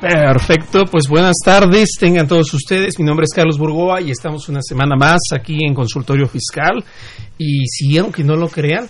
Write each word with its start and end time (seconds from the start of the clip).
Perfecto, 0.00 0.86
pues 0.86 1.08
buenas 1.10 1.36
tardes, 1.44 1.90
tengan 2.00 2.26
todos 2.26 2.54
ustedes. 2.54 2.98
Mi 2.98 3.04
nombre 3.04 3.24
es 3.24 3.34
Carlos 3.36 3.58
Burgoa 3.58 4.00
y 4.00 4.10
estamos 4.10 4.48
una 4.48 4.62
semana 4.62 4.96
más 4.96 5.20
aquí 5.34 5.58
en 5.62 5.74
Consultorio 5.74 6.26
Fiscal. 6.26 6.82
Y 7.36 7.66
si 7.66 7.98
aunque 7.98 8.24
no 8.24 8.34
lo 8.34 8.48
crean, 8.48 8.88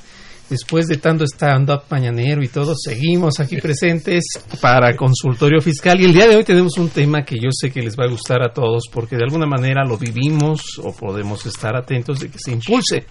después 0.48 0.86
de 0.86 0.98
tanto 0.98 1.24
stand-up 1.24 1.82
mañanero 1.90 2.44
y 2.44 2.48
todo, 2.48 2.74
seguimos 2.76 3.40
aquí 3.40 3.56
presentes 3.56 4.22
para 4.60 4.94
Consultorio 4.94 5.60
Fiscal. 5.60 6.00
Y 6.00 6.04
el 6.04 6.12
día 6.12 6.28
de 6.28 6.36
hoy 6.36 6.44
tenemos 6.44 6.78
un 6.78 6.90
tema 6.90 7.24
que 7.24 7.40
yo 7.40 7.48
sé 7.50 7.72
que 7.72 7.82
les 7.82 7.96
va 7.96 8.04
a 8.04 8.10
gustar 8.10 8.40
a 8.44 8.52
todos 8.52 8.84
porque 8.92 9.16
de 9.16 9.24
alguna 9.24 9.46
manera 9.46 9.84
lo 9.84 9.98
vivimos 9.98 10.60
o 10.80 10.92
podemos 10.92 11.44
estar 11.44 11.74
atentos 11.74 12.20
de 12.20 12.28
que 12.28 12.38
se 12.38 12.52
impulse. 12.52 13.04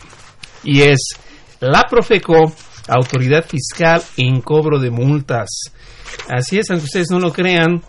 Y 0.63 0.83
es 0.83 0.99
la 1.59 1.83
Profeco, 1.83 2.53
Autoridad 2.87 3.45
Fiscal 3.45 4.01
en 4.15 4.39
cobro 4.39 4.79
de 4.79 4.89
multas. 4.89 5.49
Así 6.27 6.57
es, 6.57 6.69
aunque 6.69 6.85
ustedes 6.85 7.09
no 7.11 7.19
lo 7.19 7.31
crean, 7.31 7.81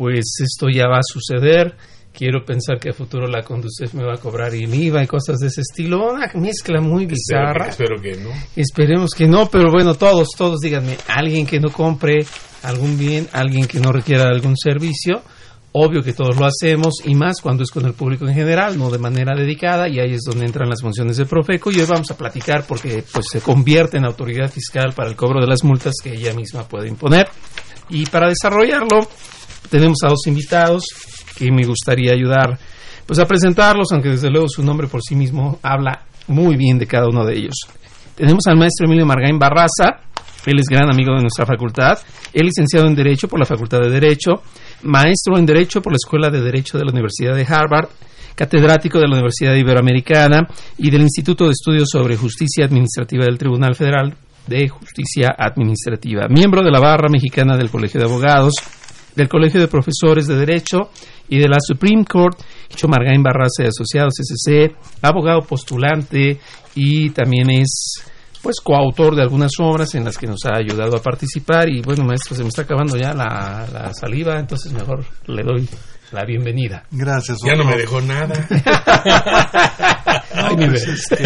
pues 0.00 0.24
esto 0.42 0.68
ya 0.72 0.88
va 0.88 0.96
a 0.96 1.02
suceder. 1.02 1.76
Quiero 2.10 2.42
pensar 2.42 2.78
que 2.80 2.88
a 2.88 2.94
futuro 2.94 3.26
la 3.26 3.42
Conducef 3.42 3.92
me 3.92 4.02
va 4.02 4.14
a 4.14 4.16
cobrar 4.16 4.54
el 4.54 4.74
IVA 4.74 5.04
y 5.04 5.06
cosas 5.06 5.36
de 5.40 5.48
ese 5.48 5.60
estilo. 5.60 6.10
Una 6.10 6.26
mezcla 6.36 6.80
muy 6.80 7.04
bizarra. 7.04 7.68
Espero 7.68 8.00
que 8.00 8.16
no. 8.16 8.30
Esperemos 8.56 9.10
que 9.10 9.26
no, 9.26 9.50
pero 9.50 9.70
bueno, 9.70 9.94
todos, 9.96 10.28
todos 10.34 10.60
díganme, 10.60 10.96
alguien 11.06 11.46
que 11.46 11.60
no 11.60 11.70
compre 11.70 12.24
algún 12.62 12.98
bien, 12.98 13.28
alguien 13.34 13.66
que 13.66 13.78
no 13.78 13.92
requiera 13.92 14.28
algún 14.28 14.56
servicio, 14.56 15.20
obvio 15.72 16.02
que 16.02 16.14
todos 16.14 16.34
lo 16.38 16.46
hacemos 16.46 16.94
y 17.04 17.14
más 17.14 17.42
cuando 17.42 17.62
es 17.62 17.70
con 17.70 17.84
el 17.84 17.92
público 17.92 18.26
en 18.26 18.34
general, 18.34 18.78
no 18.78 18.88
de 18.88 18.98
manera 18.98 19.36
dedicada 19.36 19.86
y 19.86 20.00
ahí 20.00 20.14
es 20.14 20.22
donde 20.22 20.46
entran 20.46 20.70
las 20.70 20.80
funciones 20.80 21.18
de 21.18 21.26
Profeco 21.26 21.70
y 21.70 21.78
hoy 21.78 21.86
vamos 21.86 22.10
a 22.10 22.16
platicar 22.16 22.64
porque 22.66 23.04
pues 23.12 23.26
se 23.30 23.42
convierte 23.42 23.98
en 23.98 24.06
autoridad 24.06 24.50
fiscal 24.50 24.94
para 24.94 25.10
el 25.10 25.16
cobro 25.16 25.42
de 25.42 25.46
las 25.46 25.62
multas 25.62 25.92
que 26.02 26.14
ella 26.14 26.32
misma 26.32 26.66
puede 26.66 26.88
imponer 26.88 27.28
y 27.90 28.06
para 28.06 28.28
desarrollarlo 28.28 29.00
tenemos 29.70 29.98
a 30.04 30.08
dos 30.08 30.26
invitados 30.26 30.84
que 31.36 31.50
me 31.50 31.64
gustaría 31.64 32.12
ayudar 32.12 32.58
pues 33.06 33.18
a 33.18 33.26
presentarlos, 33.26 33.88
aunque 33.92 34.10
desde 34.10 34.30
luego 34.30 34.46
su 34.48 34.62
nombre 34.62 34.86
por 34.86 35.02
sí 35.02 35.16
mismo 35.16 35.58
habla 35.62 36.04
muy 36.28 36.56
bien 36.56 36.78
de 36.78 36.86
cada 36.86 37.08
uno 37.08 37.24
de 37.24 37.38
ellos. 37.38 37.54
Tenemos 38.14 38.46
al 38.46 38.56
maestro 38.56 38.86
Emilio 38.86 39.06
Margain 39.06 39.38
Barraza, 39.38 40.00
él 40.46 40.58
es 40.58 40.66
gran 40.70 40.90
amigo 40.92 41.14
de 41.14 41.22
nuestra 41.22 41.44
facultad, 41.44 41.98
es 42.32 42.42
licenciado 42.42 42.86
en 42.86 42.94
Derecho 42.94 43.28
por 43.28 43.38
la 43.38 43.46
Facultad 43.46 43.80
de 43.80 43.90
Derecho, 43.90 44.42
maestro 44.82 45.36
en 45.38 45.46
Derecho 45.46 45.82
por 45.82 45.92
la 45.92 45.96
Escuela 45.96 46.30
de 46.30 46.40
Derecho 46.40 46.78
de 46.78 46.84
la 46.84 46.92
Universidad 46.92 47.34
de 47.34 47.46
Harvard, 47.48 47.88
catedrático 48.34 48.98
de 48.98 49.08
la 49.08 49.14
Universidad 49.14 49.54
Iberoamericana 49.54 50.46
y 50.78 50.90
del 50.90 51.02
Instituto 51.02 51.46
de 51.46 51.52
Estudios 51.52 51.88
sobre 51.90 52.16
Justicia 52.16 52.64
Administrativa 52.64 53.24
del 53.24 53.38
Tribunal 53.38 53.74
Federal 53.74 54.14
de 54.46 54.68
Justicia 54.68 55.34
Administrativa, 55.36 56.26
miembro 56.28 56.62
de 56.62 56.70
la 56.70 56.80
Barra 56.80 57.08
Mexicana 57.10 57.56
del 57.56 57.70
Colegio 57.70 58.00
de 58.00 58.06
Abogados, 58.06 58.54
del 59.14 59.28
Colegio 59.28 59.60
de 59.60 59.68
Profesores 59.68 60.26
de 60.26 60.36
Derecho 60.36 60.90
y 61.28 61.38
de 61.38 61.48
la 61.48 61.58
Supreme 61.60 62.04
Court, 62.04 62.38
Cho 62.74 62.88
Margain 62.88 63.22
Barraza 63.22 63.64
y 63.64 63.66
Asociados 63.66 64.14
SC, 64.18 64.74
abogado 65.02 65.40
postulante 65.42 66.38
y 66.74 67.10
también 67.10 67.50
es 67.50 68.04
pues 68.42 68.56
coautor 68.60 69.14
de 69.14 69.22
algunas 69.22 69.52
obras 69.60 69.94
en 69.94 70.04
las 70.04 70.16
que 70.16 70.26
nos 70.26 70.46
ha 70.46 70.56
ayudado 70.56 70.96
a 70.96 71.02
participar 71.02 71.68
y 71.68 71.82
bueno 71.82 72.04
maestro 72.04 72.34
se 72.34 72.42
me 72.42 72.48
está 72.48 72.62
acabando 72.62 72.96
ya 72.96 73.12
la, 73.12 73.68
la 73.70 73.92
saliva 73.92 74.38
entonces 74.38 74.72
mejor 74.72 75.04
le 75.26 75.42
doy 75.42 75.68
la 76.12 76.24
bienvenida 76.24 76.84
Gracias. 76.90 77.38
Ya 77.46 77.54
no 77.54 77.64
me 77.64 77.76
dejó 77.76 78.00
nada. 78.00 78.34
Hay 80.34 80.56
niveles. 80.56 80.88
Es 80.88 81.06
que 81.08 81.24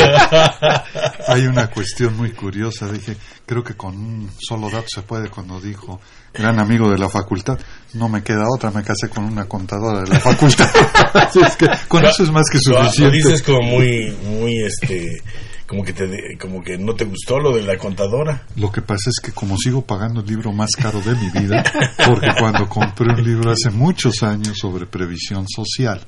hay 1.28 1.46
una 1.46 1.68
cuestión 1.68 2.16
muy 2.16 2.32
curiosa. 2.32 2.90
Dije, 2.90 3.16
creo 3.46 3.62
que 3.62 3.74
con 3.74 3.96
un 3.96 4.30
solo 4.38 4.68
dato 4.70 4.86
se 4.88 5.02
puede. 5.02 5.28
Cuando 5.28 5.60
dijo, 5.60 6.00
gran 6.34 6.58
amigo 6.58 6.90
de 6.90 6.98
la 6.98 7.08
facultad, 7.08 7.58
no 7.94 8.08
me 8.08 8.22
queda 8.22 8.44
otra. 8.54 8.70
Me 8.70 8.82
casé 8.82 9.08
con 9.08 9.24
una 9.24 9.44
contadora 9.46 10.00
de 10.02 10.08
la 10.08 10.20
facultad. 10.20 10.68
Así 11.14 11.40
es 11.40 11.56
que 11.56 11.66
con 11.88 12.04
eso 12.04 12.24
es 12.24 12.30
más 12.30 12.46
que 12.50 12.58
Lo- 12.68 12.78
Lo 12.78 12.84
suficiente. 12.84 13.16
dices 13.16 13.42
como 13.42 13.62
muy, 13.62 14.16
muy, 14.24 14.62
este, 14.64 15.22
como 15.66 15.84
que 15.84 15.92
te, 15.92 16.06
como 16.40 16.62
que 16.62 16.76
no 16.76 16.94
te 16.94 17.04
gustó 17.04 17.38
lo 17.38 17.54
de 17.56 17.62
la 17.62 17.78
contadora. 17.78 18.42
Lo 18.56 18.70
que 18.72 18.82
pasa 18.82 19.10
es 19.10 19.20
que 19.24 19.32
como 19.32 19.56
sigo 19.56 19.82
pagando 19.86 20.20
el 20.20 20.26
libro 20.26 20.52
más 20.52 20.70
caro 20.72 21.00
de 21.00 21.14
mi 21.14 21.30
vida, 21.30 21.62
porque 22.06 22.28
cuando 22.38 22.68
compré 22.68 23.08
un 23.14 23.22
libro 23.24 23.50
hace 23.52 23.70
muchos 23.70 24.22
años 24.22 24.58
sobre 24.60 24.86
previsión 24.86 25.46
social, 25.48 26.00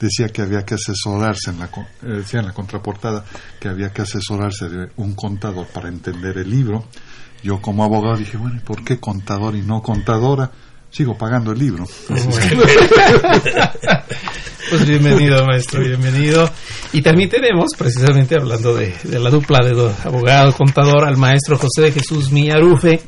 decía 0.00 0.28
que 0.28 0.42
había 0.42 0.64
que 0.64 0.74
asesorarse, 0.74 1.50
en 1.50 1.58
la, 1.60 1.66
eh, 1.66 2.16
decía 2.18 2.40
en 2.40 2.46
la 2.46 2.52
contraportada, 2.52 3.24
que 3.60 3.68
había 3.68 3.92
que 3.92 4.02
asesorarse 4.02 4.68
de 4.68 4.88
un 4.96 5.14
contador 5.14 5.66
para 5.68 5.88
entender 5.88 6.38
el 6.38 6.50
libro. 6.50 6.84
Yo 7.42 7.60
como 7.60 7.84
abogado 7.84 8.16
dije, 8.16 8.36
bueno, 8.36 8.56
¿y 8.56 8.60
por 8.60 8.84
qué 8.84 8.98
contador 8.98 9.54
y 9.56 9.62
no 9.62 9.82
contadora? 9.82 10.50
Sigo 10.90 11.16
pagando 11.16 11.52
el 11.52 11.58
libro. 11.58 11.84
Pues 14.70 14.86
bienvenido, 14.86 15.44
maestro, 15.46 15.80
bienvenido. 15.80 16.48
Y 16.92 17.02
también 17.02 17.28
tenemos, 17.28 17.70
precisamente 17.76 18.36
hablando 18.36 18.72
de, 18.74 18.94
la 19.18 19.28
dupla 19.30 19.58
de 19.64 19.70
do- 19.72 19.92
abogado 20.04 20.52
contador, 20.52 21.04
al 21.04 21.16
maestro 21.16 21.56
José 21.58 21.82
de 21.82 21.92
Jesús 21.92 22.30
Millarufe, 22.30 23.00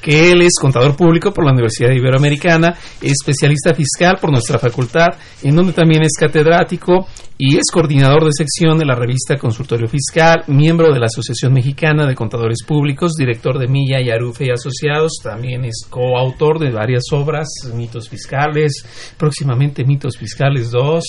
que 0.00 0.30
él 0.30 0.40
es 0.40 0.52
contador 0.58 0.96
público 0.96 1.30
por 1.30 1.44
la 1.44 1.52
Universidad 1.52 1.90
Iberoamericana, 1.90 2.74
especialista 3.02 3.74
fiscal 3.74 4.16
por 4.18 4.30
nuestra 4.30 4.58
facultad, 4.58 5.08
en 5.42 5.54
donde 5.54 5.74
también 5.74 6.02
es 6.04 6.12
catedrático 6.18 7.06
y 7.36 7.56
es 7.56 7.64
coordinador 7.72 8.24
de 8.24 8.30
sección 8.32 8.78
de 8.78 8.84
la 8.84 8.94
revista 8.94 9.36
Consultorio 9.36 9.88
Fiscal, 9.88 10.44
miembro 10.46 10.92
de 10.92 11.00
la 11.00 11.06
Asociación 11.06 11.52
Mexicana 11.52 12.06
de 12.06 12.14
Contadores 12.14 12.58
Públicos, 12.64 13.14
director 13.14 13.58
de 13.58 13.66
Milla 13.66 14.00
y 14.00 14.10
Arufe 14.10 14.46
y 14.46 14.50
Asociados, 14.50 15.14
también 15.22 15.64
es 15.64 15.84
coautor 15.90 16.60
de 16.60 16.70
varias 16.70 17.04
obras, 17.12 17.48
Mitos 17.74 18.08
Fiscales, 18.08 18.84
próximamente 19.16 19.84
Mitos 19.84 20.16
Fiscales 20.16 20.70
2, 20.70 21.04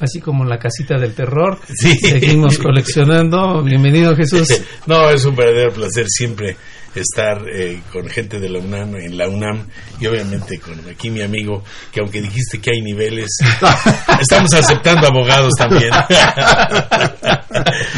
así 0.00 0.20
como 0.20 0.44
La 0.44 0.58
Casita 0.58 0.98
del 0.98 1.14
Terror. 1.14 1.58
Sí. 1.66 1.96
Seguimos 1.96 2.58
coleccionando. 2.58 3.62
Bienvenido 3.62 4.14
Jesús. 4.14 4.48
No, 4.86 5.08
es 5.08 5.24
un 5.24 5.34
verdadero 5.34 5.72
placer 5.72 6.06
siempre 6.08 6.56
estar 7.00 7.42
eh, 7.48 7.80
con 7.92 8.08
gente 8.08 8.40
de 8.40 8.48
la 8.48 8.58
UNAM, 8.58 8.96
en 8.96 9.18
la 9.18 9.28
UNAM, 9.28 9.68
y 10.00 10.06
obviamente 10.06 10.58
con 10.58 10.80
aquí 10.88 11.10
mi 11.10 11.22
amigo, 11.22 11.62
que 11.92 12.00
aunque 12.00 12.22
dijiste 12.22 12.60
que 12.60 12.70
hay 12.72 12.82
niveles, 12.82 13.28
estamos 14.20 14.52
aceptando 14.54 15.06
abogados 15.06 15.52
también. 15.58 15.90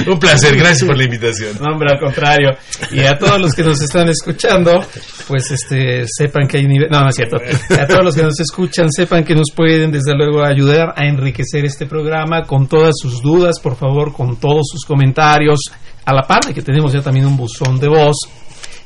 un 0.06 0.18
placer, 0.18 0.56
gracias 0.56 0.84
por 0.84 0.96
la 0.96 1.04
invitación. 1.04 1.56
No, 1.60 1.72
hombre, 1.72 1.90
al 1.92 1.98
contrario. 1.98 2.56
Y 2.90 3.00
a 3.00 3.16
todos 3.18 3.40
los 3.40 3.54
que 3.54 3.62
nos 3.62 3.80
están 3.80 4.08
escuchando, 4.08 4.84
pues 5.26 5.50
este 5.50 6.04
sepan 6.06 6.46
que 6.46 6.58
hay 6.58 6.66
nivel. 6.66 6.88
No, 6.90 7.00
no 7.00 7.08
es 7.08 7.16
cierto. 7.16 7.36
A 7.80 7.86
todos 7.86 8.04
los 8.04 8.14
que 8.14 8.22
nos 8.22 8.38
escuchan, 8.40 8.90
sepan 8.90 9.24
que 9.24 9.34
nos 9.34 9.50
pueden, 9.54 9.90
desde 9.90 10.14
luego, 10.14 10.42
ayudar 10.42 10.94
a 10.96 11.06
enriquecer 11.06 11.64
este 11.64 11.86
programa 11.86 12.44
con 12.44 12.66
todas 12.66 12.94
sus 12.96 13.22
dudas, 13.22 13.60
por 13.60 13.76
favor, 13.76 14.12
con 14.12 14.36
todos 14.36 14.66
sus 14.70 14.84
comentarios. 14.84 15.60
A 16.04 16.14
la 16.14 16.22
par 16.22 16.44
de 16.44 16.54
que 16.54 16.62
tenemos 16.62 16.92
ya 16.92 17.02
también 17.02 17.26
un 17.26 17.36
buzón 17.36 17.78
de 17.78 17.88
voz 17.88 18.16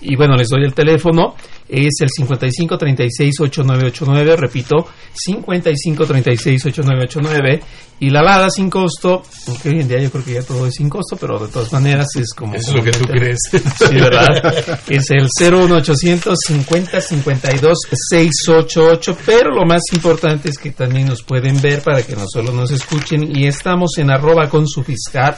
Y 0.02 0.17
bueno, 0.17 0.35
les 0.35 0.49
doy 0.49 0.64
el 0.64 0.73
teléfono, 0.73 1.35
es 1.69 1.93
el 2.00 2.08
5536-8989, 2.08 4.35
repito, 4.37 4.88
5536-8989, 5.29 7.61
y 8.00 8.08
la 8.08 8.23
Lada 8.23 8.49
sin 8.49 8.70
costo, 8.70 9.23
aunque 9.47 9.69
hoy 9.69 9.81
en 9.81 9.88
día 9.88 10.00
yo 10.00 10.11
creo 10.11 10.25
que 10.25 10.32
ya 10.32 10.43
todo 10.43 10.67
es 10.67 10.73
sin 10.75 10.88
costo, 10.88 11.19
pero 11.19 11.38
de 11.38 11.49
todas 11.52 11.70
maneras 11.73 12.06
es 12.17 12.32
como... 12.35 12.55
Eso 12.55 12.70
es 12.70 12.76
lo 12.76 12.82
que 12.82 12.93
tú 12.93 13.05
crees. 13.05 13.41
Sí, 13.52 13.94
¿verdad? 13.94 14.81
es 14.88 15.11
el 15.11 15.29
01800 15.38 16.38
50 16.47 16.99
52 17.00 17.79
688, 18.08 19.19
pero 19.26 19.50
lo 19.55 19.67
más 19.67 19.82
importante 19.93 20.49
es 20.49 20.56
que 20.56 20.70
también 20.70 21.08
nos 21.08 21.23
pueden 21.23 21.61
ver 21.61 21.82
para 21.82 22.02
que 22.02 22.17
no 22.17 22.25
solo 22.26 22.52
nos 22.52 22.70
escuchen, 22.70 23.37
y 23.37 23.47
estamos 23.47 23.99
en 23.99 24.11
arroba 24.11 24.49
con 24.49 24.67
su 24.67 24.82
fiscal, 24.82 25.37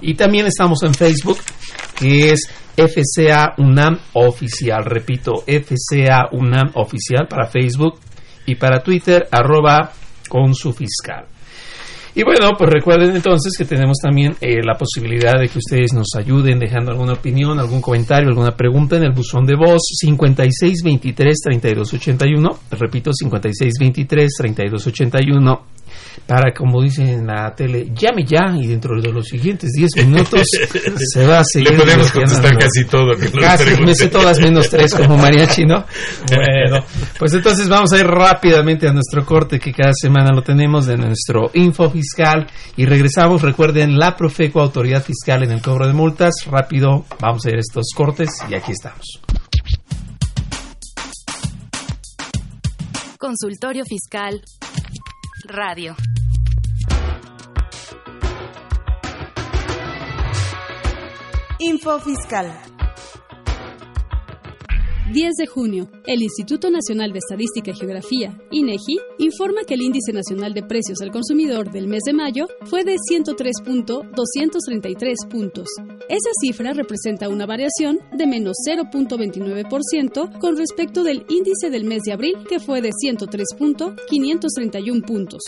y 0.00 0.14
también 0.14 0.46
estamos 0.46 0.82
en 0.82 0.94
Facebook, 0.94 1.38
que 1.94 2.30
es 2.30 2.48
FCA 2.76 3.54
UNAM 3.58 3.98
Oficial. 4.14 4.84
Repito, 4.84 5.44
FCA 5.46 6.28
UNAM 6.32 6.72
Oficial 6.74 7.28
para 7.28 7.46
Facebook 7.46 8.00
y 8.46 8.56
para 8.56 8.82
Twitter, 8.82 9.28
arroba 9.30 9.92
con 10.28 10.52
su 10.54 10.72
fiscal. 10.72 11.26
Y 12.14 12.24
bueno, 12.24 12.50
pues 12.58 12.68
recuerden 12.70 13.16
entonces 13.16 13.54
que 13.56 13.64
tenemos 13.64 13.96
también 13.96 14.36
eh, 14.42 14.62
la 14.62 14.74
posibilidad 14.74 15.40
de 15.40 15.48
que 15.48 15.58
ustedes 15.58 15.94
nos 15.94 16.08
ayuden 16.14 16.58
dejando 16.58 16.90
alguna 16.90 17.14
opinión, 17.14 17.58
algún 17.58 17.80
comentario, 17.80 18.28
alguna 18.28 18.54
pregunta 18.54 18.98
en 18.98 19.04
el 19.04 19.12
buzón 19.12 19.46
de 19.46 19.56
voz 19.56 19.80
5623-3281. 20.04 22.58
Repito, 22.72 23.12
5623-3281 23.12 25.71
para, 26.26 26.52
como 26.54 26.82
dicen 26.82 27.08
en 27.08 27.26
la 27.26 27.54
tele, 27.54 27.90
llame 27.94 28.24
ya 28.24 28.54
y 28.56 28.66
dentro 28.66 29.00
de 29.00 29.12
los 29.12 29.26
siguientes 29.26 29.70
10 29.72 30.06
minutos 30.06 30.42
se 31.12 31.26
va 31.26 31.40
a 31.40 31.44
seguir. 31.44 31.70
Le 31.72 31.78
podemos 31.78 32.10
contestar 32.12 32.56
casi 32.56 32.84
todo. 32.84 33.12
Que 33.18 33.30
Casi, 33.30 33.82
me 33.82 33.94
sé 33.94 34.08
todas 34.08 34.40
menos 34.40 34.68
tres 34.68 34.94
como 34.94 35.16
mariachi, 35.16 35.64
¿no? 35.64 35.84
Bueno, 36.32 36.84
pues 37.18 37.34
entonces 37.34 37.68
vamos 37.68 37.92
a 37.92 37.98
ir 37.98 38.06
rápidamente 38.06 38.88
a 38.88 38.92
nuestro 38.92 39.24
corte 39.24 39.58
que 39.58 39.72
cada 39.72 39.92
semana 39.92 40.30
lo 40.34 40.42
tenemos 40.42 40.86
de 40.86 40.96
nuestro 40.96 41.50
info 41.54 41.90
fiscal 41.90 42.46
y 42.76 42.86
regresamos. 42.86 43.42
Recuerden 43.42 43.98
la 43.98 44.16
Profeco, 44.16 44.60
autoridad 44.60 45.02
fiscal 45.02 45.42
en 45.44 45.52
el 45.52 45.60
cobro 45.60 45.86
de 45.86 45.92
multas. 45.92 46.32
Rápido, 46.46 47.04
vamos 47.20 47.44
a 47.46 47.50
ir 47.50 47.56
a 47.56 47.60
estos 47.60 47.86
cortes 47.94 48.30
y 48.48 48.54
aquí 48.54 48.72
estamos. 48.72 49.20
Consultorio 53.18 53.84
Fiscal 53.84 54.42
Radio. 55.44 55.94
Info 61.58 61.98
Fiscal. 62.00 62.71
10 65.10 65.34
de 65.36 65.46
junio, 65.46 65.90
el 66.06 66.22
Instituto 66.22 66.70
Nacional 66.70 67.12
de 67.12 67.18
Estadística 67.18 67.72
y 67.72 67.74
Geografía, 67.74 68.40
INEGI, 68.50 68.98
informa 69.18 69.64
que 69.66 69.74
el 69.74 69.82
índice 69.82 70.12
nacional 70.12 70.54
de 70.54 70.62
precios 70.62 71.02
al 71.02 71.10
consumidor 71.10 71.70
del 71.70 71.88
mes 71.88 72.02
de 72.06 72.12
mayo 72.12 72.46
fue 72.64 72.84
de 72.84 72.94
103.233 72.94 75.28
puntos. 75.28 75.66
Esa 76.08 76.30
cifra 76.40 76.72
representa 76.72 77.28
una 77.28 77.46
variación 77.46 77.98
de 78.16 78.26
menos 78.26 78.56
0.29% 78.66 80.38
con 80.38 80.56
respecto 80.56 81.02
del 81.02 81.26
índice 81.28 81.68
del 81.68 81.84
mes 81.84 82.04
de 82.04 82.12
abril, 82.12 82.36
que 82.48 82.60
fue 82.60 82.80
de 82.80 82.90
103.531 82.90 85.04
puntos. 85.04 85.42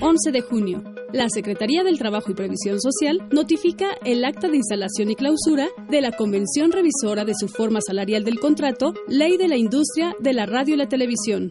11 0.00 0.30
de 0.30 0.40
junio, 0.42 0.84
la 1.12 1.28
Secretaría 1.28 1.82
del 1.84 1.98
Trabajo 1.98 2.30
y 2.30 2.34
Previsión 2.34 2.80
Social 2.80 3.26
notifica 3.30 3.86
el 4.04 4.24
acta 4.24 4.48
de 4.48 4.56
instalación 4.56 5.10
y 5.10 5.14
clausura 5.14 5.68
de 5.88 6.00
la 6.00 6.12
Convención 6.12 6.70
Revisora 6.70 7.24
de 7.24 7.34
su 7.34 7.48
forma 7.48 7.80
salarial 7.80 8.24
del 8.24 8.38
contrato, 8.38 8.92
Ley 9.08 9.36
de 9.36 9.48
la 9.48 9.56
Industria 9.56 10.14
de 10.20 10.32
la 10.34 10.46
Radio 10.46 10.74
y 10.74 10.78
la 10.78 10.88
Televisión. 10.88 11.48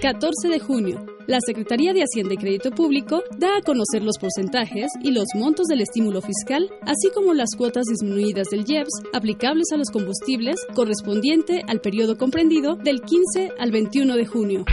14 0.00 0.48
de 0.48 0.58
junio, 0.58 1.04
la 1.26 1.40
Secretaría 1.44 1.92
de 1.92 2.00
Hacienda 2.00 2.32
y 2.32 2.38
Crédito 2.38 2.70
Público 2.70 3.22
da 3.36 3.58
a 3.58 3.60
conocer 3.60 4.02
los 4.02 4.16
porcentajes 4.18 4.90
y 5.02 5.10
los 5.10 5.26
montos 5.34 5.66
del 5.66 5.82
estímulo 5.82 6.22
fiscal, 6.22 6.70
así 6.82 7.10
como 7.14 7.34
las 7.34 7.50
cuotas 7.54 7.84
disminuidas 7.84 8.48
del 8.48 8.64
IEPS 8.66 9.02
aplicables 9.12 9.66
a 9.72 9.76
los 9.76 9.90
combustibles 9.90 10.56
correspondiente 10.74 11.62
al 11.68 11.82
periodo 11.82 12.16
comprendido 12.16 12.76
del 12.76 13.02
15 13.02 13.52
al 13.58 13.72
21 13.72 14.16
de 14.16 14.24
junio. 14.24 14.64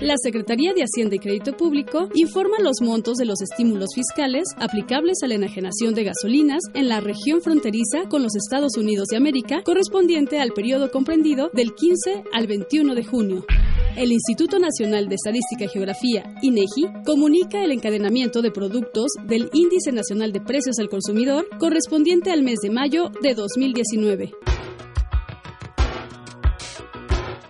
La 0.00 0.14
Secretaría 0.22 0.72
de 0.72 0.82
Hacienda 0.82 1.16
y 1.16 1.18
Crédito 1.18 1.56
Público 1.56 2.08
informa 2.14 2.58
los 2.60 2.80
montos 2.80 3.16
de 3.16 3.24
los 3.24 3.42
estímulos 3.42 3.88
fiscales 3.92 4.44
aplicables 4.56 5.18
a 5.24 5.26
la 5.26 5.34
enajenación 5.34 5.94
de 5.94 6.04
gasolinas 6.04 6.62
en 6.74 6.88
la 6.88 7.00
región 7.00 7.42
fronteriza 7.42 8.08
con 8.08 8.22
los 8.22 8.36
Estados 8.36 8.76
Unidos 8.76 9.08
de 9.08 9.16
América 9.16 9.62
correspondiente 9.64 10.38
al 10.38 10.52
periodo 10.52 10.92
comprendido 10.92 11.50
del 11.52 11.74
15 11.74 12.22
al 12.32 12.46
21 12.46 12.94
de 12.94 13.04
junio. 13.04 13.46
El 13.96 14.12
Instituto 14.12 14.58
Nacional 14.58 15.08
de 15.08 15.14
Estadística 15.14 15.64
y 15.64 15.68
Geografía, 15.68 16.34
INEGI, 16.42 17.02
comunica 17.06 17.64
el 17.64 17.72
encadenamiento 17.72 18.42
de 18.42 18.50
productos 18.50 19.06
del 19.24 19.48
Índice 19.54 19.90
Nacional 19.90 20.32
de 20.32 20.42
Precios 20.42 20.78
al 20.78 20.90
Consumidor 20.90 21.48
correspondiente 21.58 22.30
al 22.30 22.42
mes 22.42 22.58
de 22.62 22.68
mayo 22.68 23.08
de 23.22 23.34
2019. 23.34 24.34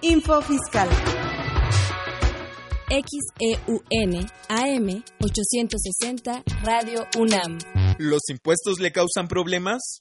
Info 0.03 0.41
Fiscal. 0.43 0.89
XEUN 2.91 4.31
AM 4.49 5.03
860 5.21 6.45
Radio 6.63 7.07
UNAM. 7.19 7.59
¿Los 7.99 8.23
impuestos 8.31 8.79
le 8.79 8.93
causan 8.93 9.27
problemas? 9.27 10.01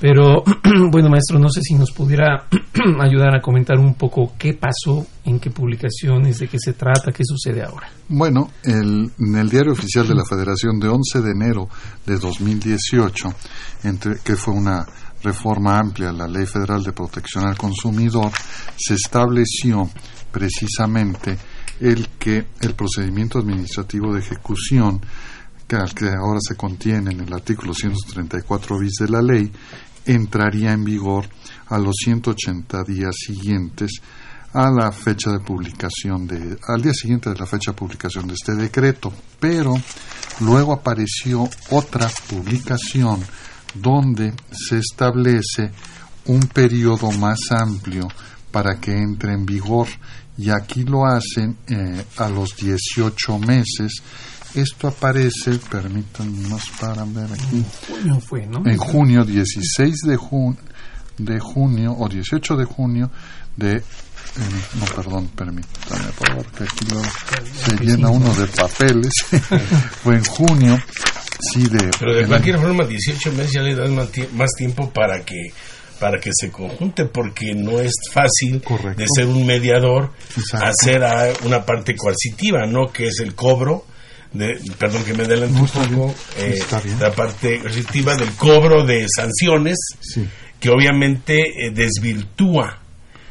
Pero 0.00 0.42
bueno, 0.90 1.08
maestro, 1.08 1.38
no 1.38 1.48
sé 1.48 1.60
si 1.62 1.74
nos 1.74 1.92
pudiera 1.92 2.46
ayudar 3.00 3.34
a 3.36 3.40
comentar 3.40 3.78
un 3.78 3.94
poco 3.94 4.32
qué 4.38 4.54
pasó, 4.54 5.06
en 5.24 5.38
qué 5.38 5.50
publicaciones, 5.50 6.38
de 6.38 6.48
qué 6.48 6.58
se 6.58 6.72
trata, 6.72 7.12
qué 7.12 7.24
sucede 7.24 7.62
ahora. 7.62 7.88
Bueno, 8.08 8.50
el, 8.62 9.10
en 9.18 9.36
el 9.36 9.48
diario 9.48 9.72
oficial 9.72 10.06
de 10.06 10.14
la 10.14 10.24
Federación 10.24 10.78
de 10.78 10.88
11 10.88 11.20
de 11.22 11.30
enero 11.30 11.68
de 12.04 12.18
2018, 12.18 13.28
entre, 13.84 14.18
que 14.22 14.36
fue 14.36 14.54
una 14.54 14.86
reforma 15.22 15.78
amplia 15.78 16.10
a 16.10 16.12
la 16.12 16.28
Ley 16.28 16.46
Federal 16.46 16.82
de 16.82 16.92
Protección 16.92 17.46
al 17.46 17.56
Consumidor, 17.56 18.30
se 18.76 18.94
estableció 18.94 19.88
precisamente 20.30 21.38
el 21.80 22.08
que 22.18 22.46
el 22.60 22.74
procedimiento 22.74 23.38
administrativo 23.38 24.12
de 24.12 24.20
ejecución 24.20 25.00
que, 25.66 25.76
al 25.76 25.94
que 25.94 26.08
ahora 26.08 26.40
se 26.40 26.56
contiene 26.56 27.12
en 27.12 27.20
el 27.20 27.32
artículo 27.32 27.72
134 27.72 28.78
bis 28.78 28.92
de 29.00 29.08
la 29.08 29.22
ley 29.22 29.50
entraría 30.06 30.72
en 30.72 30.84
vigor 30.84 31.26
a 31.66 31.78
los 31.78 31.94
180 32.04 32.84
días 32.84 33.14
siguientes 33.16 33.90
a 34.52 34.70
la 34.70 34.92
fecha 34.92 35.32
de 35.32 35.40
publicación 35.40 36.26
de 36.26 36.56
al 36.68 36.80
día 36.80 36.92
siguiente 36.92 37.30
de 37.30 37.36
la 37.36 37.46
fecha 37.46 37.72
de 37.72 37.76
publicación 37.76 38.28
de 38.28 38.34
este 38.34 38.54
decreto, 38.54 39.12
pero 39.40 39.74
luego 40.40 40.72
apareció 40.72 41.48
otra 41.70 42.08
publicación 42.28 43.20
donde 43.74 44.32
se 44.52 44.78
establece 44.78 45.72
un 46.26 46.40
periodo 46.46 47.10
más 47.12 47.50
amplio 47.50 48.08
para 48.52 48.78
que 48.80 48.96
entre 48.96 49.32
en 49.32 49.44
vigor 49.44 49.88
y 50.36 50.50
aquí 50.50 50.84
lo 50.84 51.04
hacen 51.06 51.56
eh, 51.68 52.04
a 52.16 52.28
los 52.28 52.56
18 52.56 53.38
meses. 53.38 54.02
Esto 54.54 54.88
aparece, 54.88 55.58
permítanme 55.70 56.48
más 56.48 56.62
para 56.80 57.04
ver 57.04 57.32
aquí. 57.32 57.64
Junio 57.88 58.20
fue, 58.20 58.46
¿no? 58.46 58.62
En 58.66 58.76
junio, 58.76 59.24
16 59.24 59.94
de, 60.06 60.16
jun 60.16 60.56
de 61.18 61.40
junio 61.40 61.92
o 61.98 62.08
18 62.08 62.56
de 62.56 62.64
junio 62.64 63.10
de. 63.56 63.76
Eh, 63.76 63.82
no, 64.80 64.84
perdón, 64.86 65.28
permítame, 65.36 66.04
por 66.18 66.28
favor, 66.28 66.46
que 66.46 66.64
aquí 66.64 66.84
lo, 66.86 67.00
se 67.54 67.84
llena 67.84 68.08
uno 68.10 68.32
de 68.34 68.46
papeles. 68.48 69.12
fue 70.02 70.16
en 70.16 70.24
junio, 70.24 70.78
sí, 71.52 71.66
de. 71.68 71.90
Pero 71.98 72.14
de 72.16 72.26
cualquier 72.26 72.58
forma, 72.58 72.84
18 72.84 73.32
meses 73.32 73.52
ya 73.52 73.60
le 73.62 73.74
dan 73.74 73.94
más 73.94 74.10
tie- 74.12 74.30
más 74.32 74.50
tiempo 74.56 74.90
para 74.90 75.24
que 75.24 75.52
para 76.00 76.18
que 76.18 76.30
se 76.32 76.50
conjunte 76.50 77.04
porque 77.06 77.54
no 77.54 77.78
es 77.78 77.92
fácil 78.12 78.60
de 78.96 79.06
ser 79.16 79.26
un 79.26 79.46
mediador 79.46 80.12
Exacto. 80.36 80.66
hacer 80.66 81.04
a 81.04 81.32
una 81.44 81.64
parte 81.64 81.94
coercitiva 81.96 82.66
no 82.66 82.90
que 82.92 83.06
es 83.06 83.20
el 83.20 83.34
cobro 83.36 83.86
de, 84.34 84.60
perdón 84.78 85.02
que 85.04 85.14
me 85.14 85.24
adelante 85.24 85.54
No, 85.54 85.60
un 85.60 85.64
está 85.66 85.82
poco 85.88 86.14
bien, 86.36 86.54
eh, 86.54 86.96
la 87.00 87.12
parte 87.12 87.60
coercitiva 87.60 88.14
del 88.16 88.30
cobro 88.32 88.84
de 88.84 89.06
sanciones 89.08 89.76
Sí. 90.00 90.28
que 90.60 90.68
obviamente 90.70 91.38
eh, 91.66 91.70
desvirtúa 91.72 92.80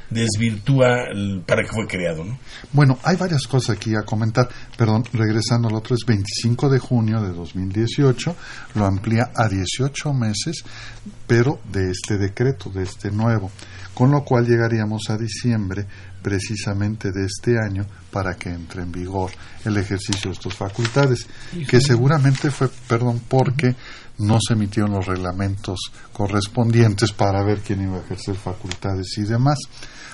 desvirtúa 0.10 1.06
el- 1.12 1.42
para 1.46 1.64
que 1.64 1.70
fue 1.70 1.88
creado 1.88 2.24
no 2.24 2.38
Bueno, 2.72 3.00
hay 3.04 3.16
varias 3.18 3.48
cosas 3.48 3.76
aquí 3.78 3.96
a 3.96 4.04
comentar. 4.04 4.48
Perdón, 4.78 5.04
regresando 5.12 5.68
al 5.70 5.76
otro, 5.76 5.96
es 5.96 6.06
25 6.06 6.70
de 6.70 6.78
junio 6.80 7.20
de 7.22 7.34
2018, 7.34 8.36
lo 8.76 8.86
amplía 8.86 9.32
a 9.36 9.48
18 9.50 10.14
meses, 10.14 10.64
pero 11.28 11.60
de 11.72 11.90
este 11.92 12.18
decreto, 12.18 12.70
de 12.70 12.84
este 12.84 13.10
nuevo, 13.12 13.52
con 13.94 14.12
lo 14.12 14.24
cual 14.24 14.46
llegaríamos 14.46 15.10
a 15.10 15.18
diciembre 15.18 15.86
precisamente 16.22 17.12
de 17.12 17.26
este 17.26 17.60
año 17.60 17.86
para 18.12 18.36
que 18.36 18.50
entre 18.50 18.82
en 18.82 18.92
vigor 18.92 19.32
el 19.66 19.78
ejercicio 19.78 20.32
de 20.32 20.38
estas 20.38 20.56
facultades, 20.56 21.28
que 21.68 21.80
seguramente 21.80 22.50
fue, 22.50 22.70
perdón, 22.88 23.22
porque 23.28 23.76
no 24.20 24.38
se 24.46 24.54
emitieron 24.54 24.94
los 24.94 25.06
reglamentos 25.06 25.80
correspondientes 26.12 27.12
para 27.12 27.44
ver 27.44 27.60
quién 27.60 27.82
iba 27.82 27.98
a 27.98 28.02
ejercer 28.02 28.36
facultades 28.36 29.18
y 29.18 29.24
demás. 29.24 29.58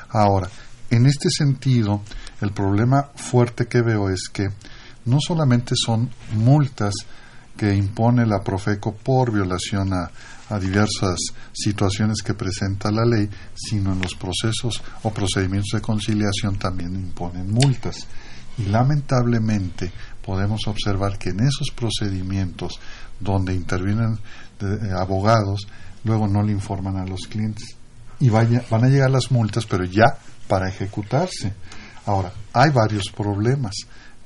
Ahora, 0.09 0.49
en 0.89 1.05
este 1.05 1.29
sentido, 1.29 2.01
el 2.41 2.51
problema 2.51 3.09
fuerte 3.15 3.67
que 3.67 3.81
veo 3.81 4.09
es 4.09 4.29
que 4.31 4.47
no 5.05 5.17
solamente 5.19 5.75
son 5.75 6.09
multas 6.33 6.93
que 7.55 7.75
impone 7.75 8.25
la 8.25 8.41
Profeco 8.41 8.95
por 8.95 9.31
violación 9.31 9.93
a, 9.93 10.09
a 10.49 10.59
diversas 10.59 11.17
situaciones 11.53 12.21
que 12.21 12.33
presenta 12.33 12.91
la 12.91 13.05
ley, 13.05 13.29
sino 13.55 13.93
en 13.93 14.01
los 14.01 14.15
procesos 14.15 14.81
o 15.03 15.11
procedimientos 15.11 15.71
de 15.73 15.81
conciliación 15.81 16.57
también 16.57 16.95
imponen 16.95 17.51
multas. 17.51 18.07
Y 18.57 18.63
lamentablemente 18.65 19.91
podemos 20.25 20.67
observar 20.67 21.17
que 21.17 21.29
en 21.29 21.41
esos 21.41 21.69
procedimientos 21.73 22.79
donde 23.19 23.53
intervienen 23.53 24.19
eh, 24.61 24.91
abogados, 24.97 25.67
luego 26.03 26.27
no 26.27 26.43
le 26.43 26.51
informan 26.51 26.97
a 26.97 27.05
los 27.05 27.21
clientes 27.27 27.79
y 28.19 28.29
vaya, 28.29 28.63
van 28.69 28.83
a 28.83 28.89
llegar 28.89 29.09
las 29.09 29.31
multas, 29.31 29.65
pero 29.65 29.85
ya 29.85 30.17
para 30.47 30.67
ejecutarse. 30.67 31.53
Ahora, 32.05 32.33
hay 32.53 32.71
varios 32.71 33.05
problemas. 33.15 33.73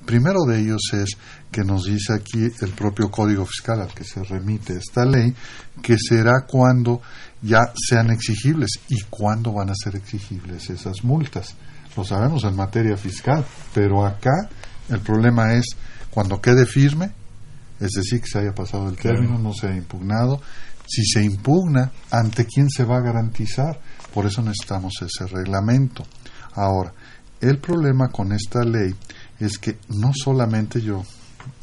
Primero 0.06 0.44
de 0.46 0.60
ellos 0.60 0.82
es 0.94 1.18
que 1.52 1.64
nos 1.64 1.86
dice 1.86 2.14
aquí 2.14 2.44
el 2.62 2.72
propio 2.72 3.10
Código 3.10 3.46
Fiscal 3.46 3.82
al 3.82 3.94
que 3.94 4.04
se 4.04 4.24
remite 4.24 4.74
esta 4.78 5.06
ley, 5.06 5.34
que 5.82 5.96
será 5.98 6.46
cuando 6.48 7.02
ya 7.42 7.62
sean 7.76 8.10
exigibles 8.10 8.80
y 8.90 9.02
cuándo 9.10 9.54
van 9.54 9.70
a 9.70 9.76
ser 9.76 9.96
exigibles 9.96 10.70
esas 10.70 11.04
multas. 11.04 11.56
Lo 11.96 12.04
sabemos 12.04 12.44
en 12.44 12.56
materia 12.56 12.98
fiscal, 12.98 13.46
pero 13.74 14.06
acá 14.06 14.50
el 14.90 15.00
problema 15.00 15.54
es 15.54 15.66
cuando 16.10 16.42
quede 16.42 16.66
firme, 16.66 17.12
es 17.80 17.92
decir, 17.92 18.22
que 18.22 18.28
se 18.28 18.40
haya 18.40 18.54
pasado 18.54 18.90
el 18.90 18.96
término, 18.96 19.38
no 19.38 19.54
se 19.54 19.68
haya 19.68 19.78
impugnado. 19.78 20.42
Si 20.86 21.04
se 21.06 21.24
impugna, 21.24 21.92
¿ante 22.12 22.46
quién 22.46 22.70
se 22.70 22.84
va 22.84 22.98
a 22.98 23.02
garantizar? 23.02 23.80
Por 24.14 24.26
eso 24.26 24.42
necesitamos 24.42 24.94
ese 25.02 25.28
reglamento. 25.28 26.06
Ahora, 26.56 26.94
el 27.42 27.60
problema 27.60 28.10
con 28.10 28.32
esta 28.32 28.64
ley 28.64 28.96
es 29.40 29.58
que 29.58 29.78
no 29.90 30.12
solamente 30.14 30.82
yo, 30.82 31.04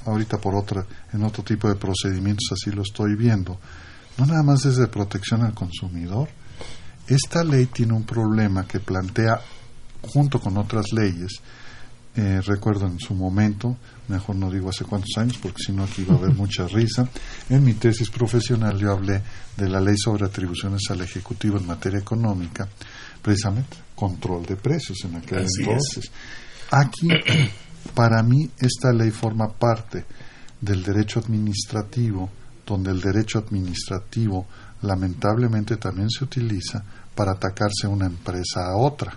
ahorita 0.06 0.38
por 0.38 0.54
otra, 0.54 0.84
en 1.12 1.22
otro 1.24 1.42
tipo 1.42 1.68
de 1.68 1.76
procedimientos 1.76 2.48
así 2.52 2.70
lo 2.70 2.82
estoy 2.82 3.14
viendo, 3.14 3.58
no 4.18 4.26
nada 4.26 4.42
más 4.42 4.62
desde 4.62 4.86
protección 4.88 5.42
al 5.42 5.54
consumidor. 5.54 6.28
Esta 7.06 7.42
ley 7.42 7.66
tiene 7.66 7.94
un 7.94 8.04
problema 8.04 8.66
que 8.66 8.80
plantea, 8.80 9.40
junto 10.02 10.40
con 10.40 10.56
otras 10.58 10.92
leyes, 10.92 11.40
eh, 12.16 12.40
recuerdo 12.44 12.86
en 12.86 12.98
su 12.98 13.14
momento, 13.14 13.76
mejor 14.08 14.34
no 14.34 14.50
digo 14.50 14.68
hace 14.70 14.84
cuántos 14.84 15.16
años, 15.16 15.38
porque 15.38 15.62
si 15.64 15.72
no 15.72 15.84
aquí 15.84 16.04
va 16.04 16.14
a 16.14 16.18
haber 16.18 16.34
mucha 16.36 16.66
risa, 16.66 17.08
en 17.48 17.64
mi 17.64 17.74
tesis 17.74 18.10
profesional 18.10 18.78
yo 18.78 18.92
hablé 18.92 19.22
de 19.56 19.68
la 19.68 19.80
ley 19.80 19.94
sobre 19.96 20.26
atribuciones 20.26 20.82
al 20.90 21.02
Ejecutivo 21.02 21.58
en 21.58 21.66
materia 21.66 22.00
económica, 22.00 22.68
precisamente 23.22 23.76
control 23.94 24.44
de 24.44 24.56
precios 24.56 24.98
en 25.04 25.16
aquel 25.16 25.38
Así 25.38 25.62
entonces. 25.62 26.10
Aquí, 26.70 27.08
para 27.94 28.22
mí, 28.22 28.50
esta 28.58 28.92
ley 28.92 29.10
forma 29.10 29.48
parte 29.48 30.04
del 30.60 30.82
derecho 30.82 31.20
administrativo, 31.20 32.30
donde 32.66 32.90
el 32.90 33.00
derecho 33.00 33.38
administrativo 33.38 34.46
lamentablemente 34.82 35.76
también 35.76 36.08
se 36.10 36.24
utiliza 36.24 36.82
para 37.14 37.32
atacarse 37.32 37.86
una 37.86 38.06
empresa 38.06 38.66
a 38.66 38.76
otra, 38.76 39.12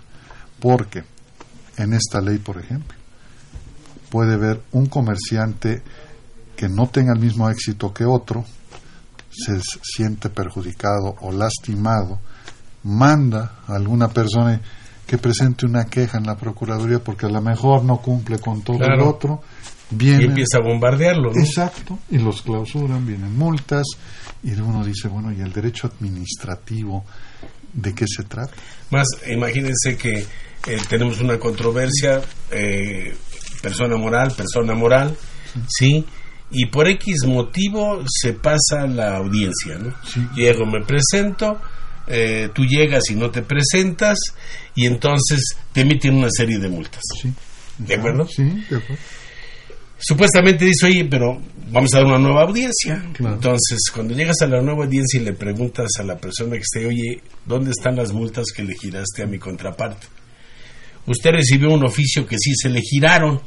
porque 0.58 1.04
en 1.76 1.92
esta 1.92 2.20
ley, 2.20 2.38
por 2.38 2.58
ejemplo, 2.58 2.96
puede 4.10 4.34
haber 4.34 4.62
un 4.72 4.86
comerciante 4.86 5.82
que 6.56 6.68
no 6.68 6.88
tenga 6.88 7.12
el 7.12 7.20
mismo 7.20 7.48
éxito 7.50 7.92
que 7.92 8.04
otro, 8.04 8.44
se 9.30 9.60
siente 9.82 10.30
perjudicado 10.30 11.16
o 11.20 11.32
lastimado, 11.32 12.20
manda 12.84 13.58
a 13.66 13.74
alguna 13.74 14.08
persona 14.08 14.60
que 15.06 15.18
presente 15.18 15.66
una 15.66 15.86
queja 15.86 16.18
en 16.18 16.26
la 16.26 16.36
Procuraduría 16.36 16.98
porque 16.98 17.26
a 17.26 17.28
lo 17.28 17.40
mejor 17.40 17.84
no 17.84 17.98
cumple 17.98 18.38
con 18.38 18.62
todo 18.62 18.84
el 18.84 19.00
otro. 19.00 19.42
Vienen, 19.90 20.20
Y 20.22 20.24
empieza 20.24 20.58
a 20.58 20.62
bombardearlo, 20.62 21.30
¿no? 21.32 21.40
Exacto, 21.40 21.98
y 22.10 22.18
los 22.18 22.42
clausuran, 22.42 23.06
vienen 23.06 23.36
multas, 23.36 23.84
y 24.42 24.52
uno 24.52 24.82
dice, 24.84 25.08
bueno, 25.08 25.30
¿y 25.30 25.40
el 25.40 25.52
derecho 25.52 25.86
administrativo 25.86 27.04
de 27.72 27.94
qué 27.94 28.06
se 28.08 28.24
trata? 28.24 28.54
Más, 28.90 29.06
imagínense 29.28 29.96
que 29.96 30.24
eh, 30.66 30.78
tenemos 30.88 31.20
una 31.20 31.38
controversia, 31.38 32.22
eh, 32.50 33.14
persona 33.60 33.96
moral, 33.96 34.32
persona 34.36 34.74
moral, 34.74 35.14
¿sí? 35.68 36.04
Y 36.50 36.66
por 36.66 36.88
X 36.88 37.26
motivo 37.26 38.02
se 38.06 38.32
pasa 38.32 38.86
la 38.86 39.16
audiencia, 39.16 39.78
¿no? 39.78 39.94
Llego, 40.34 40.64
me 40.66 40.84
presento, 40.84 41.60
eh, 42.06 42.48
tú 42.54 42.64
llegas 42.64 43.04
y 43.10 43.14
no 43.14 43.30
te 43.30 43.42
presentas, 43.42 44.18
y 44.74 44.86
entonces 44.86 45.40
te 45.72 45.82
emiten 45.82 46.14
una 46.14 46.28
serie 46.30 46.58
de 46.58 46.68
multas. 46.68 47.02
¿De 47.78 47.94
acuerdo? 47.94 48.26
Sí, 48.26 48.42
de 48.42 48.76
acuerdo. 48.76 49.02
Supuestamente 49.98 50.66
dice, 50.66 50.86
oye, 50.86 51.06
pero 51.06 51.40
vamos 51.70 51.94
a 51.94 51.98
dar 51.98 52.06
una 52.06 52.18
nueva 52.18 52.42
audiencia. 52.42 53.02
Entonces, 53.18 53.78
cuando 53.92 54.14
llegas 54.14 54.42
a 54.42 54.46
la 54.46 54.60
nueva 54.60 54.84
audiencia 54.84 55.20
y 55.20 55.24
le 55.24 55.32
preguntas 55.32 55.88
a 55.98 56.02
la 56.02 56.18
persona 56.18 56.56
que 56.56 56.62
esté, 56.62 56.86
oye, 56.86 57.22
¿dónde 57.46 57.70
están 57.70 57.96
las 57.96 58.12
multas 58.12 58.46
que 58.54 58.64
le 58.64 58.74
giraste 58.74 59.22
a 59.22 59.26
mi 59.26 59.38
contraparte? 59.38 60.06
Usted 61.06 61.32
recibió 61.32 61.70
un 61.70 61.84
oficio 61.84 62.26
que 62.26 62.38
sí 62.38 62.52
se 62.54 62.70
le 62.70 62.80
giraron. 62.80 63.40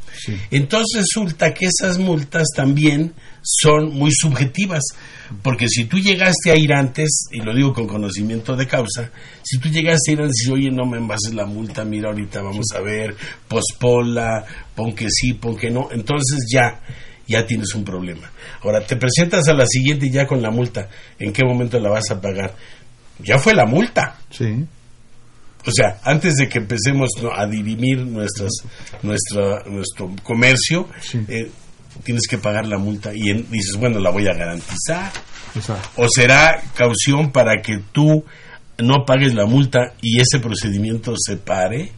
Entonces 0.51 1.01
resulta 1.01 1.53
que 1.53 1.65
esas 1.65 1.97
multas 1.97 2.47
también 2.55 3.13
son 3.41 3.93
muy 3.93 4.11
subjetivas. 4.11 4.83
Porque 5.41 5.67
si 5.67 5.85
tú 5.85 5.97
llegaste 5.97 6.51
a 6.51 6.55
ir 6.55 6.71
antes, 6.73 7.27
y 7.31 7.41
lo 7.41 7.53
digo 7.55 7.73
con 7.73 7.87
conocimiento 7.87 8.55
de 8.55 8.67
causa, 8.67 9.09
si 9.43 9.57
tú 9.57 9.69
llegaste 9.69 10.11
a 10.11 10.13
ir 10.13 10.21
antes 10.21 10.45
y 10.47 10.51
oye, 10.51 10.71
no 10.71 10.85
me 10.85 10.97
envases 10.97 11.33
la 11.33 11.45
multa, 11.45 11.83
mira, 11.83 12.09
ahorita 12.09 12.41
vamos 12.41 12.67
a 12.75 12.81
ver, 12.81 13.15
pospola, 13.47 14.45
pon 14.75 14.93
que 14.93 15.07
sí, 15.09 15.33
pon 15.33 15.57
que 15.57 15.69
no, 15.69 15.89
entonces 15.91 16.45
ya, 16.51 16.79
ya 17.27 17.45
tienes 17.45 17.73
un 17.75 17.83
problema. 17.83 18.31
Ahora, 18.61 18.85
te 18.85 18.95
presentas 18.95 19.47
a 19.47 19.53
la 19.53 19.65
siguiente 19.65 20.09
ya 20.09 20.25
con 20.25 20.41
la 20.41 20.51
multa, 20.51 20.89
¿en 21.19 21.33
qué 21.33 21.43
momento 21.43 21.79
la 21.79 21.89
vas 21.89 22.09
a 22.11 22.21
pagar? 22.21 22.55
Ya 23.19 23.37
fue 23.39 23.53
la 23.53 23.65
multa. 23.65 24.19
Sí. 24.29 24.65
O 25.67 25.71
sea, 25.71 26.00
antes 26.03 26.36
de 26.36 26.47
que 26.47 26.59
empecemos 26.59 27.09
¿no? 27.21 27.29
a 27.31 27.45
dirimir 27.45 28.00
nuestras, 28.05 28.51
nuestra, 29.03 29.63
nuestro 29.69 30.09
comercio, 30.24 30.88
eh, 31.27 31.51
tienes 32.03 32.24
que 32.29 32.38
pagar 32.38 32.65
la 32.67 32.77
multa 32.77 33.12
y 33.13 33.29
en- 33.29 33.50
dices, 33.51 33.75
bueno, 33.77 34.00
la 34.00 34.09
voy 34.09 34.27
a 34.27 34.33
garantizar. 34.33 35.12
Exacto. 35.55 35.89
O 35.97 36.07
será 36.09 36.62
caución 36.75 37.31
para 37.31 37.62
que 37.62 37.79
tú 37.91 38.24
no 38.79 39.05
pagues 39.05 39.33
la 39.33 39.45
multa 39.45 39.93
y 40.01 40.21
ese 40.21 40.39
procedimiento 40.39 41.13
se 41.17 41.38
pare 41.38 41.91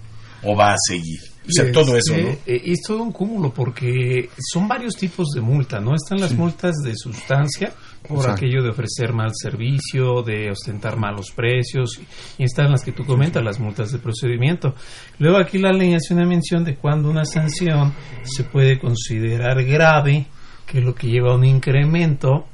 o 0.44 0.56
va 0.56 0.72
a 0.74 0.78
seguir. 0.88 1.20
O 1.48 1.52
sea, 1.52 1.72
todo 1.72 1.98
eso, 1.98 2.14
¿no? 2.16 2.30
eh, 2.46 2.62
es 2.66 2.82
todo 2.86 3.02
un 3.04 3.12
cúmulo 3.12 3.52
porque 3.54 4.30
son 4.52 4.68
varios 4.68 4.94
tipos 4.96 5.30
de 5.34 5.42
multa, 5.42 5.80
¿no? 5.80 5.96
Están 5.96 6.22
las 6.22 6.34
multas 6.34 6.76
de 6.84 6.94
sustancia 6.96 7.74
por 8.08 8.18
Exacto. 8.18 8.46
aquello 8.46 8.64
de 8.64 8.70
ofrecer 8.70 9.14
mal 9.14 9.32
servicio, 9.34 10.24
de 10.24 10.50
ostentar 10.50 10.98
malos 10.98 11.32
precios, 11.32 12.00
y 12.38 12.44
están 12.44 12.72
las 12.72 12.84
que 12.84 12.92
tú 12.92 13.06
comentas, 13.06 13.44
las 13.44 13.60
multas 13.60 13.92
de 13.92 14.00
procedimiento. 14.00 14.74
Luego 15.20 15.38
aquí 15.38 15.58
la 15.58 15.72
ley 15.72 15.94
hace 15.94 16.14
una 16.14 16.26
mención 16.26 16.64
de 16.64 16.76
cuando 16.76 17.10
una 17.10 17.26
sanción 17.26 17.94
se 18.24 18.44
puede 18.44 18.80
considerar 18.80 19.64
grave, 19.64 20.28
que 20.66 20.80
es 20.80 20.86
lo 20.86 20.96
que 20.96 21.08
lleva 21.08 21.32
a 21.32 21.36
un 21.36 21.46
incremento. 21.46 22.46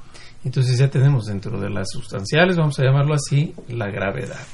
Entonces 0.43 0.77
ya 0.77 0.89
tenemos 0.89 1.25
dentro 1.25 1.59
de 1.59 1.69
las 1.69 1.87
sustanciales, 1.91 2.57
vamos 2.57 2.77
a 2.79 2.83
llamarlo 2.83 3.15
así, 3.15 3.53
la 3.69 3.89
gravedad. 3.89 4.45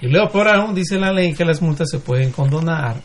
Y 0.00 0.08
luego 0.08 0.30
por 0.30 0.48
aún 0.48 0.74
dice 0.74 0.98
la 0.98 1.12
ley 1.12 1.34
que 1.34 1.44
las 1.44 1.62
multas 1.62 1.88
se 1.90 1.98
pueden 1.98 2.32
condonar 2.32 3.00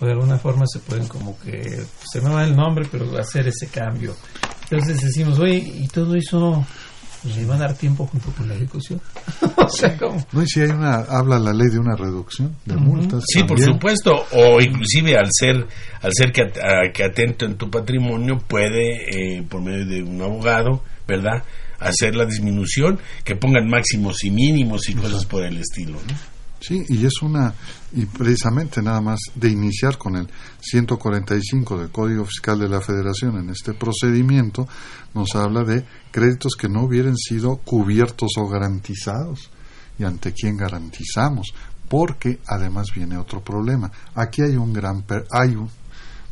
o 0.00 0.06
de 0.06 0.12
alguna 0.12 0.38
forma 0.38 0.64
se 0.66 0.78
pueden 0.78 1.08
como 1.08 1.38
que 1.40 1.82
se 2.12 2.20
me 2.20 2.30
va 2.30 2.44
el 2.44 2.54
nombre 2.54 2.86
pero 2.90 3.18
hacer 3.18 3.48
ese 3.48 3.68
cambio. 3.68 4.14
Entonces 4.70 5.00
decimos, 5.02 5.38
oye, 5.38 5.56
y 5.56 5.88
todo 5.88 6.14
eso 6.14 6.64
pues, 7.22 7.36
le 7.36 7.44
va 7.46 7.54
a 7.56 7.58
dar 7.58 7.74
tiempo 7.74 8.06
junto 8.06 8.30
con 8.32 8.48
la 8.48 8.54
ejecución. 8.54 9.00
o 9.56 9.68
sea, 9.68 9.96
como 9.96 10.24
No, 10.32 10.42
y 10.42 10.46
si 10.46 10.60
hay 10.60 10.68
una, 10.70 10.96
habla 10.96 11.38
la 11.38 11.52
ley 11.52 11.68
de 11.68 11.78
una 11.78 11.96
reducción 11.96 12.54
de 12.64 12.76
multas. 12.76 13.24
Sí, 13.26 13.42
por 13.44 13.58
supuesto. 13.60 14.12
O 14.32 14.60
inclusive 14.60 15.16
al 15.16 15.28
ser, 15.32 15.66
al 16.02 16.12
ser 16.14 16.32
que, 16.32 16.42
at- 16.42 16.58
a- 16.58 16.92
que 16.92 17.04
atento 17.04 17.44
en 17.46 17.56
tu 17.56 17.70
patrimonio, 17.70 18.38
puede, 18.38 19.38
eh, 19.38 19.42
por 19.48 19.62
medio 19.62 19.86
de 19.86 20.02
un 20.02 20.20
abogado, 20.22 20.82
¿verdad?, 21.06 21.42
hacer 21.80 22.14
la 22.16 22.24
disminución, 22.24 22.98
que 23.24 23.36
pongan 23.36 23.68
máximos 23.68 24.24
y 24.24 24.30
mínimos 24.32 24.88
y 24.88 24.94
cosas 24.94 25.24
por 25.24 25.44
el 25.44 25.58
estilo. 25.58 25.92
¿no? 26.06 26.37
Sí, 26.60 26.84
y 26.88 27.06
es 27.06 27.22
una, 27.22 27.54
y 27.92 28.04
precisamente 28.06 28.82
nada 28.82 29.00
más 29.00 29.20
de 29.34 29.48
iniciar 29.48 29.96
con 29.96 30.16
el 30.16 30.28
145 30.60 31.78
del 31.78 31.90
Código 31.90 32.24
Fiscal 32.24 32.58
de 32.58 32.68
la 32.68 32.80
Federación 32.80 33.36
en 33.38 33.50
este 33.50 33.74
procedimiento, 33.74 34.66
nos 35.14 35.34
habla 35.36 35.62
de 35.62 35.84
créditos 36.10 36.52
que 36.58 36.68
no 36.68 36.82
hubieran 36.84 37.16
sido 37.16 37.56
cubiertos 37.58 38.32
o 38.38 38.48
garantizados. 38.48 39.50
¿Y 39.98 40.04
ante 40.04 40.32
quién 40.32 40.56
garantizamos? 40.56 41.48
Porque 41.88 42.40
además 42.46 42.88
viene 42.94 43.16
otro 43.16 43.42
problema. 43.42 43.90
Aquí 44.14 44.42
hay 44.42 44.56
un 44.56 44.72
gran, 44.72 45.02
per- 45.02 45.26
hay 45.30 45.56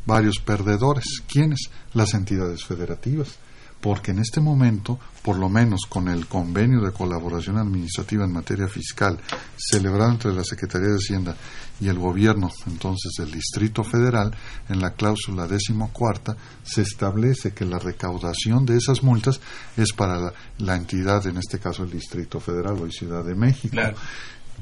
varios 0.06 0.38
perdedores. 0.44 1.22
¿Quiénes? 1.28 1.70
Las 1.94 2.14
entidades 2.14 2.64
federativas 2.64 3.38
porque 3.78 4.10
en 4.10 4.18
este 4.18 4.40
momento, 4.40 4.98
por 5.26 5.38
lo 5.38 5.48
menos 5.48 5.86
con 5.88 6.06
el 6.06 6.28
convenio 6.28 6.80
de 6.80 6.92
colaboración 6.92 7.58
administrativa 7.58 8.24
en 8.24 8.32
materia 8.32 8.68
fiscal 8.68 9.18
celebrado 9.56 10.12
entre 10.12 10.32
la 10.32 10.44
Secretaría 10.44 10.90
de 10.90 10.98
Hacienda 10.98 11.36
y 11.80 11.88
el 11.88 11.98
gobierno 11.98 12.48
entonces 12.68 13.10
del 13.18 13.32
Distrito 13.32 13.82
Federal, 13.82 14.32
en 14.68 14.80
la 14.80 14.92
cláusula 14.92 15.48
decimocuarta 15.48 16.36
se 16.62 16.82
establece 16.82 17.52
que 17.52 17.64
la 17.64 17.80
recaudación 17.80 18.64
de 18.64 18.76
esas 18.76 19.02
multas 19.02 19.40
es 19.76 19.92
para 19.92 20.20
la, 20.20 20.32
la 20.58 20.76
entidad, 20.76 21.26
en 21.26 21.38
este 21.38 21.58
caso 21.58 21.82
el 21.82 21.90
Distrito 21.90 22.38
Federal 22.38 22.80
o 22.80 22.88
Ciudad 22.88 23.24
de 23.24 23.34
México. 23.34 23.76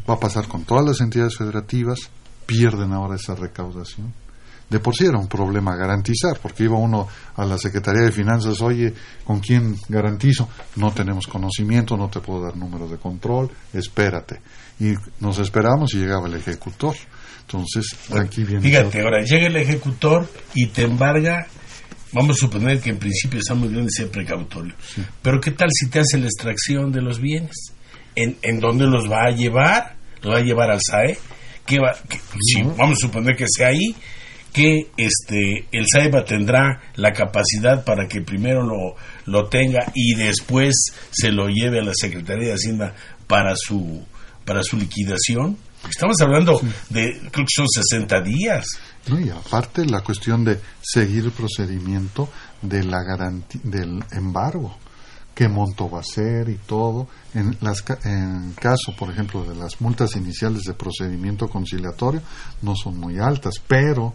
Va 0.09 0.15
a 0.15 0.19
pasar 0.19 0.49
con 0.49 0.65
todas 0.65 0.87
las 0.87 1.01
entidades 1.03 1.37
federativas, 1.37 2.09
pierden 2.47 2.95
ahora 2.95 3.17
esa 3.17 3.35
recaudación. 3.35 4.24
De 4.71 4.81
por 4.81 4.97
sí 4.97 5.05
era 5.05 5.19
un 5.19 5.29
problema 5.29 5.77
garantizar, 5.77 6.39
porque 6.41 6.65
iba 6.65 6.77
uno 6.77 7.07
a 7.37 7.45
la 7.45 7.59
Secretaría 7.59 8.03
de 8.03 8.13
Finanzas, 8.13 8.61
oye, 8.63 8.93
¿con 9.25 9.41
quién 9.41 9.77
garantizo? 9.89 10.49
No 10.77 10.91
tenemos 10.93 11.27
conocimiento, 11.27 11.97
no 11.97 12.09
te 12.09 12.21
puedo 12.21 12.43
dar 12.43 12.57
número 12.57 12.89
de 12.89 12.97
control, 12.97 13.51
espérate. 13.73 14.41
Y 14.81 14.95
nos 15.21 15.39
esperamos 15.39 15.95
y 15.95 15.99
llegaba 15.99 16.27
el 16.29 16.35
ejecutor. 16.35 16.97
Entonces, 17.43 17.85
aquí 18.19 18.43
viene... 18.43 18.63
Fíjate, 18.63 19.03
ahora 19.03 19.23
llega 19.23 19.47
el 19.47 19.57
ejecutor 19.57 20.29
y 20.55 20.67
te 20.69 20.83
embarga. 20.83 21.47
Vamos 22.13 22.37
a 22.37 22.41
suponer 22.41 22.81
que 22.81 22.91
en 22.91 22.99
principio 22.99 23.41
está 23.41 23.55
muy 23.55 23.69
bien 23.69 23.89
ser 23.91 24.09
precautorio. 24.11 24.75
Pero 25.21 25.41
¿qué 25.41 25.51
tal 25.51 25.69
si 25.73 25.89
te 25.91 26.01
hace 26.01 26.17
la 26.19 26.27
extracción 26.27 26.91
de 26.91 27.03
los 27.03 27.21
bienes? 27.21 27.73
¿En, 28.17 28.37
en 28.43 28.61
dónde 28.61 28.87
los 28.87 29.11
va 29.11 29.25
a 29.27 29.31
llevar? 29.31 29.97
¿Los 30.23 30.33
va 30.35 30.39
a 30.39 30.43
llevar 30.43 30.71
al 30.71 30.81
SAE? 30.81 31.19
¿Qué 31.67 31.79
va, 31.79 31.95
qué- 32.09 32.19
si 32.41 32.63
vamos 32.63 32.99
a 32.99 33.07
suponer 33.07 33.37
que 33.37 33.47
sea 33.49 33.69
ahí, 33.69 33.95
que 34.55 34.91
este 34.97 35.67
el 35.73 35.85
SAEBA 35.93 36.25
tendrá 36.25 36.81
la 36.95 37.13
capacidad 37.13 37.85
para 37.85 38.07
que 38.09 38.23
primero 38.23 38.63
lo, 38.63 38.95
lo 39.27 39.49
tenga 39.49 39.81
y 39.95 40.15
después 40.15 40.73
se 41.11 41.31
lo 41.33 41.49
lleve 41.49 41.81
a 41.81 41.85
la 41.85 41.93
Secretaría 41.95 42.49
de 42.49 42.55
Hacienda 42.55 42.95
para 43.27 43.55
su 43.57 44.03
para 44.47 44.63
su 44.63 44.77
liquidación. 44.77 45.59
Estamos 45.91 46.17
hablando 46.23 46.59
de 46.89 47.19
creo 47.33 47.45
que 47.45 47.53
son 47.55 47.67
60 47.69 48.21
días. 48.23 48.65
No, 49.09 49.19
y 49.21 49.29
aparte 49.29 49.85
la 49.85 50.01
cuestión 50.03 50.45
de 50.45 50.59
seguir 50.81 51.25
el 51.25 51.33
procedimiento 51.33 52.29
de 52.63 52.85
la 52.85 52.99
garanti- 53.03 53.61
del 53.63 54.03
embargo, 54.13 54.79
qué 55.35 55.49
monto 55.49 55.91
va 55.91 56.01
a 56.01 56.05
ser 56.05 56.49
y 56.49 56.59
todo. 56.67 57.09
En, 57.35 57.57
las, 57.61 57.85
en 58.05 58.53
caso, 58.53 58.95
por 58.97 59.11
ejemplo, 59.11 59.45
de 59.45 59.57
las 59.57 59.81
multas 59.81 60.15
iniciales 60.17 60.63
de 60.63 60.75
procedimiento 60.75 61.49
conciliatorio, 61.49 62.23
no 62.63 62.75
son 62.77 62.99
muy 62.99 63.19
altas, 63.19 63.55
pero 63.67 64.15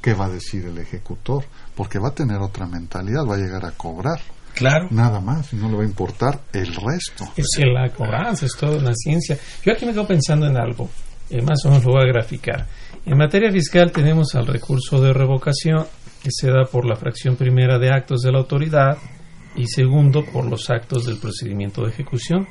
¿qué 0.00 0.14
va 0.14 0.26
a 0.26 0.30
decir 0.30 0.64
el 0.66 0.78
ejecutor? 0.78 1.44
Porque 1.74 1.98
va 1.98 2.08
a 2.08 2.14
tener 2.14 2.38
otra 2.38 2.66
mentalidad, 2.66 3.24
va 3.28 3.34
a 3.34 3.38
llegar 3.38 3.64
a 3.64 3.72
cobrar. 3.72 4.20
Claro. 4.54 4.88
Nada 4.90 5.20
más, 5.20 5.52
y 5.52 5.56
no 5.56 5.68
le 5.68 5.76
va 5.76 5.82
a 5.82 5.86
importar 5.86 6.40
el 6.52 6.74
resto. 6.74 7.24
Es 7.36 7.46
que 7.56 7.66
la 7.66 7.88
cobranza 7.90 8.46
es 8.46 8.56
toda 8.56 8.78
una 8.78 8.92
ciencia. 8.94 9.38
Yo 9.64 9.72
aquí 9.72 9.86
me 9.86 9.92
quedo 9.92 10.06
pensando 10.06 10.46
en 10.46 10.56
algo, 10.56 10.88
eh, 11.30 11.40
más 11.42 11.64
o 11.64 11.68
menos 11.68 11.84
lo 11.84 11.92
voy 11.92 12.02
a 12.02 12.12
graficar. 12.12 12.66
En 13.06 13.16
materia 13.16 13.50
fiscal 13.50 13.92
tenemos 13.92 14.34
al 14.34 14.46
recurso 14.46 15.00
de 15.00 15.12
revocación, 15.12 15.86
que 16.22 16.30
se 16.30 16.50
da 16.50 16.64
por 16.64 16.84
la 16.84 16.96
fracción 16.96 17.36
primera 17.36 17.78
de 17.78 17.90
actos 17.90 18.20
de 18.20 18.32
la 18.32 18.38
autoridad 18.38 18.98
y 19.56 19.66
segundo 19.66 20.24
por 20.24 20.44
los 20.44 20.68
actos 20.68 21.06
del 21.06 21.18
procedimiento 21.18 21.82
de 21.82 21.90
ejecución. 21.90 22.46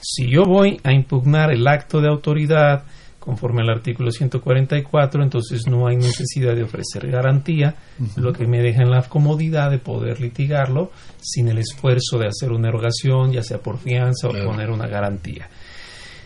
Si 0.00 0.30
yo 0.30 0.42
voy 0.44 0.80
a 0.84 0.92
impugnar 0.92 1.50
el 1.50 1.66
acto 1.66 2.00
de 2.00 2.08
autoridad 2.08 2.84
conforme 3.28 3.60
al 3.60 3.68
artículo 3.68 4.10
144, 4.10 5.22
entonces 5.22 5.66
no 5.66 5.86
hay 5.86 5.96
necesidad 5.96 6.56
de 6.56 6.62
ofrecer 6.62 7.10
garantía, 7.10 7.74
lo 8.16 8.32
que 8.32 8.46
me 8.46 8.62
deja 8.62 8.80
en 8.80 8.90
la 8.90 9.02
comodidad 9.02 9.70
de 9.70 9.78
poder 9.78 10.18
litigarlo 10.18 10.92
sin 11.20 11.48
el 11.48 11.58
esfuerzo 11.58 12.16
de 12.16 12.26
hacer 12.26 12.52
una 12.52 12.70
erogación, 12.70 13.30
ya 13.30 13.42
sea 13.42 13.58
por 13.58 13.76
fianza 13.76 14.28
o 14.28 14.30
poner 14.30 14.70
una 14.70 14.86
garantía. 14.86 15.46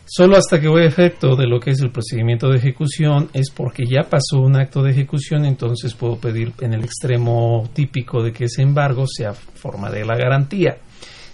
Solo 0.07 0.37
hasta 0.37 0.61
que 0.61 0.69
voy 0.69 0.83
a 0.83 0.87
efecto 0.87 1.35
de 1.35 1.49
lo 1.49 1.59
que 1.59 1.73
es 1.73 1.81
el 1.81 1.91
procedimiento 1.91 2.49
de 2.49 2.59
ejecución 2.59 3.31
es 3.33 3.51
porque 3.51 3.83
ya 3.85 4.09
pasó 4.09 4.39
un 4.39 4.55
acto 4.55 4.81
de 4.85 4.93
ejecución, 4.93 5.45
entonces 5.45 5.95
puedo 5.95 6.19
pedir 6.19 6.53
en 6.61 6.73
el 6.73 6.85
extremo 6.85 7.69
típico 7.73 8.23
de 8.23 8.33
que 8.33 8.45
ese 8.45 8.63
embargo 8.63 9.07
sea 9.09 9.33
forma 9.33 9.91
de 9.91 10.05
la 10.05 10.17
garantía. 10.17 10.77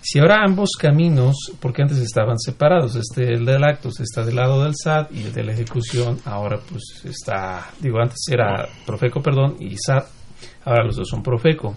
Si 0.00 0.18
ahora 0.18 0.44
ambos 0.44 0.70
caminos, 0.78 1.52
porque 1.60 1.82
antes 1.82 1.98
estaban 1.98 2.38
separados, 2.38 2.96
este 2.96 3.34
el 3.34 3.44
del 3.44 3.64
acto 3.64 3.90
está 3.98 4.24
del 4.24 4.36
lado 4.36 4.64
del 4.64 4.74
SAT 4.74 5.12
y 5.12 5.24
el 5.24 5.32
de 5.32 5.44
la 5.44 5.52
ejecución 5.52 6.18
ahora 6.24 6.58
pues 6.68 7.02
está, 7.04 7.70
digo 7.80 7.98
antes 8.00 8.20
era 8.30 8.68
Profeco, 8.86 9.20
perdón, 9.20 9.56
y 9.58 9.76
SAT, 9.76 10.06
ahora 10.64 10.84
los 10.84 10.96
dos 10.96 11.08
son 11.08 11.22
Profeco. 11.22 11.76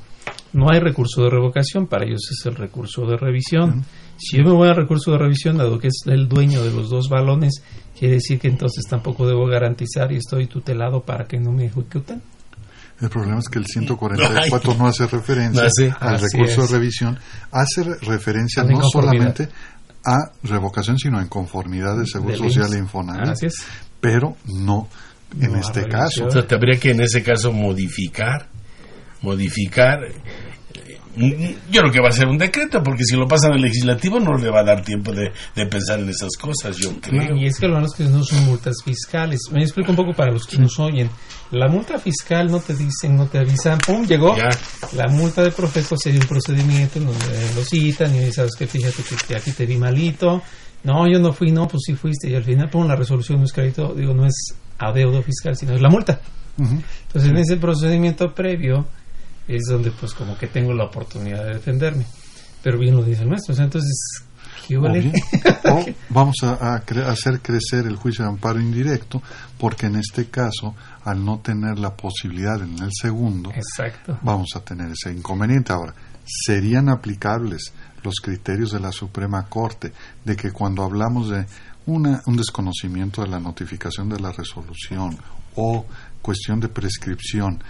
No 0.54 0.68
hay 0.70 0.82
recurso 0.82 1.24
de 1.24 1.30
revocación, 1.30 1.88
para 1.88 2.06
ellos 2.06 2.28
es 2.30 2.46
el 2.46 2.56
recurso 2.56 3.06
de 3.06 3.16
revisión. 3.16 3.86
Si 4.18 4.38
yo 4.38 4.44
me 4.44 4.52
voy 4.52 4.68
al 4.68 4.76
recurso 4.76 5.12
de 5.12 5.18
revisión, 5.18 5.58
dado 5.58 5.80
que 5.80 5.88
es 5.88 6.02
el 6.06 6.28
dueño 6.28 6.62
de 6.62 6.74
los 6.74 6.90
dos 6.90 7.08
balones, 7.10 7.64
quiere 7.98 8.16
decir 8.16 8.38
que 8.38 8.50
entonces 8.50 8.84
tampoco 8.90 9.26
debo 9.26 9.48
garantizar 9.48 10.12
y 10.12 10.18
estoy 10.18 10.48
tutelado 10.48 11.02
para 11.02 11.26
que 11.26 11.40
no 11.40 11.52
me 11.52 11.66
ejecuten. 11.66 12.22
El 13.02 13.10
problema 13.10 13.40
es 13.40 13.50
que 13.50 13.58
el 13.60 13.66
144 13.66 14.76
no 14.76 14.88
hace 14.88 15.08
referencia 15.08 15.64
al 16.00 16.20
recurso 16.20 16.64
es. 16.64 16.70
de 16.72 16.78
revisión, 16.78 17.20
hace 17.52 17.84
re- 17.84 17.98
referencia 18.02 18.64
no 18.64 18.82
solamente 18.84 19.50
a 20.06 20.18
revocación, 20.44 20.98
sino 20.98 21.18
a 21.20 21.24
inconformidad 21.24 21.98
del 21.98 22.08
Seguro 22.08 22.36
Social 22.38 22.74
e 22.74 22.78
Infonavit, 22.80 23.30
Así 23.30 23.48
es. 23.48 23.56
pero 24.00 24.36
no 24.46 24.88
en 25.40 25.54
No 25.54 25.60
este 25.60 25.88
caso. 25.88 26.26
O 26.26 26.32
sea, 26.32 26.46
te 26.46 26.56
habría 26.56 26.80
que 26.80 26.92
en 26.92 27.02
ese 27.02 27.24
caso 27.24 27.52
modificar, 27.52 28.48
modificar. 29.22 30.00
Yo 31.16 31.82
creo 31.82 31.92
que 31.92 32.02
va 32.02 32.10
a 32.10 32.14
ser 32.14 32.28
un 32.28 32.38
decreto, 32.38 32.82
porque 32.84 33.04
si 33.04 33.16
lo 33.16 33.28
pasan 33.28 33.54
al 33.54 33.62
legislativo 33.62 34.20
no 34.20 34.38
le 34.38 34.50
va 34.50 34.62
a 34.62 34.64
dar 34.64 34.84
tiempo 34.84 35.12
de, 35.12 35.32
de 35.56 35.66
pensar 35.66 36.00
en 36.00 36.10
esas 36.10 36.32
cosas, 36.40 36.78
yo 36.78 37.00
creo. 37.02 37.36
Y 37.36 37.46
es 37.46 37.60
que 37.60 37.68
lo 37.68 37.74
malo 37.74 37.88
es 37.88 37.94
que 37.94 38.04
no 38.06 38.24
son 38.24 38.46
multas 38.46 38.76
fiscales. 38.84 39.40
Me 39.52 39.62
explico 39.62 39.92
un 39.92 39.98
poco 39.98 40.14
para 40.14 40.32
los 40.32 40.46
que 40.46 40.58
nos 40.58 40.80
oyen. 40.80 41.10
La 41.52 41.68
multa 41.68 42.00
fiscal 42.00 42.50
no 42.50 42.60
te 42.60 42.74
dicen, 42.76 43.18
no 43.18 43.28
te 43.28 43.40
avisan, 43.40 43.80
¡pum! 43.80 44.06
Llegó. 44.06 44.36
La 44.94 45.08
multa 45.10 45.44
de 45.44 45.52
Profeco 45.52 45.98
sería 45.98 46.22
un 46.22 46.28
procedimiento 46.28 47.00
en 47.00 47.08
donde 47.08 47.54
lo 47.56 47.64
citan 47.64 48.16
y 48.16 48.32
sabes 48.32 48.56
que 48.58 48.68
fíjate 48.68 49.04
que, 49.04 49.16
que 49.28 49.36
aquí 49.36 49.52
te 49.52 49.66
vi 49.66 49.78
malito. 49.78 50.42
No, 50.84 51.08
yo 51.12 51.20
no 51.20 51.34
fui, 51.34 51.52
no, 51.52 51.68
pues 51.68 51.84
sí 51.86 51.94
fuiste. 51.94 52.30
Y 52.30 52.36
al 52.36 52.44
final, 52.44 52.70
pum, 52.70 52.88
la 52.88 52.96
resolución 52.96 53.40
no 53.40 53.46
es 53.46 53.54
crédito, 53.54 53.94
digo, 53.94 54.14
no 54.14 54.26
es 54.26 54.56
adeudo 54.80 55.22
fiscal, 55.22 55.56
sino 55.56 55.74
es 55.74 55.82
la 55.82 55.90
multa. 55.90 56.20
Entonces, 56.58 57.32
en 57.32 57.38
ese 57.38 57.58
procedimiento 57.58 58.34
previo 58.34 58.88
es 59.48 59.64
donde, 59.70 59.92
pues, 59.92 60.14
como 60.14 60.38
que 60.38 60.48
tengo 60.48 60.74
la 60.74 60.86
oportunidad 60.86 61.44
de 61.46 61.54
defenderme. 61.56 62.06
Pero 62.64 62.78
bien 62.78 62.96
lo 62.96 63.04
dice 63.04 63.24
el 63.24 63.30
maestro. 63.30 63.54
o 63.54 63.56
sea, 63.56 63.66
entonces, 63.66 64.24
¿qué 64.68 64.78
vale? 64.78 65.12
o 65.66 65.86
vamos 66.10 66.36
a, 66.44 66.76
a 66.76 66.86
cre- 66.86 67.06
hacer 67.06 67.40
crecer 67.42 67.88
el 67.88 67.96
juicio 67.96 68.24
de 68.24 68.30
amparo 68.30 68.60
indirecto, 68.60 69.22
porque 69.58 69.88
en 69.88 69.96
este 69.96 70.30
caso, 70.30 70.76
al 71.04 71.26
no 71.26 71.40
tener 71.40 71.80
la 71.80 71.96
posibilidad 71.96 72.62
en 72.62 72.78
el 72.80 72.92
segundo, 72.94 73.52
Exacto. 73.56 74.20
vamos 74.22 74.50
a 74.56 74.60
tener 74.60 74.92
ese 74.92 75.12
inconveniente. 75.12 75.74
Ahora, 75.74 75.94
¿serían 76.26 76.88
aplicables 76.90 77.74
los 78.04 78.16
criterios 78.22 78.72
de 78.72 78.80
la 78.80 78.92
Suprema 78.92 79.44
Corte 79.48 79.92
de 80.24 80.36
que 80.36 80.52
cuando 80.52 80.84
hablamos 80.84 81.30
de 81.30 81.46
una, 81.88 82.22
un 82.28 82.38
desconocimiento 82.38 83.22
de 83.24 83.28
la 83.30 83.40
notificación 83.40 84.08
de 84.10 84.20
la 84.20 84.32
resolución 84.32 85.18
o 85.56 85.86
cuestión 86.22 86.60
de 86.60 86.68
prescripción, 86.70 87.62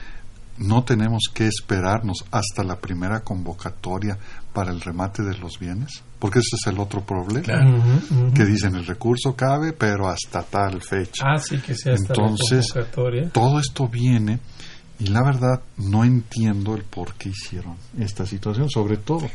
no 0.57 0.83
tenemos 0.83 1.23
que 1.33 1.47
esperarnos 1.47 2.25
hasta 2.31 2.63
la 2.63 2.77
primera 2.79 3.21
convocatoria 3.21 4.17
para 4.53 4.71
el 4.71 4.81
remate 4.81 5.23
de 5.23 5.37
los 5.37 5.57
bienes? 5.59 6.03
Porque 6.19 6.39
ese 6.39 6.55
es 6.59 6.67
el 6.67 6.79
otro 6.79 7.01
problema. 7.01 7.41
Claro. 7.41 7.81
Que 8.33 8.45
dicen 8.45 8.75
el 8.75 8.85
recurso 8.85 9.35
cabe, 9.35 9.73
pero 9.73 10.07
hasta 10.07 10.43
tal 10.43 10.81
fecha. 10.81 11.23
Ah, 11.25 11.39
sí, 11.39 11.57
que 11.57 11.73
sea 11.75 11.93
hasta 11.93 12.13
la 12.13 12.27
Entonces, 12.27 12.71
convocatoria. 12.71 13.29
todo 13.29 13.59
esto 13.59 13.87
viene 13.87 14.39
y 14.99 15.07
la 15.07 15.23
verdad 15.23 15.61
no 15.77 16.03
entiendo 16.03 16.75
el 16.75 16.83
por 16.83 17.15
qué 17.15 17.29
hicieron 17.29 17.75
esta 17.97 18.25
situación, 18.27 18.69
sobre 18.69 18.97
todo 18.97 19.27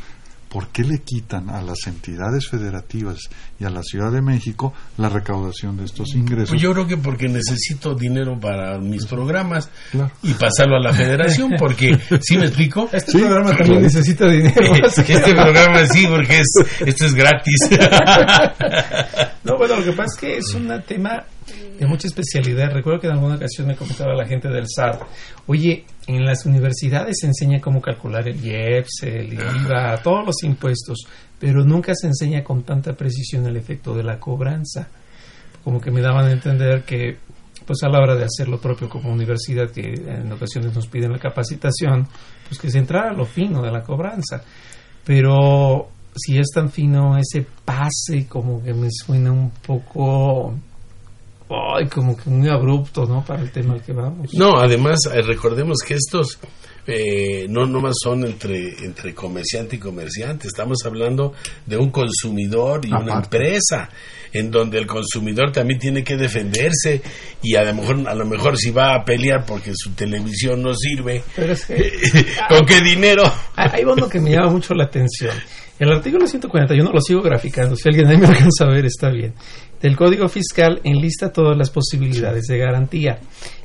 por 0.56 0.68
qué 0.68 0.84
le 0.84 1.00
quitan 1.00 1.50
a 1.50 1.60
las 1.60 1.86
entidades 1.86 2.48
federativas 2.48 3.18
y 3.60 3.64
a 3.66 3.68
la 3.68 3.82
Ciudad 3.82 4.10
de 4.10 4.22
México 4.22 4.72
la 4.96 5.10
recaudación 5.10 5.76
de 5.76 5.84
estos 5.84 6.14
ingresos. 6.14 6.48
Pues 6.48 6.62
yo 6.62 6.72
creo 6.72 6.86
que 6.86 6.96
porque 6.96 7.28
necesito 7.28 7.94
dinero 7.94 8.40
para 8.40 8.78
mis 8.78 9.04
programas 9.04 9.68
Claro. 9.90 10.10
y 10.22 10.32
pasarlo 10.32 10.76
a 10.76 10.80
la 10.80 10.94
federación, 10.94 11.50
porque, 11.58 11.98
¿sí 12.22 12.38
me 12.38 12.46
explico? 12.46 12.88
Este 12.90 13.18
programa 13.18 13.54
también 13.54 13.82
necesita 13.82 14.30
dinero. 14.30 14.74
este 14.86 15.34
programa 15.34 15.86
sí, 15.88 16.06
porque 16.08 16.38
es, 16.38 16.54
esto 16.86 17.04
es 17.04 17.14
gratis. 17.14 17.68
No, 19.44 19.56
bueno, 19.58 19.76
lo 19.76 19.84
que 19.84 19.92
pasa 19.92 20.08
es 20.12 20.20
que 20.20 20.36
es 20.38 20.54
un 20.54 20.82
tema 20.88 21.24
de 21.78 21.86
mucha 21.86 22.08
especialidad. 22.08 22.72
Recuerdo 22.72 22.98
que 22.98 23.06
en 23.06 23.12
alguna 23.12 23.36
ocasión 23.36 23.68
me 23.68 23.76
comentaba 23.76 24.12
la 24.12 24.26
gente 24.26 24.48
del 24.48 24.64
SAT, 24.66 25.02
oye, 25.46 25.84
en 26.06 26.24
las 26.24 26.46
universidades 26.46 27.16
se 27.20 27.26
enseña 27.26 27.60
cómo 27.60 27.80
calcular 27.80 28.28
el 28.28 28.42
IEPS, 28.42 29.02
el 29.02 29.32
IVA, 29.34 29.96
todos 30.02 30.24
los 30.24 30.42
impuestos, 30.44 31.06
pero 31.38 31.64
nunca 31.64 31.94
se 31.94 32.06
enseña 32.06 32.44
con 32.44 32.62
tanta 32.62 32.92
precisión 32.94 33.46
el 33.46 33.56
efecto 33.56 33.94
de 33.94 34.04
la 34.04 34.18
cobranza. 34.18 34.88
Como 35.64 35.80
que 35.80 35.90
me 35.90 36.00
daban 36.00 36.26
a 36.26 36.32
entender 36.32 36.84
que, 36.84 37.16
pues 37.66 37.82
a 37.82 37.88
la 37.88 37.98
hora 37.98 38.14
de 38.14 38.24
hacer 38.24 38.48
lo 38.48 38.60
propio 38.60 38.88
como 38.88 39.12
universidad, 39.12 39.70
que 39.70 39.94
en 39.94 40.30
ocasiones 40.32 40.74
nos 40.74 40.86
piden 40.86 41.12
la 41.12 41.18
capacitación, 41.18 42.06
pues 42.48 42.60
que 42.60 42.70
se 42.70 42.78
entrara 42.78 43.10
a 43.10 43.14
lo 43.14 43.24
fino 43.24 43.60
de 43.62 43.72
la 43.72 43.82
cobranza. 43.82 44.42
Pero 45.04 45.88
si 46.14 46.38
es 46.38 46.46
tan 46.54 46.70
fino 46.70 47.18
ese 47.18 47.44
pase, 47.64 48.26
como 48.28 48.62
que 48.62 48.72
me 48.72 48.88
suena 48.90 49.32
un 49.32 49.50
poco. 49.50 50.54
Ay, 51.48 51.86
como 51.86 52.16
que 52.16 52.28
muy 52.28 52.48
abrupto, 52.48 53.06
¿no? 53.06 53.24
Para 53.24 53.42
el 53.42 53.50
tema 53.50 53.74
al 53.74 53.82
que 53.82 53.92
vamos. 53.92 54.34
No, 54.34 54.58
además, 54.58 54.98
eh, 55.12 55.22
recordemos 55.22 55.78
que 55.86 55.94
estos 55.94 56.38
eh, 56.88 57.46
no 57.48 57.66
nomás 57.66 57.96
son 58.00 58.24
entre, 58.24 58.84
entre 58.84 59.12
comerciante 59.12 59.74
y 59.74 59.78
comerciante, 59.78 60.46
estamos 60.46 60.78
hablando 60.84 61.34
de 61.66 61.76
un 61.76 61.90
consumidor 61.90 62.84
y 62.84 62.92
una 62.92 63.14
empresa, 63.14 63.88
en 64.32 64.52
donde 64.52 64.78
el 64.78 64.86
consumidor 64.86 65.50
también 65.50 65.80
tiene 65.80 66.04
que 66.04 66.16
defenderse 66.16 67.02
y 67.42 67.56
a 67.56 67.64
lo 67.64 67.74
mejor, 67.74 68.08
a 68.08 68.14
lo 68.14 68.24
mejor 68.24 68.56
si 68.56 68.70
va 68.70 68.94
a 68.94 69.04
pelear 69.04 69.44
porque 69.44 69.72
su 69.74 69.94
televisión 69.94 70.62
no 70.62 70.74
sirve, 70.74 71.24
Pero 71.34 71.52
es 71.52 71.66
que. 71.66 71.92
¿con 72.48 72.64
qué 72.64 72.80
dinero? 72.80 73.24
Hay 73.56 73.84
uno 73.84 74.08
que 74.08 74.20
me 74.20 74.30
llama 74.30 74.50
mucho 74.50 74.72
la 74.72 74.84
atención. 74.84 75.34
El 75.78 75.92
artículo 75.92 76.26
141 76.26 76.90
lo 76.90 77.00
sigo 77.00 77.20
graficando. 77.20 77.76
Si 77.76 77.88
alguien 77.88 78.06
ahí 78.06 78.16
me 78.16 78.26
alcanza 78.26 78.64
a 78.64 78.68
ver, 78.68 78.86
está 78.86 79.10
bien. 79.10 79.34
Del 79.80 79.94
Código 79.94 80.28
Fiscal 80.28 80.80
enlista 80.84 81.32
todas 81.32 81.56
las 81.56 81.70
posibilidades 81.70 82.46
de 82.46 82.58
garantía. 82.58 83.18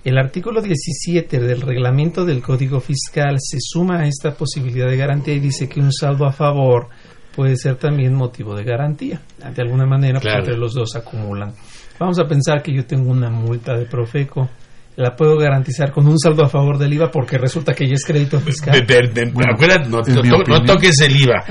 El 0.03 0.17
artículo 0.17 0.61
17 0.61 1.39
del 1.39 1.61
reglamento 1.61 2.25
del 2.25 2.41
Código 2.41 2.81
Fiscal 2.81 3.37
se 3.39 3.57
suma 3.61 3.99
a 3.99 4.07
esta 4.07 4.31
posibilidad 4.35 4.87
de 4.89 4.97
garantía 4.97 5.35
y 5.35 5.39
dice 5.39 5.69
que 5.69 5.79
un 5.79 5.93
saldo 5.93 6.25
a 6.25 6.33
favor 6.33 6.89
puede 7.33 7.55
ser 7.55 7.77
también 7.77 8.13
motivo 8.13 8.55
de 8.55 8.63
garantía. 8.65 9.21
De 9.55 9.61
alguna 9.61 9.85
manera, 9.85 10.19
pues, 10.19 10.33
entre 10.33 10.57
los 10.57 10.73
dos 10.73 10.95
acumulan. 10.95 11.53
Vamos 11.97 12.19
a 12.19 12.25
pensar 12.25 12.61
que 12.61 12.73
yo 12.73 12.85
tengo 12.85 13.09
una 13.09 13.29
multa 13.29 13.77
de 13.77 13.85
Profeco. 13.85 14.49
La 14.97 15.15
puedo 15.15 15.37
garantizar 15.37 15.91
con 15.91 16.05
un 16.05 16.19
saldo 16.19 16.43
a 16.43 16.49
favor 16.49 16.77
del 16.77 16.93
IVA 16.93 17.09
porque 17.09 17.37
resulta 17.37 17.73
que 17.73 17.87
ya 17.87 17.93
es 17.93 18.03
crédito 18.05 18.39
fiscal. 18.41 18.73
De- 18.85 19.07
de- 19.07 19.07
de- 19.31 19.31
acuérdate, 19.53 19.89
no, 19.89 20.01
to- 20.13 20.21
to- 20.43 20.43
toques 20.73 20.99
el 21.01 21.15
IVA, 21.15 21.45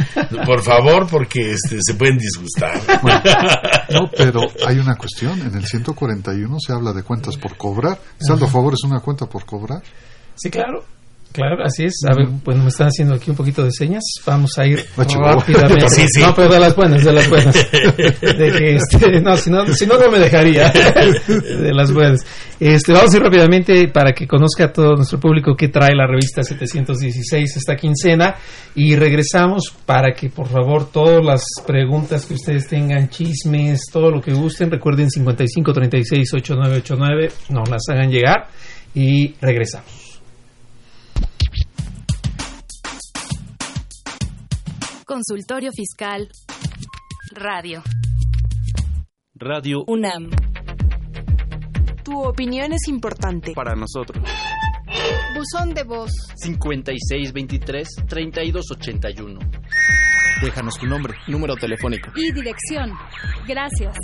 por 0.44 0.60
favor, 0.62 1.06
porque 1.10 1.52
este, 1.52 1.78
se 1.80 1.94
pueden 1.94 2.18
disgustar. 2.18 2.78
No, 3.90 4.08
pero 4.16 4.42
hay 4.66 4.78
una 4.78 4.94
cuestión. 4.96 5.40
En 5.40 5.54
el 5.56 5.64
141 5.64 6.56
se 6.64 6.72
habla 6.72 6.92
de 6.92 7.02
cuentas 7.02 7.36
por 7.36 7.56
cobrar. 7.56 7.98
Saldo 8.18 8.44
a 8.44 8.48
favor 8.48 8.74
es 8.74 8.84
una 8.84 9.00
cuenta 9.00 9.26
por 9.26 9.44
cobrar. 9.44 9.82
Sí, 10.36 10.48
claro. 10.50 10.84
Claro, 11.32 11.62
así 11.64 11.84
es. 11.84 11.94
A 12.08 12.14
ver, 12.14 12.26
bueno, 12.44 12.64
me 12.64 12.70
están 12.70 12.88
haciendo 12.88 13.14
aquí 13.14 13.30
un 13.30 13.36
poquito 13.36 13.62
de 13.62 13.70
señas. 13.70 14.02
Vamos 14.26 14.58
a 14.58 14.66
ir 14.66 14.84
rápidamente. 14.96 15.88
Sí, 15.90 16.04
sí. 16.08 16.20
No, 16.20 16.34
pero 16.34 16.52
de 16.52 16.60
las 16.60 16.74
buenas, 16.74 17.04
de 17.04 17.12
las 17.12 17.28
buenas. 17.28 17.54
De 18.20 18.52
que, 18.52 18.76
este, 18.76 19.20
no, 19.20 19.36
si 19.36 19.50
no, 19.50 19.66
si 19.68 19.86
no, 19.86 19.98
no 19.98 20.10
me 20.10 20.18
dejaría. 20.18 20.70
De 20.70 21.72
las 21.72 21.92
buenas. 21.92 22.20
Este, 22.58 22.92
vamos 22.92 23.12
a 23.12 23.16
ir 23.16 23.22
rápidamente 23.22 23.88
para 23.88 24.12
que 24.12 24.26
conozca 24.26 24.66
a 24.66 24.72
todo 24.72 24.94
nuestro 24.94 25.18
público 25.18 25.54
qué 25.56 25.68
trae 25.68 25.94
la 25.94 26.06
revista 26.06 26.42
716 26.42 27.56
esta 27.56 27.76
quincena. 27.76 28.36
Y 28.74 28.96
regresamos 28.96 29.74
para 29.84 30.12
que, 30.12 30.30
por 30.30 30.48
favor, 30.48 30.90
todas 30.90 31.24
las 31.24 31.44
preguntas 31.66 32.26
que 32.26 32.34
ustedes 32.34 32.66
tengan, 32.68 33.08
chismes, 33.08 33.82
todo 33.92 34.10
lo 34.10 34.20
que 34.20 34.32
gusten, 34.32 34.70
recuerden 34.70 35.10
55 35.10 35.72
36 35.72 36.34
8989, 36.34 37.32
nos 37.50 37.68
las 37.68 37.82
hagan 37.88 38.10
llegar 38.10 38.48
y 38.94 39.34
regresamos. 39.40 39.99
Consultorio 45.10 45.72
Fiscal 45.72 46.28
Radio. 47.32 47.82
Radio 49.34 49.82
UNAM. 49.88 50.30
Tu 52.04 52.16
opinión 52.16 52.72
es 52.72 52.86
importante. 52.86 53.52
para 53.52 53.74
nosotros. 53.74 54.24
Buzón 55.34 55.74
de 55.74 55.82
voz. 55.82 56.12
5623-3281. 56.46 59.40
Déjanos 60.42 60.78
tu 60.78 60.86
nombre, 60.86 61.14
número 61.26 61.56
telefónico. 61.56 62.12
Y 62.14 62.30
dirección. 62.30 62.92
Gracias. 63.48 63.96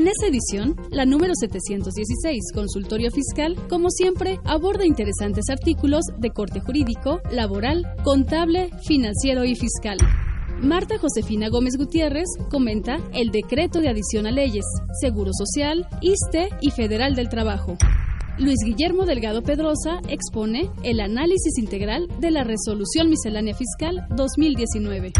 En 0.00 0.08
esa 0.08 0.28
edición, 0.28 0.76
la 0.90 1.04
número 1.04 1.34
716, 1.38 2.54
Consultorio 2.54 3.10
Fiscal, 3.10 3.54
como 3.68 3.90
siempre, 3.90 4.40
aborda 4.44 4.86
interesantes 4.86 5.50
artículos 5.50 6.04
de 6.16 6.30
corte 6.30 6.58
jurídico, 6.58 7.20
laboral, 7.30 7.84
contable, 8.02 8.70
financiero 8.86 9.44
y 9.44 9.54
fiscal. 9.56 9.98
Marta 10.62 10.96
Josefina 10.96 11.50
Gómez 11.50 11.74
Gutiérrez 11.76 12.28
comenta 12.48 12.96
el 13.12 13.30
decreto 13.30 13.80
de 13.80 13.90
adición 13.90 14.26
a 14.26 14.30
leyes, 14.30 14.64
Seguro 15.02 15.32
Social, 15.34 15.86
ISTE 16.00 16.48
y 16.62 16.70
Federal 16.70 17.14
del 17.14 17.28
Trabajo. 17.28 17.76
Luis 18.38 18.56
Guillermo 18.64 19.04
Delgado 19.04 19.42
Pedrosa 19.42 20.00
expone 20.08 20.70
el 20.82 21.00
análisis 21.00 21.58
integral 21.58 22.08
de 22.20 22.30
la 22.30 22.42
Resolución 22.42 23.10
Miscelánea 23.10 23.54
Fiscal 23.54 24.06
2019. 24.16 25.12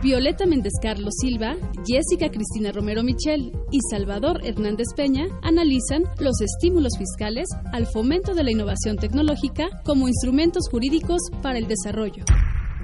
Violeta 0.00 0.46
Méndez 0.46 0.74
Carlos 0.80 1.14
Silva, 1.20 1.56
Jessica 1.84 2.30
Cristina 2.30 2.70
Romero 2.70 3.02
Michel 3.02 3.50
y 3.72 3.80
Salvador 3.90 4.40
Hernández 4.44 4.86
Peña 4.94 5.26
analizan 5.42 6.04
los 6.20 6.40
estímulos 6.40 6.96
fiscales 6.96 7.48
al 7.72 7.86
fomento 7.86 8.32
de 8.34 8.44
la 8.44 8.52
innovación 8.52 8.96
tecnológica 8.96 9.68
como 9.84 10.06
instrumentos 10.06 10.68
jurídicos 10.70 11.20
para 11.42 11.58
el 11.58 11.66
desarrollo. 11.66 12.24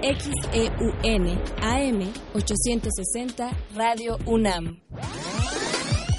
XEUN 0.00 1.38
AM 1.62 2.12
860 2.32 3.50
Radio 3.74 4.16
UNAM. 4.26 4.80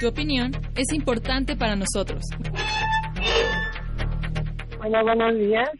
Tu 0.00 0.08
opinión 0.08 0.50
es 0.74 0.92
importante 0.92 1.54
para 1.54 1.76
nosotros. 1.76 2.20
Bueno, 4.78 5.04
buenos 5.04 5.36
días. 5.36 5.70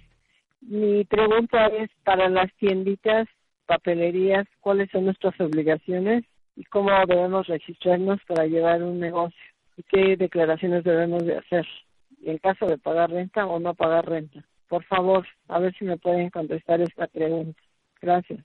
Mi 0.61 1.05
pregunta 1.07 1.67
es 1.67 1.91
para 2.05 2.29
las 2.29 2.55
tienditas, 2.59 3.27
papelerías, 3.67 4.47
¿cuáles 4.61 4.89
son 4.93 5.07
nuestras 5.07 5.35
obligaciones 5.41 6.23
y 6.55 6.63
cómo 6.67 6.91
debemos 7.09 7.49
registrarnos 7.49 8.21
para 8.29 8.47
llevar 8.47 8.81
un 8.85 9.01
negocio? 9.01 9.37
¿Y 9.77 9.83
qué 9.83 10.17
declaraciones 10.17 10.85
debemos 10.85 11.25
de 11.25 11.39
hacer? 11.39 11.67
en 12.23 12.39
caso 12.39 12.67
de 12.67 12.79
pagar 12.79 13.11
renta 13.11 13.47
o 13.47 13.59
no 13.59 13.75
pagar 13.75 14.09
renta? 14.09 14.45
Por 14.69 14.85
favor, 14.85 15.27
a 15.49 15.59
ver 15.59 15.75
si 15.77 15.85
me 15.85 15.97
pueden 15.97 16.31
contestar 16.31 16.81
esta 16.81 17.09
pregunta. 17.09 17.61
Gracias. 18.01 18.45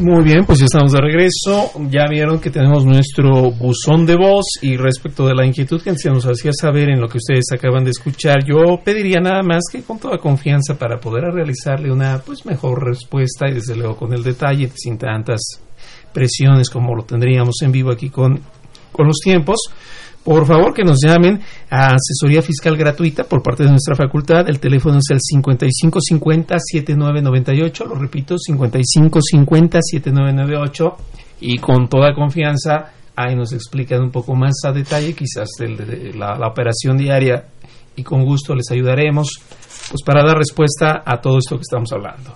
Muy 0.00 0.24
bien, 0.24 0.44
pues 0.44 0.58
ya 0.58 0.64
estamos 0.64 0.90
de 0.90 1.00
regreso. 1.00 1.70
Ya 1.88 2.06
vieron 2.10 2.40
que 2.40 2.50
tenemos 2.50 2.84
nuestro 2.84 3.52
buzón 3.52 4.04
de 4.04 4.16
voz 4.16 4.44
y 4.60 4.76
respecto 4.76 5.24
de 5.24 5.36
la 5.36 5.46
inquietud 5.46 5.80
que 5.80 5.96
se 5.96 6.10
nos 6.10 6.24
hacía 6.24 6.50
saber 6.52 6.90
en 6.90 7.00
lo 7.00 7.06
que 7.08 7.18
ustedes 7.18 7.44
acaban 7.52 7.84
de 7.84 7.90
escuchar, 7.90 8.44
yo 8.44 8.80
pediría 8.84 9.20
nada 9.20 9.42
más 9.44 9.62
que 9.70 9.82
con 9.82 10.00
toda 10.00 10.18
confianza 10.18 10.76
para 10.76 10.98
poder 10.98 11.32
realizarle 11.32 11.92
una 11.92 12.18
pues 12.18 12.44
mejor 12.44 12.84
respuesta 12.84 13.48
y 13.48 13.54
desde 13.54 13.76
luego 13.76 13.96
con 13.96 14.12
el 14.12 14.24
detalle, 14.24 14.68
sin 14.74 14.98
tantas 14.98 15.40
presiones 16.12 16.70
como 16.70 16.96
lo 16.96 17.04
tendríamos 17.04 17.54
en 17.62 17.70
vivo 17.70 17.92
aquí 17.92 18.10
con, 18.10 18.40
con 18.90 19.06
los 19.06 19.18
tiempos 19.22 19.58
por 20.24 20.46
favor 20.46 20.72
que 20.72 20.84
nos 20.84 21.00
llamen 21.04 21.42
a 21.70 21.94
asesoría 21.94 22.40
fiscal 22.40 22.76
gratuita 22.76 23.24
por 23.24 23.42
parte 23.42 23.64
de 23.64 23.70
nuestra 23.70 23.94
facultad. 23.94 24.48
El 24.48 24.58
teléfono 24.58 24.98
es 24.98 25.10
el 25.10 25.18
5550-7998, 25.42 27.86
lo 27.86 27.94
repito, 27.94 28.36
5550-7998 28.36 30.94
y 31.40 31.58
con 31.58 31.88
toda 31.88 32.14
confianza 32.14 32.92
ahí 33.14 33.36
nos 33.36 33.52
explican 33.52 34.00
un 34.02 34.10
poco 34.10 34.34
más 34.34 34.54
a 34.64 34.72
detalle 34.72 35.14
quizás 35.14 35.50
la, 36.14 36.38
la 36.38 36.48
operación 36.48 36.96
diaria. 36.96 37.48
Y 37.96 38.02
con 38.02 38.24
gusto 38.24 38.56
les 38.56 38.68
ayudaremos 38.72 39.28
pues 39.90 40.02
para 40.04 40.24
dar 40.24 40.36
respuesta 40.38 41.02
a 41.04 41.20
todo 41.20 41.38
esto 41.38 41.56
que 41.56 41.62
estamos 41.62 41.92
hablando. 41.92 42.34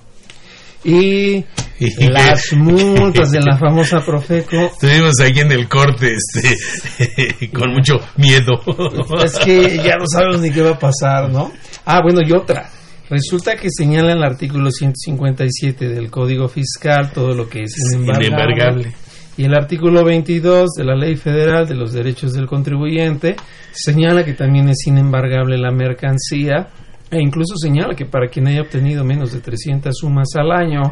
Y 0.85 1.45
las 2.11 2.53
multas 2.55 3.31
de 3.31 3.41
la 3.41 3.57
famosa 3.57 4.01
Profeco. 4.05 4.57
Estuvimos 4.57 5.15
aquí 5.21 5.41
en 5.41 5.53
el 5.53 5.69
corte 5.69 6.15
este, 6.15 7.49
con 7.53 7.73
mucho 7.73 7.95
miedo. 8.17 8.61
Es 9.25 9.39
que 9.39 9.77
ya 9.77 9.97
no 9.97 10.07
sabemos 10.07 10.41
ni 10.41 10.51
qué 10.51 10.63
va 10.63 10.71
a 10.71 10.79
pasar, 10.79 11.31
¿no? 11.31 11.53
Ah, 11.85 12.01
bueno, 12.03 12.21
y 12.25 12.33
otra. 12.33 12.71
Resulta 13.11 13.57
que 13.57 13.69
señala 13.71 14.13
en 14.13 14.19
el 14.19 14.25
artículo 14.25 14.71
157 14.71 15.89
del 15.89 16.11
Código 16.11 16.49
Fiscal 16.49 17.11
todo 17.13 17.35
lo 17.35 17.49
que 17.49 17.63
es 17.63 17.75
inembargable. 17.95 18.93
Y 19.37 19.45
el 19.45 19.55
artículo 19.55 20.05
22 20.05 20.71
de 20.77 20.85
la 20.85 20.97
Ley 20.97 21.17
Federal 21.17 21.67
de 21.67 21.75
los 21.75 21.93
Derechos 21.93 22.33
del 22.33 22.47
Contribuyente 22.47 23.37
señala 23.73 24.25
que 24.25 24.35
también 24.35 24.69
es 24.69 24.87
inembargable 24.87 25.57
la 25.57 25.71
mercancía 25.71 26.69
e 27.11 27.21
incluso 27.21 27.57
señala 27.57 27.95
que 27.95 28.05
para 28.05 28.29
quien 28.29 28.47
haya 28.49 28.63
obtenido 28.63 29.05
menos 29.05 29.33
de 29.33 29.41
300 29.41 29.97
sumas 29.97 30.29
al 30.35 30.53
año, 30.53 30.83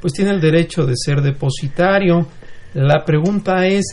pues 0.00 0.12
tiene 0.12 0.30
el 0.30 0.40
derecho 0.40 0.86
de 0.86 0.94
ser 0.96 1.20
depositario. 1.20 2.26
La 2.74 3.04
pregunta 3.04 3.66
es, 3.66 3.84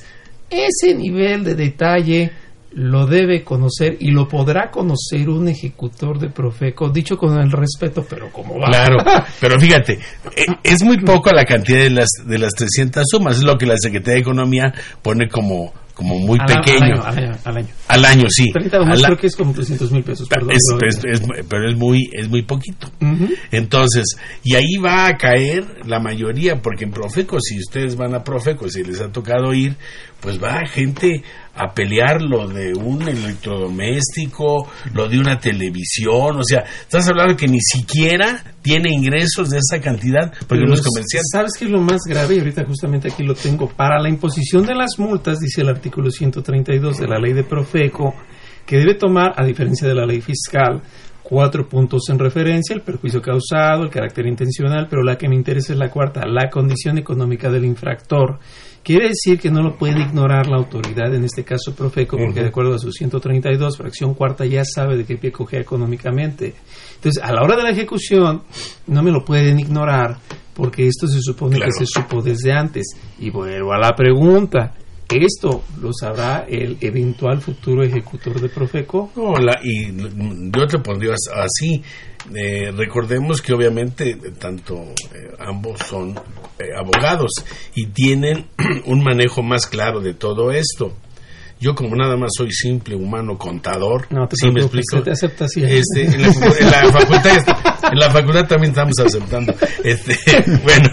¿ese 0.49 0.95
nivel 0.95 1.43
de 1.43 1.55
detalle 1.55 2.31
lo 2.73 3.05
debe 3.05 3.43
conocer 3.43 3.97
y 3.99 4.11
lo 4.11 4.27
podrá 4.27 4.71
conocer 4.71 5.27
un 5.29 5.49
ejecutor 5.49 6.19
de 6.19 6.29
Profeco, 6.29 6.89
dicho 6.89 7.17
con 7.17 7.37
el 7.37 7.51
respeto, 7.51 8.05
pero 8.09 8.31
como 8.31 8.59
va. 8.59 8.67
Claro, 8.67 8.97
pero 9.41 9.59
fíjate, 9.59 9.99
e, 10.35 10.45
es 10.63 10.83
muy 10.83 10.97
poco 10.99 11.31
la 11.31 11.43
cantidad 11.43 11.79
de 11.79 11.89
las, 11.89 12.09
de 12.25 12.37
las 12.37 12.53
300 12.53 13.03
sumas, 13.05 13.37
es 13.37 13.43
lo 13.43 13.57
que 13.57 13.65
la 13.65 13.75
Secretaría 13.77 14.15
de 14.15 14.21
Economía 14.21 14.73
pone 15.01 15.27
como 15.27 15.73
como 16.01 16.17
muy 16.17 16.39
pequeño. 16.39 17.03
Al 17.03 17.17
año, 17.17 17.31
al 17.43 17.57
año, 17.57 17.67
al 17.87 18.05
año. 18.05 18.25
sí. 18.29 18.51
30 18.51 18.79
creo 19.05 19.17
que 19.17 19.27
es 19.27 19.35
como 19.35 19.53
300 19.53 19.91
mil 19.91 20.03
pesos. 20.03 20.27
Perdón, 20.27 20.51
es, 20.51 21.21
pero 21.47 21.69
es 21.69 21.77
muy, 21.77 22.09
es 22.11 22.27
muy 22.27 22.41
poquito. 22.41 22.89
Entonces, 23.51 24.17
y 24.43 24.55
ahí 24.55 24.77
va 24.83 25.07
a 25.07 25.17
caer 25.17 25.85
la 25.85 25.99
mayoría, 25.99 26.59
porque 26.61 26.85
en 26.85 26.91
Profeco, 26.91 27.39
si 27.39 27.59
ustedes 27.59 27.95
van 27.95 28.15
a 28.15 28.23
Profeco, 28.23 28.67
si 28.67 28.83
les 28.83 28.99
ha 28.99 29.11
tocado 29.11 29.53
ir, 29.53 29.75
pues 30.21 30.41
va 30.41 30.65
gente 30.65 31.23
a 31.55 31.73
pelear 31.73 32.21
lo 32.21 32.47
de 32.47 32.73
un 32.73 33.01
electrodoméstico, 33.01 34.69
lo 34.93 35.07
de 35.07 35.19
una 35.19 35.37
televisión, 35.37 36.37
o 36.37 36.43
sea, 36.43 36.63
estás 36.81 37.07
hablando 37.09 37.35
que 37.35 37.47
ni 37.47 37.59
siquiera 37.59 38.43
tiene 38.61 38.91
ingresos 38.91 39.49
de 39.49 39.57
esa 39.57 39.81
cantidad 39.81 40.31
porque 40.47 40.65
no 40.65 40.73
es 40.73 40.81
comercial. 40.81 41.23
¿Sabes 41.31 41.53
qué 41.57 41.65
es 41.65 41.71
lo 41.71 41.81
más 41.81 42.01
grave? 42.07 42.35
Y 42.35 42.39
ahorita 42.39 42.65
justamente 42.65 43.09
aquí 43.11 43.23
lo 43.23 43.33
tengo. 43.33 43.67
Para 43.67 43.99
la 43.99 44.09
imposición 44.09 44.65
de 44.65 44.75
las 44.75 44.97
multas, 44.97 45.39
dice 45.39 45.61
el 45.61 45.69
artículo 45.69 46.09
132 46.09 46.97
de 46.97 47.07
la 47.07 47.19
ley 47.19 47.33
de 47.33 47.43
Profeco, 47.43 48.13
que 48.65 48.77
debe 48.77 48.95
tomar, 48.95 49.33
a 49.35 49.45
diferencia 49.45 49.87
de 49.87 49.95
la 49.95 50.05
ley 50.05 50.21
fiscal, 50.21 50.81
cuatro 51.31 51.67
puntos 51.67 52.09
en 52.09 52.19
referencia, 52.19 52.75
el 52.75 52.81
perjuicio 52.81 53.21
causado, 53.21 53.83
el 53.83 53.89
carácter 53.89 54.27
intencional, 54.27 54.87
pero 54.89 55.03
la 55.03 55.17
que 55.17 55.29
me 55.29 55.35
interesa 55.35 55.73
es 55.73 55.79
la 55.79 55.89
cuarta, 55.89 56.25
la 56.25 56.49
condición 56.49 56.97
económica 56.97 57.49
del 57.49 57.65
infractor. 57.65 58.39
Quiere 58.83 59.09
decir 59.09 59.39
que 59.39 59.51
no 59.51 59.61
lo 59.61 59.77
puede 59.77 60.01
ignorar 60.01 60.47
la 60.47 60.57
autoridad, 60.57 61.13
en 61.13 61.23
este 61.23 61.43
caso 61.43 61.75
Profeco, 61.75 62.17
porque 62.17 62.41
de 62.41 62.47
acuerdo 62.47 62.73
a 62.73 62.79
su 62.79 62.91
132, 62.91 63.77
fracción 63.77 64.15
cuarta, 64.15 64.43
ya 64.45 64.63
sabe 64.65 64.97
de 64.97 65.05
qué 65.05 65.17
pie 65.17 65.31
coge 65.31 65.59
económicamente. 65.59 66.55
Entonces, 66.95 67.21
a 67.23 67.31
la 67.31 67.43
hora 67.43 67.55
de 67.55 67.63
la 67.63 67.69
ejecución, 67.69 68.41
no 68.87 69.03
me 69.03 69.11
lo 69.11 69.23
pueden 69.23 69.59
ignorar, 69.59 70.17
porque 70.55 70.87
esto 70.87 71.05
se 71.05 71.21
supone 71.21 71.59
que 71.59 71.71
se 71.71 71.85
supo 71.85 72.23
desde 72.23 72.53
antes. 72.53 72.95
Y 73.19 73.29
vuelvo 73.29 73.71
a 73.71 73.77
la 73.77 73.95
pregunta, 73.95 74.73
¿esto 75.19 75.63
lo 75.81 75.91
sabrá 75.93 76.45
el 76.47 76.77
eventual 76.81 77.41
futuro 77.41 77.83
ejecutor 77.83 78.39
de 78.39 78.49
Profeco? 78.49 79.11
No, 79.15 79.33
y 79.63 79.91
yo 80.51 80.67
te 80.67 80.79
pondría 80.79 81.13
así. 81.35 81.83
Eh, 82.35 82.71
recordemos 82.71 83.41
que 83.41 83.53
obviamente 83.53 84.15
tanto 84.39 84.75
eh, 85.13 85.31
ambos 85.39 85.79
son 85.79 86.11
eh, 86.59 86.65
abogados 86.77 87.31
y 87.73 87.87
tienen 87.87 88.45
un 88.85 89.03
manejo 89.03 89.41
más 89.41 89.65
claro 89.65 89.99
de 89.99 90.13
todo 90.13 90.51
esto. 90.51 90.93
Yo 91.61 91.75
como 91.75 91.95
nada 91.95 92.17
más 92.17 92.31
soy 92.35 92.51
simple 92.51 92.95
humano 92.95 93.37
contador, 93.37 94.07
no 94.09 94.27
te 94.27 94.35
¿sí 94.35 94.49
me 94.49 94.61
explico? 94.61 95.03
te 95.03 95.11
acepta 95.11 95.45
así. 95.45 95.61
Este, 95.63 96.05
en, 96.05 96.23
la, 96.23 96.33
facultad, 96.91 97.37
en 97.91 97.99
la 97.99 98.09
facultad 98.09 98.47
también 98.47 98.71
estamos 98.71 98.99
aceptando. 98.99 99.53
Este, 99.83 100.17
bueno, 100.63 100.89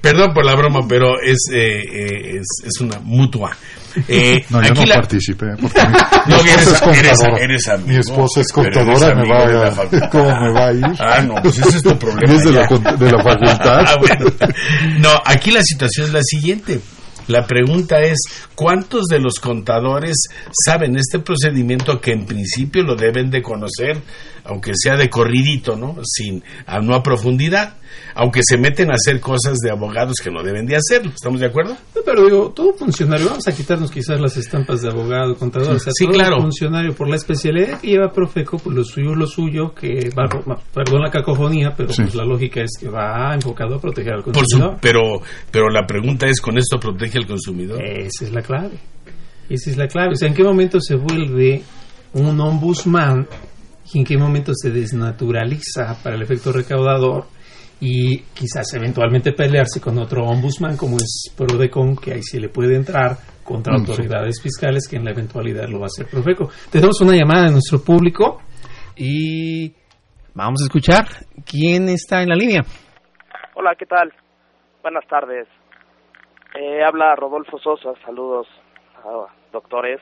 perdón 0.00 0.32
por 0.32 0.46
la 0.46 0.54
broma, 0.54 0.80
pero 0.88 1.20
es, 1.20 1.36
es, 1.52 2.46
es 2.64 2.80
una 2.80 3.00
mutua. 3.00 3.54
Eh, 4.08 4.44
no, 4.50 4.62
yo 4.62 4.74
no 4.74 4.94
participé. 4.94 5.46
Porque 5.60 5.80
mi, 5.86 5.92
no, 6.26 6.36
esposa 6.36 6.72
es 6.72 6.80
contadora. 6.80 7.38
Eres, 7.38 7.66
eres 7.68 7.86
mi 7.86 7.96
esposa 7.96 8.40
es 8.40 8.52
contadora. 8.52 9.14
Me 9.14 9.28
va 9.28 9.68
a, 9.68 10.08
¿Cómo 10.10 10.40
me 10.40 10.52
va 10.52 10.66
a 10.66 10.72
ir? 10.72 10.84
Ah, 10.98 11.22
no, 11.22 11.34
pues 11.42 11.58
ese 11.58 11.76
es 11.76 11.82
tu 11.82 11.98
problema. 11.98 12.34
Es 12.34 12.44
de 12.44 12.52
la, 12.52 12.66
de 12.66 13.12
la 13.12 13.22
facultad. 13.22 13.84
Ah, 13.86 13.96
bueno. 13.98 14.32
No, 15.00 15.10
aquí 15.24 15.50
la 15.50 15.62
situación 15.62 16.06
es 16.06 16.12
la 16.12 16.22
siguiente. 16.22 16.80
La 17.28 17.44
pregunta 17.44 18.00
es, 18.02 18.18
¿cuántos 18.54 19.06
de 19.06 19.18
los 19.18 19.40
contadores 19.40 20.14
saben 20.64 20.96
este 20.96 21.18
procedimiento 21.18 22.00
que 22.00 22.12
en 22.12 22.24
principio 22.24 22.84
lo 22.84 22.94
deben 22.94 23.30
de 23.30 23.42
conocer, 23.42 24.00
aunque 24.48 24.72
sea 24.74 24.96
de 24.96 25.08
corridito, 25.08 25.76
¿no? 25.76 25.96
Sin, 26.04 26.42
a, 26.66 26.80
no 26.80 26.94
a 26.94 27.02
profundidad, 27.02 27.76
aunque 28.14 28.40
se 28.42 28.58
meten 28.58 28.90
a 28.90 28.94
hacer 28.94 29.20
cosas 29.20 29.58
de 29.58 29.70
abogados 29.70 30.16
que 30.22 30.30
no 30.30 30.42
deben 30.42 30.66
de 30.66 30.76
hacerlo. 30.76 31.12
¿Estamos 31.14 31.40
de 31.40 31.46
acuerdo? 31.46 31.76
pero 32.04 32.24
digo, 32.24 32.52
todo 32.54 32.72
funcionario, 32.74 33.26
vamos 33.26 33.48
a 33.48 33.52
quitarnos 33.52 33.90
quizás 33.90 34.20
las 34.20 34.36
estampas 34.36 34.80
de 34.80 34.90
abogado, 34.90 35.36
contador, 35.36 35.74
o 35.74 35.78
sea, 35.78 35.92
sí, 35.92 36.04
todo 36.04 36.14
claro. 36.14 36.40
funcionario 36.40 36.94
por 36.94 37.08
la 37.08 37.16
especialidad 37.16 37.80
que 37.80 37.88
lleva 37.88 38.12
Profeco, 38.12 38.58
pues 38.58 38.76
lo 38.76 38.84
suyo 38.84 39.14
lo 39.14 39.26
suyo, 39.26 39.74
que 39.74 40.10
va, 40.16 40.28
perdón 40.72 41.02
la 41.02 41.10
cacofonía, 41.10 41.74
pero 41.76 41.88
pues 41.94 42.14
la 42.14 42.24
lógica 42.24 42.62
es 42.62 42.78
que 42.78 42.88
va 42.88 43.34
enfocado 43.34 43.74
a 43.74 43.80
proteger 43.80 44.14
al 44.14 44.22
consumidor. 44.22 44.78
pero, 44.80 45.20
pero 45.50 45.68
la 45.68 45.84
pregunta 45.84 46.28
es, 46.28 46.40
¿con 46.40 46.56
esto 46.58 46.78
protege 46.78 47.18
al 47.18 47.26
consumidor? 47.26 47.84
Esa 47.84 48.24
es 48.24 48.32
la 48.32 48.42
clave. 48.42 48.78
Esa 49.48 49.70
es 49.70 49.76
la 49.76 49.88
clave. 49.88 50.12
O 50.12 50.16
sea, 50.16 50.28
¿en 50.28 50.34
qué 50.34 50.44
momento 50.44 50.80
se 50.80 50.94
vuelve 50.94 51.62
un 52.12 52.40
ombudsman 52.40 53.26
y 53.92 53.98
en 53.98 54.04
qué 54.04 54.16
momento 54.16 54.52
se 54.54 54.70
desnaturaliza 54.70 55.96
para 56.02 56.16
el 56.16 56.22
efecto 56.22 56.52
recaudador 56.52 57.24
y 57.80 58.20
quizás 58.34 58.72
eventualmente 58.74 59.32
pelearse 59.32 59.80
con 59.80 59.98
otro 59.98 60.24
ombudsman 60.24 60.76
como 60.76 60.96
es 60.96 61.32
Prodecon, 61.36 61.96
que 61.96 62.14
ahí 62.14 62.22
sí 62.22 62.40
le 62.40 62.48
puede 62.48 62.74
entrar 62.74 63.16
contra 63.44 63.74
autoridades 63.74 64.42
fiscales 64.42 64.88
que 64.88 64.96
en 64.96 65.04
la 65.04 65.12
eventualidad 65.12 65.68
lo 65.68 65.78
va 65.78 65.84
a 65.84 65.86
hacer 65.86 66.06
Profeco. 66.06 66.48
Tenemos 66.70 67.00
una 67.00 67.14
llamada 67.14 67.46
de 67.46 67.52
nuestro 67.52 67.78
público 67.78 68.40
y 68.96 69.72
vamos 70.34 70.62
a 70.62 70.64
escuchar 70.64 71.04
quién 71.44 71.88
está 71.88 72.22
en 72.22 72.30
la 72.30 72.34
línea. 72.34 72.62
Hola, 73.54 73.74
¿qué 73.78 73.86
tal? 73.86 74.12
Buenas 74.82 75.06
tardes. 75.06 75.46
Eh, 76.58 76.82
habla 76.82 77.14
Rodolfo 77.14 77.58
Sosa, 77.58 77.92
saludos 78.04 78.46
a 79.04 79.32
doctores. 79.52 80.00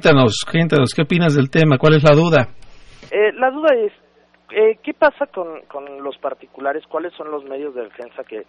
Cuéntanos, 0.00 0.46
cuéntanos, 0.50 0.94
¿qué 0.94 1.02
opinas 1.02 1.34
del 1.34 1.50
tema? 1.50 1.76
¿Cuál 1.76 1.96
es 1.96 2.02
la 2.02 2.16
duda? 2.16 2.48
Eh, 3.10 3.32
la 3.34 3.50
duda 3.50 3.74
es, 3.74 3.92
eh, 4.50 4.78
¿qué 4.82 4.94
pasa 4.94 5.26
con, 5.26 5.60
con 5.68 6.02
los 6.02 6.16
particulares? 6.16 6.84
¿Cuáles 6.88 7.12
son 7.12 7.30
los 7.30 7.44
medios 7.44 7.74
de 7.74 7.82
defensa 7.82 8.24
que 8.24 8.46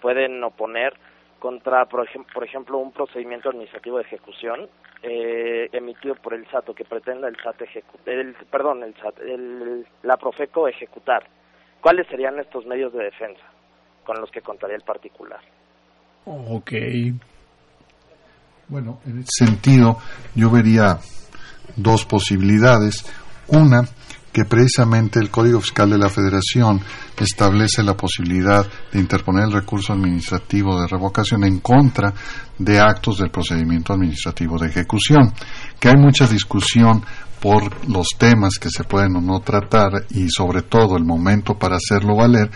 pueden 0.00 0.42
oponer 0.42 0.94
contra, 1.40 1.84
por, 1.84 2.08
ejemplo, 2.08 2.32
por 2.32 2.44
ejemplo 2.44 2.78
un 2.78 2.90
procedimiento 2.90 3.50
administrativo 3.50 3.98
de 3.98 4.04
ejecución 4.04 4.66
eh, 5.02 5.68
emitido 5.72 6.14
por 6.14 6.32
el 6.32 6.46
SAT 6.46 6.70
o 6.70 6.74
que 6.74 6.86
pretenda 6.86 7.28
el 7.28 7.36
SAT 7.36 7.60
el, 8.06 8.34
perdón, 8.50 8.82
el 8.82 8.94
SAT, 8.94 9.18
el, 9.20 9.86
la 10.04 10.16
Profeco 10.16 10.68
ejecutar? 10.68 11.24
¿Cuáles 11.82 12.06
serían 12.06 12.38
estos 12.40 12.64
medios 12.64 12.94
de 12.94 13.04
defensa 13.04 13.44
con 14.06 14.18
los 14.22 14.30
que 14.30 14.40
contaría 14.40 14.76
el 14.76 14.84
particular? 14.84 15.40
Ok. 16.24 16.72
Bueno, 18.68 19.00
en 19.06 19.18
ese 19.18 19.46
sentido, 19.46 19.98
yo 20.34 20.50
vería 20.50 20.98
dos 21.76 22.04
posibilidades. 22.04 23.04
Una, 23.48 23.86
que 24.32 24.44
precisamente 24.46 25.20
el 25.20 25.30
Código 25.30 25.60
Fiscal 25.60 25.90
de 25.90 25.98
la 25.98 26.08
Federación 26.08 26.80
establece 27.18 27.84
la 27.84 27.96
posibilidad 27.96 28.66
de 28.92 28.98
interponer 28.98 29.44
el 29.44 29.52
recurso 29.52 29.92
administrativo 29.92 30.80
de 30.80 30.88
revocación 30.88 31.44
en 31.44 31.60
contra 31.60 32.12
de 32.58 32.80
actos 32.80 33.18
del 33.18 33.30
procedimiento 33.30 33.92
administrativo 33.92 34.58
de 34.58 34.68
ejecución, 34.68 35.32
que 35.78 35.88
hay 35.88 35.96
mucha 35.96 36.26
discusión 36.26 37.04
por 37.40 37.88
los 37.88 38.08
temas 38.18 38.58
que 38.58 38.70
se 38.70 38.84
pueden 38.84 39.14
o 39.16 39.20
no 39.20 39.40
tratar 39.40 40.06
y 40.10 40.28
sobre 40.30 40.62
todo 40.62 40.96
el 40.96 41.04
momento 41.04 41.58
para 41.58 41.76
hacerlo 41.76 42.16
valer 42.16 42.50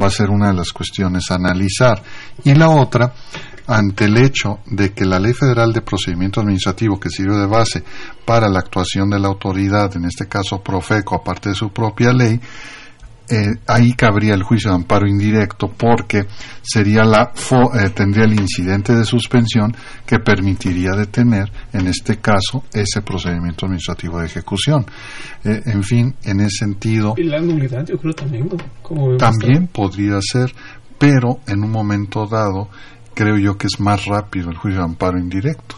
va 0.00 0.06
a 0.06 0.10
ser 0.10 0.30
una 0.30 0.48
de 0.48 0.54
las 0.54 0.72
cuestiones 0.72 1.30
a 1.30 1.36
analizar. 1.36 2.02
Y 2.44 2.54
la 2.54 2.70
otra 2.70 3.12
ante 3.66 4.04
el 4.06 4.18
hecho 4.18 4.60
de 4.66 4.92
que 4.92 5.04
la 5.04 5.18
Ley 5.18 5.32
Federal 5.32 5.72
de 5.72 5.82
Procedimiento 5.82 6.40
Administrativo, 6.40 6.98
que 6.98 7.10
sirve 7.10 7.36
de 7.36 7.46
base 7.46 7.84
para 8.24 8.48
la 8.48 8.58
actuación 8.58 9.10
de 9.10 9.20
la 9.20 9.28
autoridad, 9.28 9.94
en 9.96 10.04
este 10.04 10.26
caso 10.26 10.62
Profeco, 10.62 11.16
aparte 11.16 11.50
de 11.50 11.54
su 11.54 11.70
propia 11.72 12.12
ley, 12.12 12.40
eh, 13.32 13.46
ahí 13.66 13.94
cabría 13.94 14.34
el 14.34 14.42
juicio 14.42 14.70
de 14.70 14.76
amparo 14.76 15.08
indirecto 15.08 15.72
porque 15.74 16.26
sería 16.60 17.02
la 17.02 17.32
eh, 17.32 17.88
tendría 17.94 18.24
el 18.24 18.38
incidente 18.38 18.94
de 18.94 19.06
suspensión 19.06 19.74
que 20.04 20.18
permitiría 20.18 20.90
detener 20.90 21.50
en 21.72 21.86
este 21.86 22.18
caso 22.18 22.64
ese 22.74 23.00
procedimiento 23.00 23.64
administrativo 23.64 24.18
de 24.18 24.26
ejecución. 24.26 24.84
Eh, 25.44 25.62
en 25.64 25.82
fin 25.82 26.14
en 26.24 26.40
ese 26.40 26.58
sentido 26.58 27.14
y 27.16 27.22
la 27.22 27.40
nulidad 27.40 27.86
yo 27.86 27.96
creo 27.96 28.12
también 28.12 28.50
también 29.18 29.66
podría 29.68 30.20
ser 30.20 30.52
pero 30.98 31.40
en 31.46 31.64
un 31.64 31.70
momento 31.70 32.26
dado 32.26 32.68
creo 33.14 33.38
yo 33.38 33.56
que 33.56 33.66
es 33.66 33.80
más 33.80 34.04
rápido 34.04 34.50
el 34.50 34.56
juicio 34.56 34.80
de 34.80 34.84
amparo 34.84 35.18
indirecto. 35.18 35.76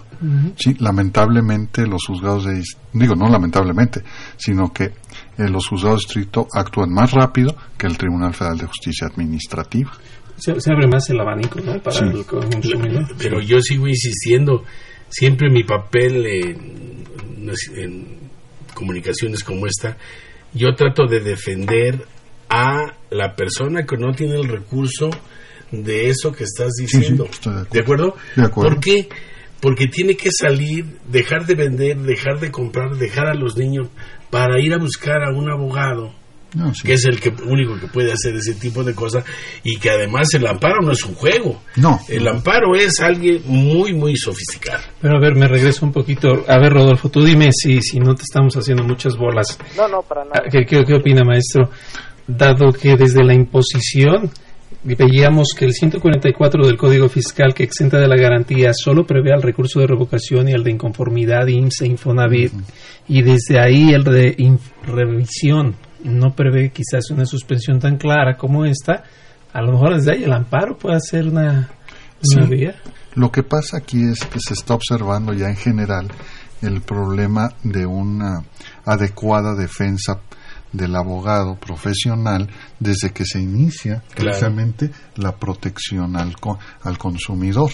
Sí, 0.57 0.75
lamentablemente 0.79 1.87
los 1.87 2.07
juzgados 2.07 2.45
de 2.45 2.63
digo 2.93 3.15
no 3.15 3.29
lamentablemente, 3.29 4.03
sino 4.37 4.73
que 4.73 4.85
eh, 4.85 5.49
los 5.49 5.67
juzgados 5.67 6.01
de 6.01 6.07
distrito 6.07 6.47
actúan 6.53 6.91
más 6.93 7.13
rápido 7.13 7.57
que 7.77 7.87
el 7.87 7.97
Tribunal 7.99 8.35
Federal 8.35 8.59
de 8.59 8.67
Justicia 8.67 9.09
Administrativa. 9.09 9.93
Se, 10.37 10.53
abre 10.53 10.89
más 10.89 11.09
el 11.11 11.21
abanico, 11.21 11.61
¿no? 11.61 11.81
Para 11.81 11.99
el, 12.01 12.25
Pero 13.19 13.41
yo 13.41 13.61
sigo 13.61 13.87
insistiendo, 13.87 14.65
siempre 15.09 15.49
mi 15.51 15.63
papel 15.63 16.27
en, 16.27 17.05
en 17.77 18.25
comunicaciones 18.75 19.45
como 19.45 19.67
esta, 19.67 19.97
yo 20.53 20.75
trato 20.75 21.07
de 21.07 21.21
defender 21.21 22.05
a 22.49 22.95
la 23.11 23.35
persona 23.35 23.85
que 23.85 23.97
no 23.97 24.13
tiene 24.13 24.35
el 24.35 24.49
recurso 24.49 25.11
de 25.71 26.09
eso 26.09 26.33
que 26.33 26.45
estás 26.45 26.73
diciendo. 26.79 27.29
de, 27.71 27.81
acuerdo. 27.81 28.17
de, 28.37 28.45
acuerdo. 28.45 28.71
¿Por 28.71 28.81
qué? 28.81 29.09
Porque 29.65 29.87
tiene 29.87 30.15
que 30.15 30.29
salir, 30.31 30.85
dejar 31.09 31.47
de 31.47 31.55
vender, 31.55 31.97
dejar 31.97 32.39
de 32.39 32.51
comprar, 32.51 32.99
dejar 32.99 33.29
a 33.29 33.35
los 33.35 33.57
niños 33.57 33.89
para 34.29 34.61
ir 34.61 34.75
a 34.75 34.77
buscar 34.77 35.23
a 35.23 35.31
un 35.31 35.51
abogado. 35.51 36.13
que 36.85 36.93
es 36.93 37.07
el 37.07 37.19
que 37.19 37.31
único 37.47 37.81
que 37.81 37.87
puede 37.87 38.13
hacer 38.13 38.35
ese 38.35 38.57
tipo 38.57 38.85
de 38.85 38.95
cosas 38.95 39.25
y 39.63 39.79
que 39.79 39.89
además 39.89 40.29
el 40.35 40.47
amparo 40.47 40.83
no 40.83 40.93
es 40.93 41.03
un 41.07 41.15
juego. 41.15 41.63
No. 41.77 41.99
El 42.11 42.29
amparo 42.29 42.75
es 42.77 43.01
alguien 43.01 43.41
muy 43.47 43.95
muy 43.95 44.19
sofisticado. 44.19 44.83
Pero 45.01 45.17
a 45.17 45.21
ver, 45.21 45.35
me 45.35 45.49
regreso 45.49 45.87
un 45.87 45.93
poquito. 45.93 46.45
A 46.47 46.59
ver, 46.59 46.75
Rodolfo, 46.75 47.09
tú 47.09 47.25
dime 47.25 47.49
si 47.51 47.81
si 47.81 47.99
no 48.01 48.15
te 48.15 48.25
estamos 48.25 48.55
haciendo 48.59 48.85
muchas 48.85 49.17
bolas. 49.17 49.59
No, 49.79 49.89
no, 49.89 50.03
para 50.03 50.25
nada. 50.27 50.43
¿Qué, 50.53 50.67
qué, 50.67 50.85
qué 50.85 50.93
opina, 50.93 51.25
maestro? 51.25 51.71
Dado 52.27 52.71
que 52.71 52.97
desde 52.99 53.25
la 53.25 53.33
imposición 53.33 54.31
veíamos 54.85 55.49
que 55.57 55.65
el 55.65 55.73
144 55.73 56.67
del 56.67 56.77
Código 56.77 57.09
Fiscal 57.09 57.55
que 57.55 57.65
exenta 57.65 57.99
de 57.99 58.07
la 58.07 58.17
garantía 58.17 58.73
solo 58.75 59.07
prevé 59.07 59.33
al 59.33 59.41
recurso 59.41 59.81
de 59.81 59.87
revocación 59.87 60.49
y 60.49 60.53
al 60.53 60.63
de 60.63 60.73
inconformidad 60.73 61.47
IMSS 61.47 61.81
e 61.83 61.87
Infonavit 61.87 62.53
y 63.09 63.23
desde 63.23 63.59
ahí 63.59 63.95
el 63.95 64.05
de 64.05 64.37
revisión. 64.87 65.75
No 66.05 66.35
prevé 66.35 66.71
quizás 66.71 67.11
una 67.11 67.25
suspensión 67.25 67.79
tan 67.79 67.97
clara 67.97 68.37
como 68.37 68.67
esta, 68.67 69.05
a 69.55 69.63
lo 69.63 69.73
mejor 69.73 69.95
desde 69.95 70.13
ahí 70.13 70.25
el 70.25 70.33
amparo 70.33 70.77
puede 70.77 71.01
ser 71.01 71.29
una, 71.29 71.71
vía. 72.51 72.75
Lo 73.15 73.33
que 73.33 73.43
pasa 73.43 73.79
aquí 73.79 74.03
es 74.03 74.23
que 74.27 74.39
se 74.39 74.53
está 74.53 74.75
observando 74.75 75.33
ya 75.33 75.49
en 75.49 75.57
general 75.57 76.09
el 76.61 76.83
problema 76.83 77.55
de 77.63 77.87
una 77.87 78.45
adecuada 78.85 79.55
defensa 79.55 80.21
del 80.75 80.97
abogado 80.97 81.55
profesional 81.55 82.51
desde 82.81 83.13
que 83.13 83.25
se 83.25 83.41
inicia 83.41 84.03
precisamente 84.15 84.91
la 85.17 85.37
protección 85.37 86.17
al, 86.17 86.35
al 86.83 86.99
consumidor, 86.99 87.71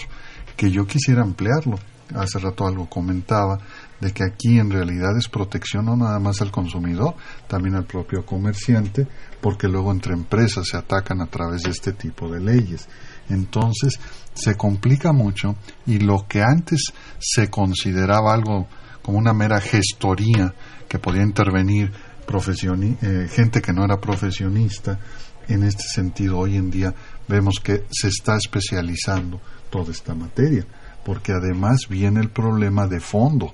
que 0.55 0.71
yo 0.71 0.85
quisiera 0.85 1.23
ampliarlo. 1.23 1.77
Hace 2.15 2.39
rato 2.39 2.67
algo 2.67 2.89
comentaba 2.89 3.57
de 4.01 4.11
que 4.11 4.23
aquí 4.25 4.59
en 4.59 4.69
realidad 4.69 5.17
es 5.17 5.29
protección 5.29 5.85
no 5.85 5.95
nada 5.95 6.19
más 6.19 6.41
al 6.41 6.51
consumidor, 6.51 7.15
también 7.47 7.75
al 7.75 7.85
propio 7.85 8.25
comerciante, 8.25 9.07
porque 9.39 9.67
luego 9.67 9.91
entre 9.91 10.13
empresas 10.13 10.67
se 10.69 10.77
atacan 10.77 11.21
a 11.21 11.27
través 11.27 11.63
de 11.63 11.71
este 11.71 11.93
tipo 11.93 12.29
de 12.29 12.41
leyes. 12.41 12.87
Entonces 13.29 13.99
se 14.33 14.55
complica 14.55 15.13
mucho 15.13 15.55
y 15.85 15.99
lo 15.99 16.27
que 16.27 16.41
antes 16.41 16.91
se 17.19 17.49
consideraba 17.49 18.33
algo 18.33 18.67
como 19.01 19.17
una 19.17 19.33
mera 19.33 19.59
gestoría 19.59 20.53
que 20.87 20.99
podía 20.99 21.23
intervenir 21.23 21.91
eh, 22.27 23.27
gente 23.29 23.61
que 23.61 23.73
no 23.73 23.83
era 23.83 23.99
profesionista, 23.99 24.99
en 25.47 25.63
este 25.63 25.83
sentido 25.83 26.37
hoy 26.37 26.55
en 26.55 26.71
día 26.71 26.93
vemos 27.27 27.59
que 27.61 27.85
se 27.91 28.07
está 28.07 28.37
especializando 28.37 29.41
toda 29.69 29.91
esta 29.91 30.13
materia, 30.13 30.65
porque 31.03 31.31
además 31.31 31.87
viene 31.89 32.19
el 32.19 32.29
problema 32.29 32.87
de 32.87 32.99
fondo. 32.99 33.53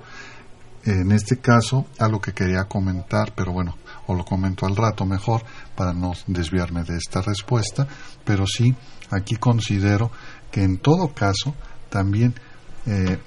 En 0.83 1.11
este 1.11 1.37
caso, 1.37 1.85
algo 1.99 2.21
que 2.21 2.33
quería 2.33 2.65
comentar, 2.65 3.33
pero 3.35 3.51
bueno, 3.51 3.75
o 4.07 4.15
lo 4.15 4.23
comento 4.23 4.65
al 4.65 4.75
rato 4.75 5.05
mejor 5.05 5.43
para 5.75 5.93
no 5.93 6.13
desviarme 6.27 6.83
de 6.83 6.97
esta 6.97 7.21
respuesta, 7.21 7.87
pero 8.23 8.45
sí, 8.47 8.73
aquí 9.09 9.35
considero 9.35 10.11
que 10.51 10.63
en 10.63 10.77
todo 10.77 11.13
caso 11.13 11.55
también 11.89 12.33
eh, 12.85 13.19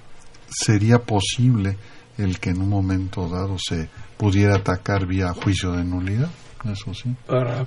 sería 0.49 1.01
posible 1.01 1.77
el 2.23 2.39
que 2.39 2.51
en 2.51 2.61
un 2.61 2.69
momento 2.69 3.29
dado 3.29 3.57
se 3.59 3.89
pudiera 4.17 4.57
atacar 4.57 5.07
vía 5.07 5.33
juicio 5.33 5.73
de 5.73 5.85
nulidad. 5.85 6.31
Eso 6.65 6.93
sí. 6.93 7.15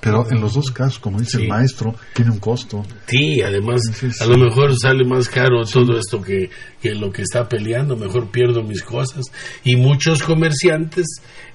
Pero 0.02 0.30
en 0.30 0.40
los 0.40 0.54
dos 0.54 0.70
casos, 0.70 1.00
como 1.00 1.20
dice 1.20 1.42
el 1.42 1.48
maestro, 1.48 1.96
tiene 2.14 2.30
un 2.30 2.38
costo. 2.38 2.86
Sí, 3.08 3.42
además, 3.42 3.82
a 4.22 4.26
lo 4.26 4.38
mejor 4.38 4.78
sale 4.80 5.04
más 5.04 5.28
caro 5.28 5.64
todo 5.66 5.98
esto 5.98 6.22
que, 6.22 6.52
que 6.80 6.94
lo 6.94 7.12
que 7.12 7.24
está 7.24 7.50
peleando. 7.50 7.96
Mejor 7.96 8.30
pierdo 8.30 8.62
mis 8.62 8.84
cosas. 8.84 9.24
Y 9.64 9.78
muchos 9.78 10.22
comerciantes 10.22 11.08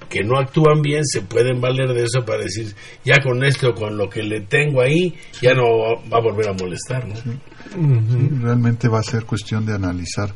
que 0.09 0.21
no 0.23 0.37
actúan 0.37 0.81
bien 0.81 1.05
se 1.05 1.21
pueden 1.21 1.61
valer 1.61 1.93
de 1.93 2.03
eso 2.03 2.25
para 2.25 2.43
decir, 2.43 2.75
ya 3.05 3.21
con 3.23 3.41
esto, 3.45 3.73
con 3.73 3.95
lo 3.95 4.09
que 4.09 4.23
le 4.23 4.41
tengo 4.41 4.81
ahí, 4.81 5.13
ya 5.41 5.53
no 5.53 5.63
va 6.11 6.17
a 6.17 6.21
volver 6.21 6.49
a 6.49 6.53
molestar. 6.53 7.07
¿no? 7.07 7.15
realmente 8.41 8.89
va 8.89 8.99
a 8.99 9.03
ser 9.03 9.25
cuestión 9.25 9.65
de 9.65 9.75
analizar 9.75 10.33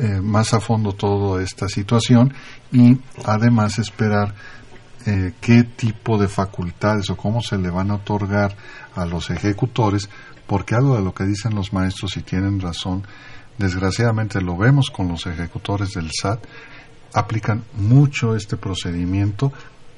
eh, 0.00 0.20
más 0.22 0.54
a 0.54 0.60
fondo 0.60 0.92
toda 0.92 1.42
esta 1.42 1.68
situación 1.68 2.32
y 2.70 2.98
además 3.24 3.80
esperar 3.80 4.32
eh, 5.06 5.32
qué 5.40 5.64
tipo 5.64 6.18
de 6.18 6.28
facultades 6.28 7.10
o 7.10 7.16
cómo 7.16 7.42
se 7.42 7.58
le 7.58 7.68
van 7.68 7.90
a 7.90 7.96
otorgar 7.96 8.54
a 8.94 9.06
los 9.06 9.30
ejecutores, 9.30 10.08
porque 10.46 10.76
algo 10.76 10.96
de 10.96 11.02
lo 11.02 11.12
que 11.12 11.24
dicen 11.24 11.56
los 11.56 11.72
maestros 11.72 12.16
y 12.16 12.22
tienen 12.22 12.60
razón, 12.60 13.06
desgraciadamente 13.58 14.40
lo 14.40 14.56
vemos 14.56 14.88
con 14.90 15.08
los 15.08 15.26
ejecutores 15.26 15.94
del 15.94 16.10
SAT, 16.12 16.44
aplican 17.14 17.64
mucho 17.74 18.36
este 18.36 18.56
procedimiento 18.56 19.52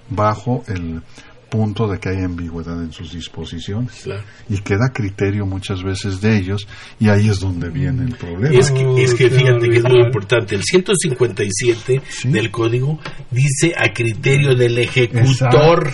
bajo 0.08 0.64
el 0.66 1.02
punto 1.50 1.88
de 1.88 1.98
que 1.98 2.08
hay 2.08 2.22
ambigüedad 2.22 2.82
en 2.82 2.92
sus 2.92 3.12
disposiciones. 3.12 4.08
Y 4.48 4.58
queda 4.58 4.92
criterio 4.92 5.44
muchas 5.44 5.82
veces 5.82 6.20
de 6.20 6.38
ellos 6.38 6.66
y 6.98 7.08
ahí 7.08 7.28
es 7.28 7.40
donde 7.40 7.68
viene 7.68 8.04
el 8.04 8.16
problema. 8.16 8.56
Es 8.56 8.70
que, 8.70 9.02
es 9.02 9.14
que 9.14 9.28
fíjate 9.28 9.68
que 9.68 9.76
es 9.76 9.84
muy 9.84 10.00
importante, 10.00 10.54
el 10.54 10.62
157 10.62 12.00
del 12.24 12.50
código 12.50 12.98
dice 13.30 13.74
a 13.76 13.92
criterio 13.92 14.54
del 14.54 14.78
ejecutor, 14.78 15.92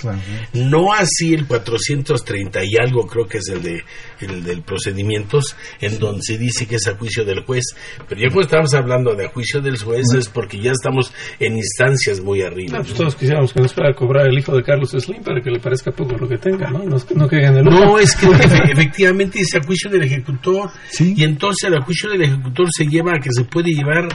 no 0.52 0.92
así 0.92 1.34
el 1.34 1.46
430 1.46 2.60
y 2.64 2.76
algo 2.76 3.06
creo 3.06 3.26
que 3.26 3.38
es 3.38 3.48
el 3.48 3.62
de 3.62 3.82
el 4.20 4.42
del 4.42 4.62
procedimientos 4.62 5.56
en 5.80 5.98
donde 5.98 6.22
se 6.22 6.38
dice 6.38 6.66
que 6.66 6.76
es 6.76 6.86
a 6.88 6.96
juicio 6.96 7.24
del 7.24 7.40
juez, 7.44 7.64
pero 8.08 8.20
ya 8.20 8.28
cuando 8.28 8.42
estamos 8.42 8.74
hablando 8.74 9.14
de 9.14 9.26
a 9.26 9.28
juicio 9.28 9.60
del 9.60 9.78
juez 9.78 10.06
es 10.14 10.28
porque 10.28 10.58
ya 10.58 10.72
estamos 10.72 11.12
en 11.38 11.56
instancias 11.56 12.20
muy 12.20 12.42
arriba. 12.42 12.78
Pues 12.78 12.94
todos 12.94 13.14
quisiéramos 13.16 13.52
que 13.52 13.60
nos 13.60 13.72
fuera 13.72 13.90
a 13.90 13.94
cobrar 13.94 14.26
el 14.26 14.38
hijo 14.38 14.56
de 14.56 14.62
Carlos 14.62 14.90
Slim 14.90 15.22
para 15.22 15.40
que 15.40 15.50
le 15.50 15.60
parezca 15.60 15.90
poco 15.90 16.16
lo 16.16 16.28
que 16.28 16.38
tenga, 16.38 16.70
¿no? 16.70 16.78
No, 16.84 16.96
no 17.14 17.28
el 17.30 17.64
No, 17.64 17.98
es 17.98 18.16
que 18.16 18.26
efectivamente 18.72 19.38
dice 19.38 19.58
a 19.58 19.62
juicio 19.62 19.90
del 19.90 20.02
ejecutor. 20.02 20.70
Y 20.98 21.24
entonces 21.24 21.70
el 21.70 21.80
juicio 21.82 22.10
del 22.10 22.22
ejecutor 22.22 22.66
se 22.70 22.86
lleva 22.86 23.12
a 23.14 23.20
que 23.20 23.30
se 23.32 23.44
puede 23.44 23.70
llevar 23.72 24.08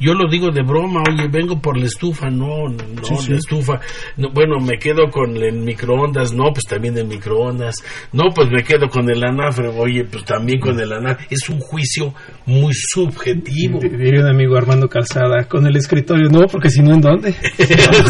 yo 0.00 0.14
lo 0.14 0.30
digo 0.30 0.50
de 0.50 0.62
broma, 0.62 1.02
oye, 1.06 1.28
vengo 1.28 1.60
por 1.60 1.76
la 1.76 1.84
estufa, 1.84 2.30
no, 2.30 2.68
no, 2.70 3.28
la 3.28 3.36
estufa, 3.36 3.80
bueno, 4.16 4.58
me 4.58 4.78
quedo 4.78 5.10
con 5.10 5.36
el 5.36 5.60
microondas, 5.60 6.32
no, 6.32 6.52
pues 6.54 6.64
también 6.64 6.96
el 6.96 7.06
microondas, 7.06 7.74
no, 8.12 8.30
pues 8.34 8.50
me 8.50 8.64
quedo 8.64 8.88
con 8.88 9.10
el 9.10 9.22
anafre, 9.40 9.68
oye, 9.68 10.04
pues 10.04 10.24
también 10.24 10.60
con 10.60 10.78
el 10.78 10.92
anafre, 10.92 11.26
es 11.30 11.48
un 11.48 11.60
juicio 11.60 12.12
muy 12.46 12.72
subjetivo. 12.74 13.78
Diría 13.80 14.20
un 14.20 14.30
amigo 14.30 14.56
Armando 14.56 14.88
Calzada, 14.88 15.44
con 15.48 15.66
el 15.66 15.76
escritorio, 15.76 16.28
no, 16.28 16.46
porque 16.46 16.68
si 16.68 16.82
no, 16.82 16.94
¿en 16.94 17.00
dónde? 17.00 17.32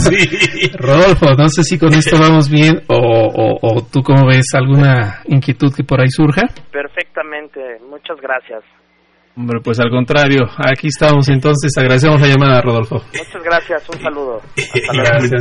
sí. 0.02 0.70
Rodolfo, 0.76 1.34
no 1.36 1.48
sé 1.48 1.62
si 1.62 1.78
con 1.78 1.92
esto 1.94 2.18
vamos 2.18 2.48
bien 2.50 2.82
o, 2.88 2.96
o, 2.96 3.58
o 3.62 3.82
tú 3.84 4.02
cómo 4.02 4.26
ves 4.26 4.46
alguna 4.54 5.22
inquietud 5.26 5.72
que 5.74 5.84
por 5.84 6.00
ahí 6.00 6.08
surja. 6.08 6.42
Perfectamente, 6.70 7.60
muchas 7.88 8.20
gracias. 8.20 8.62
Hombre, 9.36 9.60
pues 9.62 9.78
al 9.78 9.90
contrario, 9.90 10.40
aquí 10.58 10.88
estamos 10.88 11.28
entonces, 11.28 11.70
agradecemos 11.76 12.20
la 12.20 12.26
llamada, 12.26 12.60
Rodolfo. 12.60 12.96
Muchas 12.96 13.42
gracias, 13.44 13.88
un 13.88 14.02
saludo. 14.02 14.42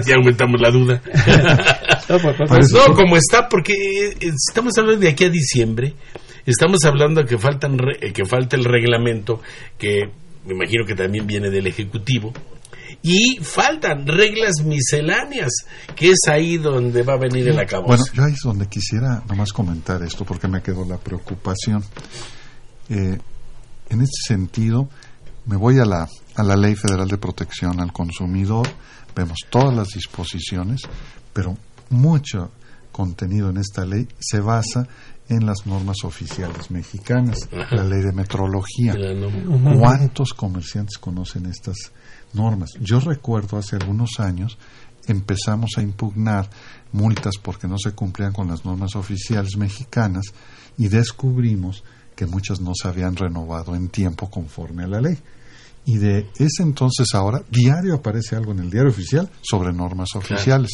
ya, 0.06 0.16
aumentamos 0.16 0.62
la 0.62 0.72
duda. 0.72 1.02
Pues, 2.10 2.24
pues, 2.24 2.50
pues, 2.50 2.72
no, 2.72 2.96
como 2.96 3.18
está, 3.18 3.48
porque 3.48 3.74
eh, 3.74 4.32
estamos 4.50 4.76
hablando 4.80 5.02
de 5.02 5.10
aquí 5.10 5.26
a 5.26 5.30
diciembre, 5.30 5.94
estamos 6.44 6.84
hablando 6.84 7.24
que, 7.24 7.38
faltan 7.38 7.78
eh, 8.02 8.12
que 8.12 8.26
falta 8.26 8.56
el 8.56 8.66
reglamento, 8.66 9.44
que 9.78 10.10
me 10.44 10.56
imagino 10.56 10.86
que 10.88 10.96
también 10.96 11.28
viene 11.28 11.52
del 11.52 11.68
Ejecutivo, 11.68 12.34
y 13.04 13.38
faltan 13.44 14.08
reglas 14.08 14.64
misceláneas, 14.66 15.52
que 15.96 16.10
es 16.10 16.28
ahí 16.28 16.58
donde 16.58 17.04
va 17.04 17.14
a 17.14 17.18
venir 17.18 17.48
el 17.48 17.60
acabo. 17.60 17.86
Bueno, 17.86 18.04
yo 18.12 18.24
ahí 18.24 18.34
es 18.34 18.42
donde 18.44 18.68
quisiera 18.68 19.22
nomás 19.30 19.54
comentar 19.54 20.02
esto, 20.02 20.26
porque 20.26 20.48
me 20.48 20.64
quedó 20.64 20.86
la 20.86 20.98
preocupación. 20.98 21.84
Eh, 22.90 23.20
en 23.90 24.02
este 24.02 24.22
sentido, 24.28 24.90
me 25.46 25.58
voy 25.58 25.80
a 25.80 25.86
la, 25.86 26.08
a 26.36 26.44
la 26.44 26.56
Ley 26.56 26.76
Federal 26.76 27.08
de 27.08 27.18
Protección 27.18 27.80
al 27.80 27.92
Consumidor, 27.92 28.68
vemos 29.16 29.40
todas 29.50 29.74
las 29.74 29.90
disposiciones, 29.90 30.82
pero 31.34 31.58
mucho 31.90 32.52
contenido 32.92 33.50
en 33.50 33.58
esta 33.58 33.86
ley 33.86 34.08
se 34.20 34.40
basa 34.40 34.88
en 35.30 35.46
las 35.46 35.66
normas 35.66 35.98
oficiales 36.04 36.72
mexicanas, 36.72 37.48
la 37.52 37.84
ley 37.84 38.02
de 38.02 38.12
metrología. 38.12 38.96
¿Cuántos 39.78 40.34
comerciantes 40.34 40.98
conocen 40.98 41.46
estas 41.46 41.78
normas? 42.34 42.72
Yo 42.82 43.00
recuerdo 43.00 43.58
hace 43.58 43.76
algunos 43.76 44.20
años 44.20 44.58
empezamos 45.08 45.72
a 45.78 45.82
impugnar 45.82 46.50
multas 46.92 47.36
porque 47.42 47.68
no 47.68 47.78
se 47.78 47.92
cumplían 47.92 48.34
con 48.34 48.48
las 48.48 48.66
normas 48.66 48.96
oficiales 48.96 49.56
mexicanas 49.58 50.26
y 50.78 50.88
descubrimos 50.88 51.84
que 52.20 52.26
muchas 52.26 52.59
no 52.59 52.74
se 52.76 52.86
habían 52.89 53.15
renovado 53.15 53.76
en 53.76 53.88
tiempo 53.88 54.30
conforme 54.30 54.84
a 54.84 54.88
la 54.88 54.99
ley. 54.99 55.17
Y 55.86 55.99
de 55.99 56.28
ese 56.38 56.63
entonces 56.63 57.07
ahora, 57.13 57.41
diario 57.49 57.95
aparece 57.95 58.36
algo 58.36 58.51
en 58.51 58.59
el 58.59 58.70
diario 58.70 58.91
oficial 58.91 59.30
sobre 59.41 59.72
normas 59.72 60.09
oficiales. 60.15 60.72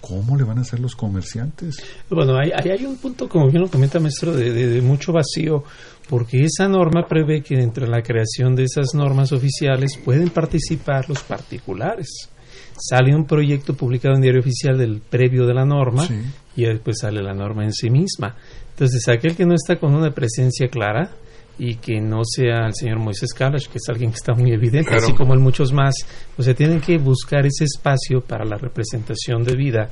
¿Cómo 0.00 0.34
le 0.34 0.44
van 0.44 0.56
a 0.56 0.62
hacer 0.62 0.80
los 0.80 0.96
comerciantes? 0.96 1.76
Bueno, 2.08 2.38
ahí 2.38 2.50
hay, 2.70 2.86
un 2.86 2.96
punto, 2.96 3.28
como 3.28 3.50
bien 3.50 3.60
lo 3.60 3.68
comenta 3.68 4.00
maestro, 4.00 4.32
de, 4.32 4.50
de, 4.50 4.80
mucho 4.80 5.12
vacío, 5.12 5.62
porque 6.08 6.40
esa 6.40 6.68
norma 6.68 7.06
prevé 7.06 7.42
que 7.42 7.60
entre 7.60 7.86
la 7.86 8.02
creación 8.02 8.56
de 8.56 8.64
esas 8.64 8.94
normas 8.94 9.30
oficiales 9.30 9.98
pueden 10.02 10.30
participar 10.30 11.06
los 11.06 11.22
particulares. 11.22 12.30
Sale 12.78 13.14
un 13.14 13.26
proyecto 13.26 13.74
publicado 13.74 14.14
en 14.14 14.22
diario 14.22 14.40
oficial 14.40 14.78
del 14.78 15.02
previo 15.02 15.46
de 15.46 15.52
la 15.52 15.66
norma 15.66 16.08
y 16.56 16.64
después 16.64 16.96
sale 17.00 17.22
la 17.22 17.34
norma 17.34 17.64
en 17.64 17.72
sí 17.72 17.90
misma. 17.90 18.36
Entonces, 18.72 19.06
aquel 19.08 19.36
que 19.36 19.44
no 19.44 19.54
está 19.54 19.76
con 19.76 19.94
una 19.94 20.10
presencia 20.10 20.68
clara 20.68 21.10
y 21.58 21.76
que 21.76 22.00
no 22.00 22.22
sea 22.24 22.66
el 22.66 22.74
señor 22.74 22.98
Moisés 22.98 23.32
Kalash, 23.32 23.68
que 23.68 23.78
es 23.78 23.88
alguien 23.88 24.10
que 24.10 24.16
está 24.16 24.34
muy 24.34 24.52
evidente, 24.52 24.94
así 24.94 25.12
como 25.12 25.34
en 25.34 25.40
muchos 25.40 25.72
más, 25.72 25.94
o 26.36 26.42
sea, 26.42 26.54
tienen 26.54 26.80
que 26.80 26.98
buscar 26.98 27.46
ese 27.46 27.64
espacio 27.64 28.20
para 28.20 28.44
la 28.44 28.56
representación 28.56 29.44
de 29.44 29.54
vida 29.54 29.90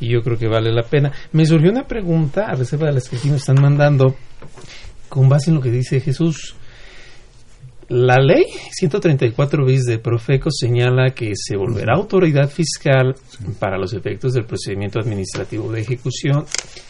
y 0.00 0.12
yo 0.12 0.22
creo 0.22 0.38
que 0.38 0.48
vale 0.48 0.72
la 0.72 0.82
pena. 0.82 1.12
Me 1.32 1.44
surgió 1.44 1.70
una 1.70 1.86
pregunta 1.86 2.46
a 2.46 2.54
reserva 2.54 2.86
de 2.86 2.94
las 2.94 3.08
que 3.08 3.16
aquí 3.16 3.28
nos 3.28 3.40
están 3.40 3.60
mandando 3.60 4.14
con 5.08 5.28
base 5.28 5.50
en 5.50 5.56
lo 5.56 5.62
que 5.62 5.70
dice 5.70 6.00
Jesús. 6.00 6.54
La 7.88 8.18
ley 8.20 8.44
134 8.72 9.64
bis 9.64 9.84
de 9.86 9.98
Profeco 9.98 10.50
señala 10.50 11.10
que 11.14 11.32
se 11.34 11.56
volverá 11.56 11.94
autoridad 11.94 12.50
fiscal 12.50 13.14
para 13.58 13.78
los 13.78 13.94
efectos 13.94 14.34
del 14.34 14.44
procedimiento 14.44 15.00
administrativo 15.00 15.72
de 15.72 15.80
ejecución. 15.80 16.44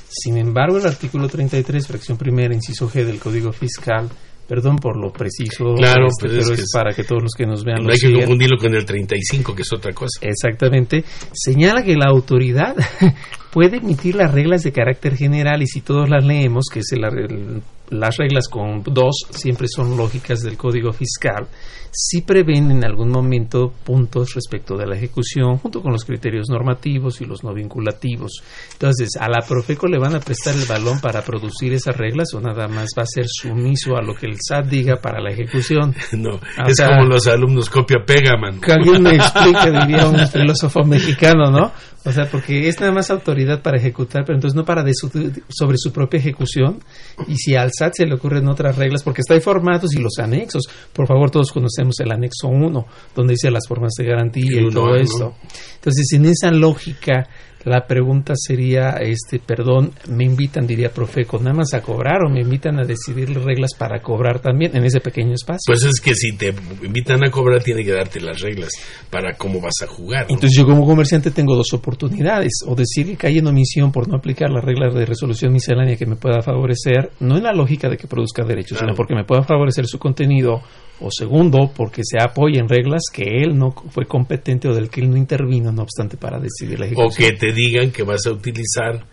Sin 0.09 0.37
embargo, 0.39 0.79
el 0.79 0.87
artículo 0.87 1.29
33, 1.29 1.87
fracción 1.87 2.19
primera, 2.19 2.53
inciso 2.53 2.89
G 2.91 3.05
del 3.05 3.19
Código 3.21 3.53
Fiscal, 3.53 4.09
Perdón 4.49 4.77
por 4.77 4.97
lo 4.97 5.13
preciso, 5.13 5.75
Claro, 5.75 6.07
este, 6.07 6.27
pues 6.27 6.39
es 6.39 6.45
pero 6.45 6.55
es 6.55 6.61
es- 6.61 6.71
para 6.73 6.95
que 6.95 7.05
todos 7.05 7.23
los 7.23 7.33
que 7.37 7.45
nos 7.45 7.63
vean 7.65 7.83
No 7.83 7.89
lo 7.89 7.93
hay 7.93 7.99
que 8.01 8.11
confundirlo 8.15 8.57
con 8.57 8.75
el 8.75 8.83
35, 8.87 9.55
que 9.55 9.61
es 9.61 9.71
otra 9.75 9.93
cosa. 9.93 10.21
Exactamente. 10.23 11.05
Señala 11.35 11.85
que 11.85 11.95
la 11.97 12.07
autoridad 12.07 12.75
puede 13.53 13.77
emitir 13.77 14.15
las 14.15 14.33
reglas 14.33 14.63
de 14.63 14.73
carácter 14.73 15.17
general 15.17 15.61
y 15.61 15.67
si 15.67 15.83
todos 15.83 16.09
las 16.09 16.25
leemos, 16.25 16.65
que 16.73 16.79
es 16.81 16.91
el- 16.93 17.05
el- 17.05 17.63
las 17.91 18.17
reglas 18.17 18.49
con 18.49 18.83
dos 18.83 19.17
siempre 19.31 19.67
son 19.69 19.97
lógicas 19.97 20.41
del 20.43 20.57
Código 20.57 20.93
Fiscal, 20.93 21.47
sí 21.91 22.21
prevén 22.21 22.71
en 22.71 22.85
algún 22.85 23.09
momento 23.11 23.73
puntos 23.85 24.35
respecto 24.35 24.77
de 24.77 24.87
la 24.87 24.95
ejecución 24.95 25.57
junto 25.57 25.81
con 25.81 25.93
los 25.93 26.05
criterios 26.05 26.49
normativos 26.51 27.21
y 27.23 27.25
los 27.25 27.43
no 27.43 27.55
vinculativos. 27.55 28.43
Entonces, 28.75 29.11
¿a 29.19 29.29
la 29.29 29.41
Profeco 29.47 29.87
le 29.87 29.99
van 29.99 30.15
a 30.15 30.21
prestar 30.21 30.55
el 30.55 30.67
balón 30.67 31.01
para 31.01 31.23
producir 31.23 31.73
esas 31.73 31.97
reglas 31.97 32.35
o 32.35 32.41
nada 32.41 32.69
más 32.69 32.91
va 32.97 33.03
a 33.05 33.07
ser 33.07 33.25
sumiso 33.27 33.97
a 33.97 34.03
lo 34.03 34.15
que 34.15 34.27
el 34.27 34.37
SAT 34.39 34.67
diga 34.67 34.97
para 35.01 35.21
la 35.21 35.31
ejecución? 35.31 35.95
No, 36.13 36.35
O 36.35 36.41
es 36.69 36.77
sea, 36.77 36.89
como 36.89 37.05
los 37.05 37.27
alumnos 37.27 37.71
copia-pega, 37.71 38.37
man. 38.39 38.61
que 38.61 38.73
alguien 38.73 39.03
me 39.03 39.17
explique, 39.17 39.71
diría 39.87 40.07
un 40.09 40.27
filósofo 40.29 40.85
mexicano, 40.85 41.51
¿no? 41.51 41.73
O 42.05 42.13
sea, 42.13 42.27
porque 42.31 42.69
es 42.69 42.79
nada 42.81 42.93
más 42.93 43.11
autoridad 43.11 43.61
para 43.63 43.77
ejecutar, 43.79 44.25
pero 44.25 44.37
entonces 44.37 44.57
no 44.57 44.65
para 44.65 44.83
de 44.83 44.93
su- 44.95 45.11
sobre 45.49 45.77
su 45.79 45.93
propia 45.93 46.19
ejecución. 46.19 46.79
Y 47.27 47.37
si 47.37 47.55
al 47.57 47.71
SAT 47.79 47.95
se 47.97 48.07
le 48.07 48.15
ocurren 48.15 48.49
otras 48.49 48.77
reglas, 48.77 49.03
porque 49.03 49.21
está 49.21 49.35
ahí 49.35 49.41
formatos 49.41 49.95
y 49.95 50.01
los 50.01 50.19
anexos. 50.19 50.65
Por 50.93 51.07
favor, 51.07 51.31
todos 51.31 51.53
conocemos 51.53 51.99
el 52.01 52.13
anexo 52.13 52.49
1, 52.49 52.87
donde 53.15 53.33
dice 53.33 53.51
las 53.51 53.67
formas 53.69 53.93
de 53.99 54.05
garantía 54.05 54.61
y 54.61 54.71
todo 54.71 54.89
¿no? 54.89 54.95
esto. 54.97 55.35
Entonces, 55.75 56.13
en 56.13 56.27
esa 56.27 56.51
lógica, 56.51 57.29
la 57.65 57.87
pregunta 57.87 58.35
sería, 58.37 58.91
este, 59.01 59.39
perdón, 59.39 59.93
me 60.09 60.25
invitan, 60.25 60.67
diría 60.67 60.91
Profeco, 60.91 61.39
nada 61.39 61.55
más 61.55 61.75
a 61.75 61.83
cobrar 61.83 62.25
o 62.25 62.31
me 62.31 62.41
invitan 62.41 62.79
a 62.79 62.85
decidir 62.85 63.31
las 63.31 63.45
reglas 63.45 63.75
para 63.77 64.01
cobrar 64.01 64.41
también 64.41 64.77
en 64.77 64.85
ese 64.85 65.01
pequeño 65.01 65.35
espacio. 65.35 65.61
Pues 65.67 65.83
es 65.85 66.01
que 66.01 66.15
si 66.15 66.37
te 66.37 66.55
invitan 66.83 67.25
a 67.25 67.31
cobrar, 67.31 67.63
tiene 67.63 67.85
que 67.85 67.93
darte 67.93 68.21
las 68.21 68.41
reglas 68.41 68.73
para 69.11 69.35
cómo 69.35 69.61
vas 69.61 69.75
a 69.83 69.87
jugar. 69.87 70.27
¿no? 70.29 70.35
Entonces 70.35 70.57
yo 70.57 70.65
como 70.67 70.87
comerciante 70.87 71.31
tengo 71.31 71.55
dos 71.57 71.73
oportunidades, 71.73 72.53
o 72.67 72.75
decir 72.75 73.07
que 73.07 73.17
cae 73.17 73.39
en 73.39 73.47
omisión 73.47 73.93
por 73.93 74.09
no 74.09 74.17
aplicar 74.17 74.51
las 74.51 74.65
reglas 74.65 74.95
de 74.95 75.05
resolución 75.05 75.53
miscelánea 75.53 75.97
que 75.97 76.07
me 76.07 76.17
pueda 76.17 76.41
favorecer, 76.43 77.11
no 77.21 77.37
en 77.37 77.43
la 77.43 77.53
lógica 77.53 77.89
de 77.89 77.97
que 77.97 78.07
produzca 78.07 78.45
derechos, 78.45 78.79
Claro. 78.79 78.93
sino 78.93 78.97
porque 78.97 79.15
me 79.15 79.25
pueda 79.25 79.43
favorecer 79.43 79.87
su 79.87 79.99
contenido, 79.99 80.63
o 81.01 81.11
segundo, 81.11 81.73
porque 81.77 82.03
se 82.05 82.19
apoya 82.23 82.61
en 82.61 82.69
reglas 82.69 83.03
que 83.13 83.23
él 83.43 83.57
no 83.57 83.73
fue 83.91 84.07
competente 84.07 84.69
o 84.69 84.75
del 84.75 84.91
que 84.91 85.01
él 85.01 85.11
no 85.11 85.17
intervino, 85.17 85.71
no 85.71 85.83
obstante, 85.83 86.17
para 86.17 86.41
decidir 86.41 86.79
la 86.81 86.87
o 86.87 86.89
ejecución. 86.89 87.31
que 87.31 87.37
te 87.37 87.53
digan 87.53 87.91
que 87.93 88.03
vas 88.03 88.27
a 88.27 88.33
utilizar 88.33 89.05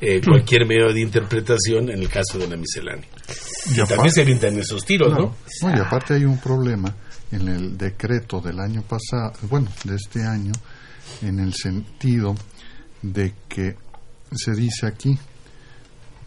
eh, 0.00 0.20
cualquier 0.26 0.66
medio 0.66 0.92
de 0.92 1.00
interpretación 1.00 1.90
en 1.90 2.00
el 2.00 2.08
caso 2.08 2.38
de 2.38 2.46
la 2.48 2.56
miscelánea. 2.56 3.06
Y, 3.66 3.74
aparte- 3.80 3.94
también 3.94 4.12
se 4.12 4.22
evitan 4.22 4.58
esos 4.58 4.84
tiros, 4.84 5.08
Claro. 5.08 5.34
¿no? 5.62 5.68
No, 5.68 5.76
y 5.76 5.80
aparte 5.80 6.14
hay 6.14 6.24
un 6.24 6.38
problema 6.38 6.94
en 7.32 7.48
el 7.48 7.76
decreto 7.78 8.40
del 8.40 8.60
año 8.60 8.82
pasado, 8.82 9.32
bueno, 9.48 9.68
de 9.84 9.96
este 9.96 10.22
año, 10.24 10.52
en 11.22 11.38
el 11.40 11.54
sentido 11.54 12.34
de 13.02 13.32
que 13.48 13.74
se 14.32 14.52
dice 14.52 14.86
aquí, 14.86 15.10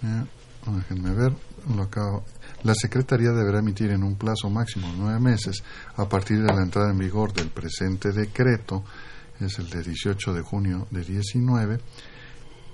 eh, 0.04 0.24
déjenme 0.68 1.14
ver, 1.14 1.32
lo 1.74 1.84
acabo. 1.84 2.24
La 2.64 2.74
Secretaría 2.76 3.32
deberá 3.32 3.60
emitir 3.60 3.92
en 3.92 4.04
un 4.04 4.16
plazo 4.16 4.50
máximo 4.50 4.88
de 4.92 4.98
nueve 4.98 5.20
meses 5.20 5.64
a 5.96 6.08
partir 6.08 6.42
de 6.42 6.54
la 6.54 6.62
entrada 6.62 6.92
en 6.92 6.98
vigor 6.98 7.34
del 7.34 7.50
presente 7.50 8.12
decreto, 8.12 8.84
es 9.40 9.60
el 9.60 9.70
de 9.70 9.84
18 9.84 10.34
de 10.34 10.42
junio 10.42 10.88
de 10.92 11.04
19, 11.04 11.80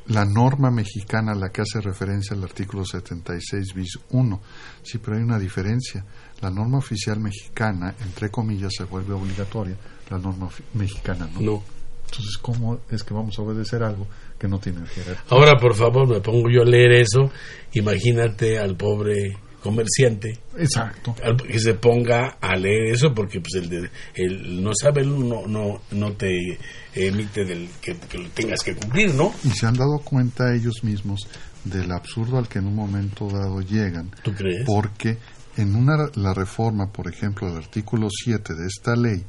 la 0.08 0.26
norma 0.26 0.72
mexicana 0.72 1.32
a 1.32 1.36
la 1.36 1.50
que 1.50 1.62
hace 1.62 1.80
referencia 1.80 2.36
el 2.36 2.44
artículo 2.44 2.86
76 2.86 3.74
bis 3.74 4.00
1. 4.10 4.42
Sí, 4.84 4.98
pero 4.98 5.18
hay 5.18 5.24
una 5.24 5.40
diferencia. 5.40 6.04
La 6.42 6.50
norma 6.50 6.80
oficial 6.80 7.20
mexicana, 7.20 7.96
entre 8.02 8.30
comillas, 8.30 8.74
se 8.76 8.84
vuelve 8.84 9.14
obligatoria, 9.14 9.78
la 10.10 10.18
norma 10.18 10.50
mexicana 10.74 11.30
no. 11.34 11.42
No. 11.42 11.64
Entonces, 12.06 12.38
¿cómo 12.42 12.80
es 12.90 13.04
que 13.04 13.14
vamos 13.14 13.40
a 13.40 13.42
obedecer 13.42 13.84
algo 13.84 14.06
que 14.42 14.48
no 14.48 14.58
tiene 14.60 14.80
jerarquía? 14.88 15.24
Ahora, 15.30 15.54
por 15.60 15.76
favor, 15.76 16.08
me 16.08 16.20
pongo 16.20 16.50
yo 16.50 16.64
a 16.64 16.66
leer 16.66 16.94
eso. 16.94 17.32
Imagínate 17.74 18.58
al 18.58 18.76
pobre 18.76 19.38
comerciante. 19.62 20.40
Exacto. 20.58 21.16
al- 21.24 21.38
que 21.38 21.60
se 21.60 21.76
ponga 21.76 22.38
a 22.42 22.56
leer 22.56 22.94
eso 22.96 23.14
porque 23.14 23.40
pues 23.40 23.54
el, 23.64 23.70
de- 23.70 23.90
el 24.16 24.64
no 24.64 24.72
sabe 24.74 25.06
no 25.06 25.46
no 25.48 25.82
no 25.92 26.14
te 26.14 26.58
emite 26.96 27.46
del 27.46 27.70
que, 27.80 27.96
que 27.96 28.18
lo 28.18 28.28
tengas 28.30 28.62
que 28.64 28.76
cumplir 28.76 29.14
no 29.14 29.32
Y 29.44 29.50
se 29.52 29.68
han 29.68 29.76
dado 29.76 30.00
cuenta 30.04 30.54
ellos 30.56 30.84
mismos 30.84 31.22
del 31.64 31.92
absurdo 31.92 32.40
al 32.40 32.48
que 32.50 32.58
en 32.60 32.66
un 32.68 32.76
momento 32.76 33.28
dado 33.30 33.62
llegan. 33.62 34.10
¿Tú 34.24 34.34
crees? 34.34 34.64
Porque 34.66 35.18
en 35.58 35.76
una 35.76 36.10
la 36.16 36.34
reforma, 36.34 36.92
por 36.92 37.08
ejemplo, 37.08 37.48
del 37.48 37.58
artículo 37.58 38.08
7 38.10 38.54
de 38.56 38.66
esta 38.68 38.96
ley, 38.96 39.24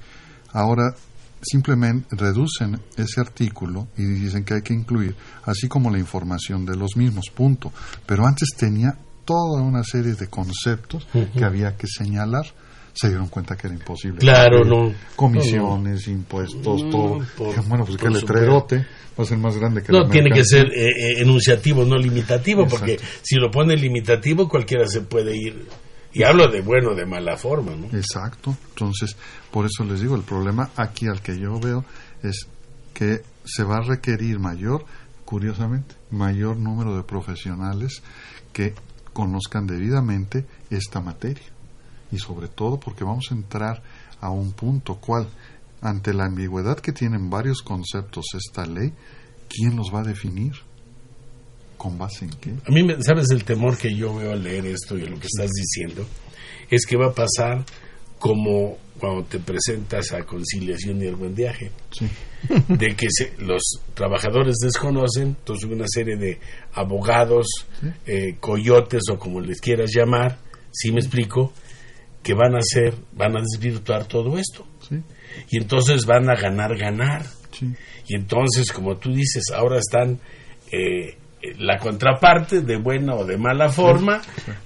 ahora 0.53 0.95
simplemente 1.43 2.15
reducen 2.17 2.81
ese 2.97 3.21
artículo 3.21 3.89
y 3.97 4.05
dicen 4.05 4.45
que 4.45 4.55
hay 4.55 4.63
que 4.63 4.73
incluir, 4.75 5.15
así 5.45 5.69
como 5.69 5.91
la 5.91 5.99
información 5.99 6.65
de 6.65 6.77
los 6.77 6.97
mismos, 6.97 7.27
punto. 7.35 7.73
Pero 8.07 8.27
antes 8.27 8.49
tenía 8.57 8.97
toda 9.25 9.61
una 9.63 9.83
serie 9.85 10.15
de 10.15 10.27
conceptos 10.29 11.07
que 11.37 11.45
había 11.45 11.77
que 11.77 11.87
señalar. 11.87 12.47
Se 12.95 13.09
dieron 13.09 13.29
cuenta 13.29 13.57
que 13.57 13.69
era 13.69 13.75
imposible. 13.75 14.19
Claro, 14.19 14.65
no. 14.67 14.93
Comisiones, 15.17 16.09
impuestos, 16.09 16.91
todo. 16.91 17.25
por- 17.39 17.67
bueno, 17.67 17.87
pues 17.87 17.97
que 17.97 18.07
el 18.07 18.13
letrerote 18.13 18.87
va 19.19 19.25
a 19.25 19.27
ser 19.27 19.39
más 19.39 19.57
grande 19.57 19.83
que 19.83 19.93
no 19.93 20.09
tiene 20.11 20.31
que 20.31 20.45
ser 20.45 20.67
eh, 20.67 20.89
eh, 20.89 21.23
enunciativo 21.23 21.85
no 21.87 21.97
limitativo 21.97 22.65
Exacto. 22.65 22.85
porque 22.87 23.01
si 23.23 23.37
lo 23.37 23.51
pone 23.51 23.77
limitativo 23.77 24.47
cualquiera 24.49 24.87
se 24.89 25.01
puede 25.03 25.35
ir 25.37 25.67
y 26.15 26.23
hablo 26.23 26.51
de 26.51 26.61
bueno 26.61 26.95
de 26.95 27.07
mala 27.07 27.37
forma 27.37 27.75
no 27.75 27.87
Exacto. 27.97 28.57
Entonces, 28.71 29.17
por 29.51 29.67
eso 29.67 29.85
les 29.85 30.01
digo, 30.01 30.15
el 30.15 30.23
problema 30.23 30.71
aquí 30.77 31.07
al 31.07 31.23
que 31.23 31.39
yo 31.39 31.59
veo 31.59 31.85
es 32.23 32.47
que 32.93 33.23
se 33.45 33.65
va 33.65 33.77
a 33.77 33.83
requerir 33.83 34.39
mayor, 34.39 34.85
curiosamente, 35.25 35.95
mayor 36.11 36.57
número 36.57 36.97
de 36.97 37.03
profesionales 37.03 38.03
que 38.53 38.75
conozcan 39.13 39.67
debidamente 39.67 40.47
esta 40.71 41.01
materia. 41.01 41.47
Y 42.11 42.19
sobre 42.19 42.49
todo 42.49 42.79
porque 42.79 43.05
vamos 43.05 43.29
a 43.31 43.35
entrar 43.35 43.83
a 44.21 44.31
un 44.31 44.53
punto 44.53 44.97
cual, 44.97 45.29
ante 45.81 46.15
la 46.15 46.27
ambigüedad 46.27 46.79
que 46.79 46.93
tienen 46.93 47.31
varios 47.31 47.63
conceptos 47.63 48.27
esta 48.35 48.67
ley, 48.67 48.93
¿quién 49.49 49.77
los 49.77 49.93
va 49.93 50.01
a 50.01 50.05
definir? 50.05 50.53
¿Con 51.83 51.99
base 51.99 52.27
en 52.27 52.31
qué? 52.41 52.51
a 52.65 52.71
mí 52.71 52.85
me- 52.85 53.03
sabes 53.03 53.31
el 53.33 53.43
temor 53.43 53.77
que 53.77 53.93
yo 53.93 54.15
veo 54.15 54.31
al 54.33 54.43
leer 54.45 54.67
esto 54.67 54.97
y 54.97 55.01
lo 55.03 55.19
que 55.19 55.27
estás 55.27 55.51
diciendo 55.51 56.07
es 56.71 56.87
que 56.87 56.97
va 56.97 57.07
a 57.09 57.13
pasar 57.13 57.65
como 58.21 58.79
cuando 59.01 59.25
te 59.25 59.41
presentas 59.41 60.13
a 60.13 60.23
conciliación 60.23 61.03
y 61.03 61.07
el 61.07 61.17
buen 61.17 61.35
viaje 61.35 61.73
Sí. 61.91 62.07
de 62.69 62.95
que 62.95 63.07
se- 63.11 63.33
los 63.39 63.63
trabajadores 63.95 64.59
desconocen, 64.63 65.29
entonces 65.39 65.69
una 65.69 65.87
serie 65.89 66.17
de 66.17 66.39
abogados, 66.75 67.47
eh, 68.07 68.37
coyotes 68.39 69.03
o 69.11 69.19
como 69.19 69.41
les 69.41 69.61
quieras 69.61 69.91
llamar, 69.93 70.39
si 70.71 70.93
me 70.93 71.01
explico, 71.01 71.53
que 72.23 72.35
van 72.35 72.55
a 72.55 72.59
hacer, 72.59 72.95
van 73.13 73.37
a 73.37 73.41
desvirtuar 73.41 74.07
todo 74.07 74.39
esto. 74.39 74.65
Y 75.51 75.57
entonces 75.59 76.07
van 76.07 76.31
a 76.31 76.37
ganar, 76.37 76.77
ganar. 76.77 77.27
Y 78.07 78.15
entonces, 78.15 78.71
como 78.71 78.97
tú 78.99 79.13
dices, 79.13 79.45
ahora 79.53 79.79
están 79.79 80.21
eh, 80.71 81.17
la 81.59 81.79
contraparte, 81.79 82.61
de 82.61 82.77
buena 82.77 83.15
o 83.15 83.25
de 83.25 83.37
mala 83.37 83.69
forma, 83.69 84.21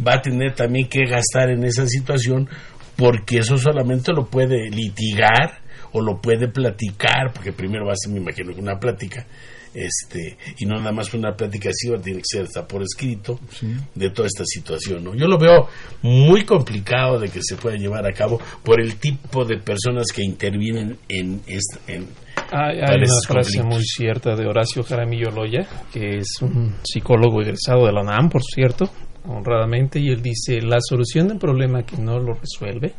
va 0.07 0.15
a 0.15 0.23
tener 0.23 0.55
también 0.55 0.89
que 0.89 1.05
gastar 1.07 1.51
en 1.51 1.65
esa 1.65 1.87
situación 1.87 2.49
porque 2.97 3.39
eso 3.39 3.59
solamente 3.59 4.13
lo 4.13 4.27
puede 4.27 4.71
litigar 4.71 5.61
o 5.93 6.01
lo 6.01 6.21
puede 6.21 6.49
platicar, 6.49 7.33
porque 7.33 7.53
primero 7.53 7.87
va 7.87 7.93
a 7.93 7.97
ser, 7.97 8.13
me 8.13 8.19
imagino, 8.21 8.53
una 8.57 8.79
plática, 8.79 9.27
este, 9.75 10.37
y 10.59 10.65
no 10.67 10.77
nada 10.79 10.93
más 10.93 11.13
una 11.15 11.35
plática 11.35 11.69
así, 11.71 11.89
tener 12.03 12.19
que 12.19 12.25
ser 12.25 12.43
hasta 12.45 12.67
por 12.67 12.83
escrito 12.83 13.39
Sí. 13.51 13.67
de 13.95 14.11
toda 14.11 14.27
esta 14.27 14.45
situación. 14.47 15.05
¿no? 15.05 15.15
Yo 15.15 15.27
lo 15.27 15.39
veo 15.39 15.69
muy 16.03 16.45
complicado 16.45 17.19
de 17.19 17.29
que 17.29 17.41
se 17.43 17.57
pueda 17.57 17.77
llevar 17.77 18.07
a 18.07 18.13
cabo 18.13 18.41
por 18.63 18.81
el 18.81 18.97
tipo 18.97 19.45
de 19.45 19.59
personas 19.59 20.07
que 20.15 20.23
intervienen 20.23 20.99
en, 21.09 21.41
esta, 21.47 21.79
en 21.93 22.07
Hay, 22.53 22.79
una 22.79 23.07
frase 23.27 23.59
conflictos. 23.59 23.67
muy 23.67 23.85
cierta 23.85 24.37
de 24.37 24.47
Horacio 24.47 24.83
Jaramillo 24.83 25.31
Loya, 25.31 25.67
que 25.93 26.19
es 26.19 26.29
un 26.41 26.75
psicólogo 26.83 27.43
egresado 27.43 27.87
de 27.87 27.93
la 27.93 28.03
UNAM, 28.03 28.29
por 28.29 28.43
cierto, 28.43 28.89
honradamente, 29.29 29.99
y 30.01 30.09
él 30.09 30.23
dice, 30.23 30.61
la 30.61 30.79
solución 30.81 31.29
de 31.29 31.35
un 31.35 31.39
problema 31.39 31.83
que 31.83 31.97
no 31.97 32.19
lo 32.19 32.35
resuelve 32.35 32.95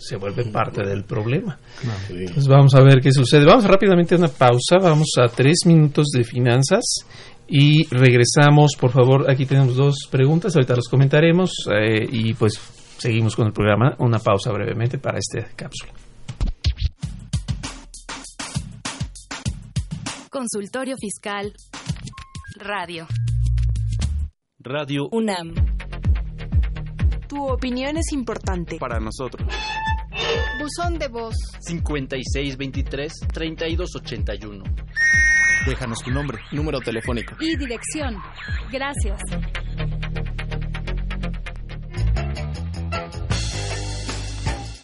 se 0.00 0.16
vuelve 0.16 0.46
parte 0.46 0.82
del 0.82 1.04
problema. 1.04 1.58
Entonces 2.08 2.48
vamos 2.48 2.74
a 2.74 2.82
ver 2.82 3.00
qué 3.02 3.12
sucede. 3.12 3.44
Vamos 3.44 3.64
rápidamente 3.64 4.14
a 4.14 4.18
una 4.18 4.28
pausa, 4.28 4.78
vamos 4.80 5.10
a 5.18 5.28
tres 5.28 5.58
minutos 5.66 6.08
de 6.08 6.24
finanzas 6.24 6.84
y 7.46 7.86
regresamos, 7.88 8.72
por 8.80 8.90
favor, 8.90 9.30
aquí 9.30 9.44
tenemos 9.44 9.76
dos 9.76 10.08
preguntas, 10.10 10.54
ahorita 10.56 10.76
los 10.76 10.88
comentaremos 10.88 11.52
eh, 11.70 12.06
y 12.10 12.32
pues 12.34 12.58
seguimos 12.96 13.36
con 13.36 13.46
el 13.46 13.52
programa, 13.52 13.94
una 13.98 14.18
pausa 14.18 14.50
brevemente 14.52 14.98
para 14.98 15.18
esta 15.18 15.46
cápsula. 15.54 15.92
Consultorio 20.30 20.96
Fiscal 20.96 21.52
Radio. 22.54 23.06
Radio 24.60 25.08
UNAM. 25.10 25.52
Tu 27.26 27.44
opinión 27.44 27.96
es 27.96 28.12
importante. 28.12 28.78
Para 28.78 29.00
nosotros. 29.00 29.48
Buzón 30.60 31.00
de 31.00 31.08
voz. 31.08 31.34
5623-3281. 31.68 34.62
Déjanos 35.66 35.98
tu 35.98 36.12
nombre, 36.12 36.38
número 36.52 36.78
telefónico. 36.78 37.34
Y 37.40 37.56
dirección. 37.56 38.14
Gracias. 38.70 39.20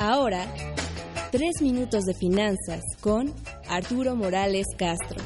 Ahora, 0.01 0.45
tres 1.31 1.63
minutos 1.63 2.03
de 2.03 2.15
finanzas 2.15 2.83
con 3.01 3.33
Arturo 3.69 4.15
Morales 4.15 4.67
Castro. 4.79 5.23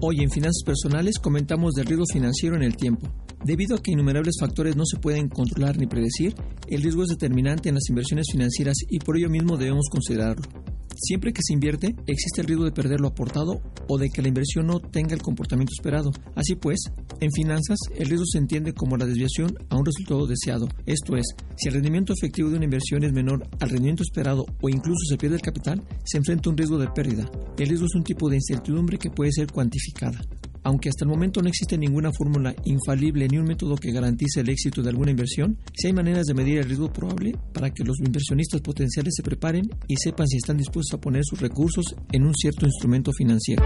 Hoy 0.00 0.20
en 0.20 0.30
Finanzas 0.30 0.62
Personales 0.64 1.18
comentamos 1.18 1.72
del 1.72 1.86
riesgo 1.86 2.04
financiero 2.10 2.56
en 2.56 2.62
el 2.62 2.76
tiempo. 2.76 3.08
Debido 3.44 3.76
a 3.76 3.82
que 3.82 3.92
innumerables 3.92 4.36
factores 4.38 4.76
no 4.76 4.84
se 4.86 4.98
pueden 4.98 5.28
controlar 5.28 5.76
ni 5.76 5.86
predecir, 5.86 6.34
el 6.68 6.82
riesgo 6.82 7.02
es 7.02 7.08
determinante 7.08 7.68
en 7.68 7.74
las 7.74 7.88
inversiones 7.88 8.26
financieras 8.30 8.76
y 8.88 8.98
por 9.00 9.18
ello 9.18 9.28
mismo 9.28 9.56
debemos 9.56 9.88
considerarlo. 9.90 10.63
Siempre 10.96 11.32
que 11.32 11.42
se 11.42 11.52
invierte, 11.52 11.94
existe 12.06 12.40
el 12.40 12.46
riesgo 12.46 12.64
de 12.64 12.72
perder 12.72 13.00
lo 13.00 13.08
aportado 13.08 13.60
o 13.88 13.98
de 13.98 14.08
que 14.10 14.22
la 14.22 14.28
inversión 14.28 14.66
no 14.66 14.80
tenga 14.80 15.14
el 15.14 15.22
comportamiento 15.22 15.72
esperado. 15.76 16.10
Así 16.34 16.54
pues, 16.54 16.78
en 17.20 17.30
finanzas, 17.32 17.78
el 17.96 18.08
riesgo 18.08 18.24
se 18.26 18.38
entiende 18.38 18.72
como 18.72 18.96
la 18.96 19.06
desviación 19.06 19.56
a 19.68 19.76
un 19.76 19.84
resultado 19.84 20.26
deseado. 20.26 20.68
Esto 20.86 21.16
es, 21.16 21.26
si 21.56 21.68
el 21.68 21.74
rendimiento 21.74 22.12
efectivo 22.12 22.48
de 22.48 22.56
una 22.56 22.64
inversión 22.64 23.04
es 23.04 23.12
menor 23.12 23.46
al 23.60 23.70
rendimiento 23.70 24.02
esperado 24.02 24.46
o 24.62 24.68
incluso 24.68 25.04
se 25.08 25.16
pierde 25.16 25.36
el 25.36 25.42
capital, 25.42 25.82
se 26.04 26.18
enfrenta 26.18 26.48
a 26.48 26.52
un 26.52 26.58
riesgo 26.58 26.78
de 26.78 26.88
pérdida. 26.88 27.30
El 27.58 27.68
riesgo 27.68 27.86
es 27.86 27.94
un 27.94 28.04
tipo 28.04 28.28
de 28.28 28.36
incertidumbre 28.36 28.98
que 28.98 29.10
puede 29.10 29.32
ser 29.32 29.50
cuantificada. 29.50 30.20
Aunque 30.64 30.88
hasta 30.88 31.04
el 31.04 31.10
momento 31.10 31.42
no 31.42 31.48
existe 31.48 31.76
ninguna 31.76 32.10
fórmula 32.10 32.54
infalible 32.64 33.28
ni 33.28 33.36
un 33.36 33.44
método 33.44 33.76
que 33.76 33.92
garantice 33.92 34.40
el 34.40 34.48
éxito 34.48 34.82
de 34.82 34.88
alguna 34.88 35.10
inversión, 35.10 35.58
sí 35.74 35.88
hay 35.88 35.92
maneras 35.92 36.24
de 36.24 36.34
medir 36.34 36.58
el 36.58 36.64
riesgo 36.64 36.90
probable 36.90 37.36
para 37.52 37.70
que 37.70 37.84
los 37.84 38.00
inversionistas 38.00 38.62
potenciales 38.62 39.12
se 39.14 39.22
preparen 39.22 39.68
y 39.86 39.96
sepan 39.96 40.26
si 40.26 40.38
están 40.38 40.56
dispuestos 40.56 40.98
a 40.98 41.00
poner 41.00 41.22
sus 41.24 41.40
recursos 41.40 41.84
en 42.12 42.24
un 42.24 42.34
cierto 42.34 42.64
instrumento 42.64 43.12
financiero. 43.12 43.62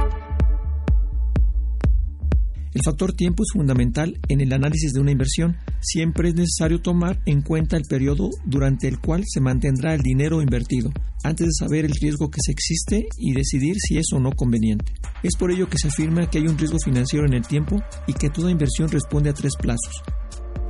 El 2.75 2.83
factor 2.85 3.13
tiempo 3.13 3.43
es 3.43 3.53
fundamental 3.53 4.19
en 4.29 4.41
el 4.41 4.53
análisis 4.53 4.93
de 4.93 5.01
una 5.01 5.11
inversión. 5.11 5.57
Siempre 5.81 6.29
es 6.29 6.35
necesario 6.35 6.81
tomar 6.81 7.21
en 7.27 7.43
cuenta 7.43 7.77
el 7.77 7.85
periodo 7.89 8.31
durante 8.45 8.89
el 8.89 8.99
cual 8.99 9.25
se 9.27 9.41
mantendrá 9.41 9.95
el 9.95 10.03
dinero 10.03 10.43
invertido, 10.43 10.91
antes 11.25 11.47
de 11.47 11.53
saber 11.53 11.85
el 11.85 11.93
riesgo 11.93 12.31
que 12.31 12.41
se 12.43 12.53
existe 12.53 13.09
y 13.17 13.33
decidir 13.33 13.77
si 13.79 13.99
es 13.99 14.07
o 14.13 14.21
no 14.21 14.33
conveniente. 14.33 14.93
Es 15.23 15.37
por 15.37 15.51
ello 15.51 15.69
que 15.69 15.79
se 15.79 15.89
afirma 15.89 16.29
que 16.29 16.39
hay 16.39 16.47
un 16.47 16.59
riesgo 16.59 16.79
financiero 16.85 17.27
en 17.27 17.35
el 17.35 17.47
tiempo 17.47 17.83
y 18.07 18.13
que 18.13 18.31
toda 18.31 18.51
inversión 18.51 18.89
responde 18.89 19.31
a 19.31 19.35
tres 19.35 19.55
plazos. 19.59 20.03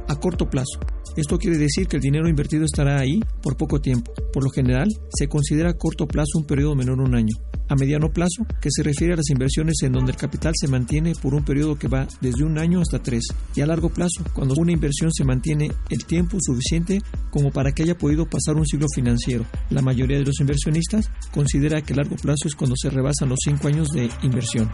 A 0.09 0.17
corto 0.17 0.49
plazo. 0.49 0.81
Esto 1.19 1.37
quiere 1.37 1.59
decir 1.59 1.89
que 1.89 1.97
el 1.97 2.03
dinero 2.03 2.29
invertido 2.29 2.65
estará 2.65 3.01
ahí 3.01 3.19
por 3.43 3.57
poco 3.57 3.81
tiempo. 3.81 4.13
Por 4.33 4.45
lo 4.45 4.51
general, 4.51 4.87
se 5.13 5.27
considera 5.27 5.71
a 5.71 5.77
corto 5.77 6.07
plazo 6.07 6.39
un 6.39 6.45
periodo 6.45 6.77
menor 6.77 7.01
a 7.01 7.03
un 7.03 7.17
año. 7.17 7.35
A 7.69 7.75
mediano 7.75 8.13
plazo, 8.13 8.47
que 8.61 8.69
se 8.71 8.85
refiere 8.85 9.15
a 9.15 9.17
las 9.17 9.29
inversiones 9.29 9.83
en 9.83 9.91
donde 9.91 10.13
el 10.13 10.17
capital 10.17 10.53
se 10.57 10.69
mantiene 10.69 11.15
por 11.21 11.35
un 11.35 11.45
periodo 11.45 11.77
que 11.77 11.89
va 11.89 12.07
desde 12.21 12.45
un 12.45 12.57
año 12.57 12.81
hasta 12.81 13.03
tres. 13.03 13.25
Y 13.57 13.61
a 13.63 13.67
largo 13.67 13.91
plazo, 13.91 14.23
cuando 14.33 14.55
una 14.57 14.71
inversión 14.71 15.13
se 15.13 15.25
mantiene 15.25 15.73
el 15.91 16.05
tiempo 16.05 16.39
suficiente 16.41 17.01
como 17.33 17.51
para 17.51 17.73
que 17.73 17.83
haya 17.83 17.99
podido 17.99 18.25
pasar 18.25 18.55
un 18.55 18.65
siglo 18.65 18.87
financiero. 18.95 19.45
La 19.71 19.83
mayoría 19.83 20.19
de 20.19 20.25
los 20.25 20.39
inversionistas 20.39 21.11
considera 21.33 21.83
que 21.83 21.95
largo 21.95 22.15
plazo 22.15 22.47
es 22.47 22.55
cuando 22.55 22.77
se 22.77 22.91
rebasan 22.91 23.29
los 23.29 23.41
cinco 23.45 23.67
años 23.67 23.89
de 23.89 24.09
inversión. 24.23 24.71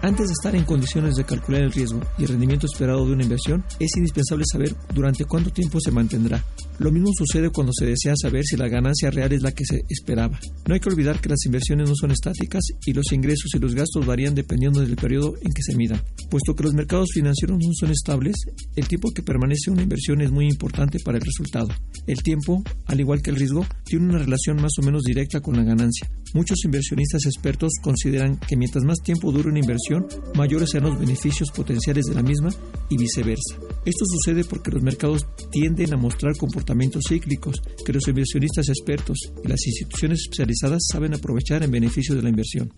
Antes 0.00 0.28
de 0.28 0.32
estar 0.32 0.54
en 0.54 0.64
condiciones 0.64 1.16
de 1.16 1.24
calcular 1.24 1.62
el 1.62 1.72
riesgo 1.72 2.00
y 2.18 2.22
el 2.22 2.28
rendimiento 2.28 2.66
esperado 2.66 3.04
de 3.04 3.14
una 3.14 3.24
inversión, 3.24 3.64
es 3.80 3.90
indispensable 3.96 4.44
saber 4.50 4.72
durante 4.94 5.24
cuánto 5.24 5.50
tiempo 5.50 5.80
se 5.80 5.87
mantendrá. 5.90 6.44
Lo 6.78 6.92
mismo 6.92 7.10
sucede 7.12 7.50
cuando 7.50 7.72
se 7.76 7.86
desea 7.86 8.14
saber 8.16 8.44
si 8.44 8.56
la 8.56 8.68
ganancia 8.68 9.10
real 9.10 9.32
es 9.32 9.42
la 9.42 9.50
que 9.50 9.64
se 9.64 9.82
esperaba. 9.88 10.38
No 10.66 10.74
hay 10.74 10.80
que 10.80 10.88
olvidar 10.88 11.20
que 11.20 11.28
las 11.28 11.44
inversiones 11.44 11.88
no 11.88 11.94
son 11.96 12.12
estáticas 12.12 12.62
y 12.86 12.92
los 12.92 13.10
ingresos 13.12 13.50
y 13.54 13.58
los 13.58 13.74
gastos 13.74 14.06
varían 14.06 14.36
dependiendo 14.36 14.80
del 14.80 14.94
periodo 14.94 15.34
en 15.42 15.52
que 15.52 15.62
se 15.62 15.74
midan. 15.74 16.00
Puesto 16.30 16.54
que 16.54 16.62
los 16.62 16.74
mercados 16.74 17.08
financieros 17.12 17.58
no 17.58 17.70
son 17.74 17.90
estables, 17.90 18.36
el 18.76 18.86
tiempo 18.86 19.10
que 19.10 19.22
permanece 19.22 19.72
una 19.72 19.82
inversión 19.82 20.20
es 20.20 20.30
muy 20.30 20.46
importante 20.46 21.00
para 21.04 21.18
el 21.18 21.24
resultado. 21.24 21.68
El 22.06 22.22
tiempo, 22.22 22.62
al 22.86 23.00
igual 23.00 23.22
que 23.22 23.30
el 23.30 23.36
riesgo, 23.36 23.66
tiene 23.84 24.06
una 24.06 24.18
relación 24.18 24.62
más 24.62 24.72
o 24.78 24.82
menos 24.82 25.02
directa 25.02 25.40
con 25.40 25.56
la 25.56 25.64
ganancia. 25.64 26.08
Muchos 26.34 26.64
inversionistas 26.64 27.24
expertos 27.26 27.72
consideran 27.82 28.38
que 28.38 28.56
mientras 28.56 28.84
más 28.84 28.98
tiempo 28.98 29.32
dure 29.32 29.48
una 29.48 29.60
inversión, 29.60 30.06
mayores 30.34 30.70
serán 30.70 30.90
los 30.90 31.00
beneficios 31.00 31.50
potenciales 31.50 32.04
de 32.06 32.14
la 32.14 32.22
misma 32.22 32.50
y 32.90 32.96
viceversa. 32.96 33.56
Esto 33.84 34.04
sucede 34.06 34.44
porque 34.44 34.70
los 34.70 34.82
mercados 34.82 35.26
tienden 35.50 35.94
a 35.94 35.96
mostrar 35.96 36.36
comportamientos 36.36 37.04
cíclicos 37.08 37.62
que 37.84 37.92
los 37.92 38.06
inversionistas 38.08 38.68
expertos 38.68 39.18
y 39.42 39.48
las 39.48 39.66
instituciones 39.66 40.20
especializadas 40.20 40.86
saben 40.92 41.14
aprovechar 41.14 41.62
en 41.62 41.70
beneficio 41.70 42.14
de 42.14 42.22
la 42.22 42.28
inversión. 42.28 42.72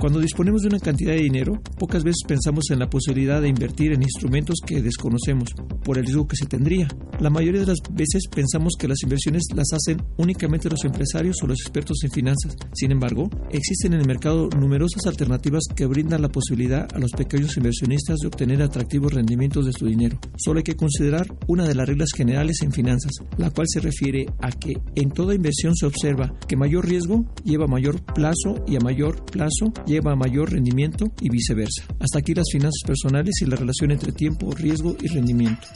Cuando 0.00 0.18
disponemos 0.18 0.62
de 0.62 0.68
una 0.68 0.78
cantidad 0.78 1.12
de 1.12 1.20
dinero, 1.20 1.60
pocas 1.78 2.02
veces 2.02 2.22
pensamos 2.26 2.70
en 2.70 2.78
la 2.78 2.88
posibilidad 2.88 3.42
de 3.42 3.48
invertir 3.48 3.92
en 3.92 4.02
instrumentos 4.02 4.56
que 4.66 4.80
desconocemos 4.80 5.50
por 5.84 5.98
el 5.98 6.06
riesgo 6.06 6.26
que 6.26 6.36
se 6.36 6.46
tendría. 6.46 6.88
La 7.20 7.28
mayoría 7.28 7.60
de 7.60 7.66
las 7.66 7.80
veces 7.92 8.22
pensamos 8.34 8.76
que 8.78 8.88
las 8.88 9.02
inversiones 9.02 9.42
las 9.54 9.70
hacen 9.74 10.02
únicamente 10.16 10.70
los 10.70 10.86
empresarios 10.86 11.36
o 11.42 11.46
los 11.46 11.60
expertos 11.60 11.98
en 12.02 12.10
finanzas. 12.12 12.56
Sin 12.72 12.92
embargo, 12.92 13.28
existen 13.50 13.92
en 13.92 14.00
el 14.00 14.06
mercado 14.06 14.48
numerosas 14.58 15.04
alternativas 15.04 15.64
que 15.76 15.84
brindan 15.84 16.22
la 16.22 16.30
posibilidad 16.30 16.88
a 16.94 16.98
los 16.98 17.10
pequeños 17.10 17.58
inversionistas 17.58 18.20
de 18.20 18.28
obtener 18.28 18.62
atractivos 18.62 19.12
rendimientos 19.12 19.66
de 19.66 19.72
su 19.74 19.84
dinero. 19.84 20.18
Solo 20.38 20.60
hay 20.60 20.64
que 20.64 20.76
considerar 20.76 21.26
una 21.46 21.68
de 21.68 21.74
las 21.74 21.86
reglas 21.86 22.08
generales 22.16 22.62
en 22.62 22.72
finanzas, 22.72 23.12
la 23.36 23.50
cual 23.50 23.66
se 23.68 23.80
refiere 23.80 24.24
a 24.40 24.50
que 24.50 24.80
en 24.94 25.10
toda 25.10 25.34
inversión 25.34 25.76
se 25.76 25.84
observa 25.84 26.32
que 26.48 26.56
mayor 26.56 26.88
riesgo 26.88 27.26
lleva 27.44 27.66
mayor 27.66 28.02
plazo 28.14 28.64
y 28.66 28.76
a 28.76 28.80
mayor 28.80 29.26
plazo 29.26 29.74
lleva 29.90 30.12
a 30.12 30.16
mayor 30.16 30.52
rendimiento 30.52 31.06
y 31.20 31.28
viceversa. 31.28 31.82
Hasta 31.98 32.20
aquí 32.20 32.32
las 32.32 32.46
finanzas 32.50 32.82
personales 32.86 33.34
y 33.42 33.46
la 33.46 33.56
relación 33.56 33.90
entre 33.90 34.12
tiempo, 34.12 34.52
riesgo 34.52 34.96
y 35.00 35.08
rendimiento. 35.08 35.66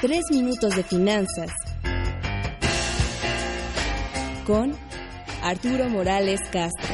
Tres 0.00 0.24
minutos 0.32 0.74
de 0.74 0.82
finanzas 0.82 1.52
con 4.44 4.72
Arturo 5.42 5.88
Morales 5.88 6.40
Castro. 6.50 6.92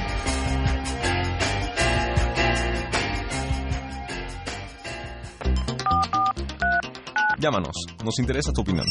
Llámanos, 7.41 7.73
nos 8.05 8.19
interesa 8.19 8.53
tu 8.53 8.61
opinión. 8.61 8.85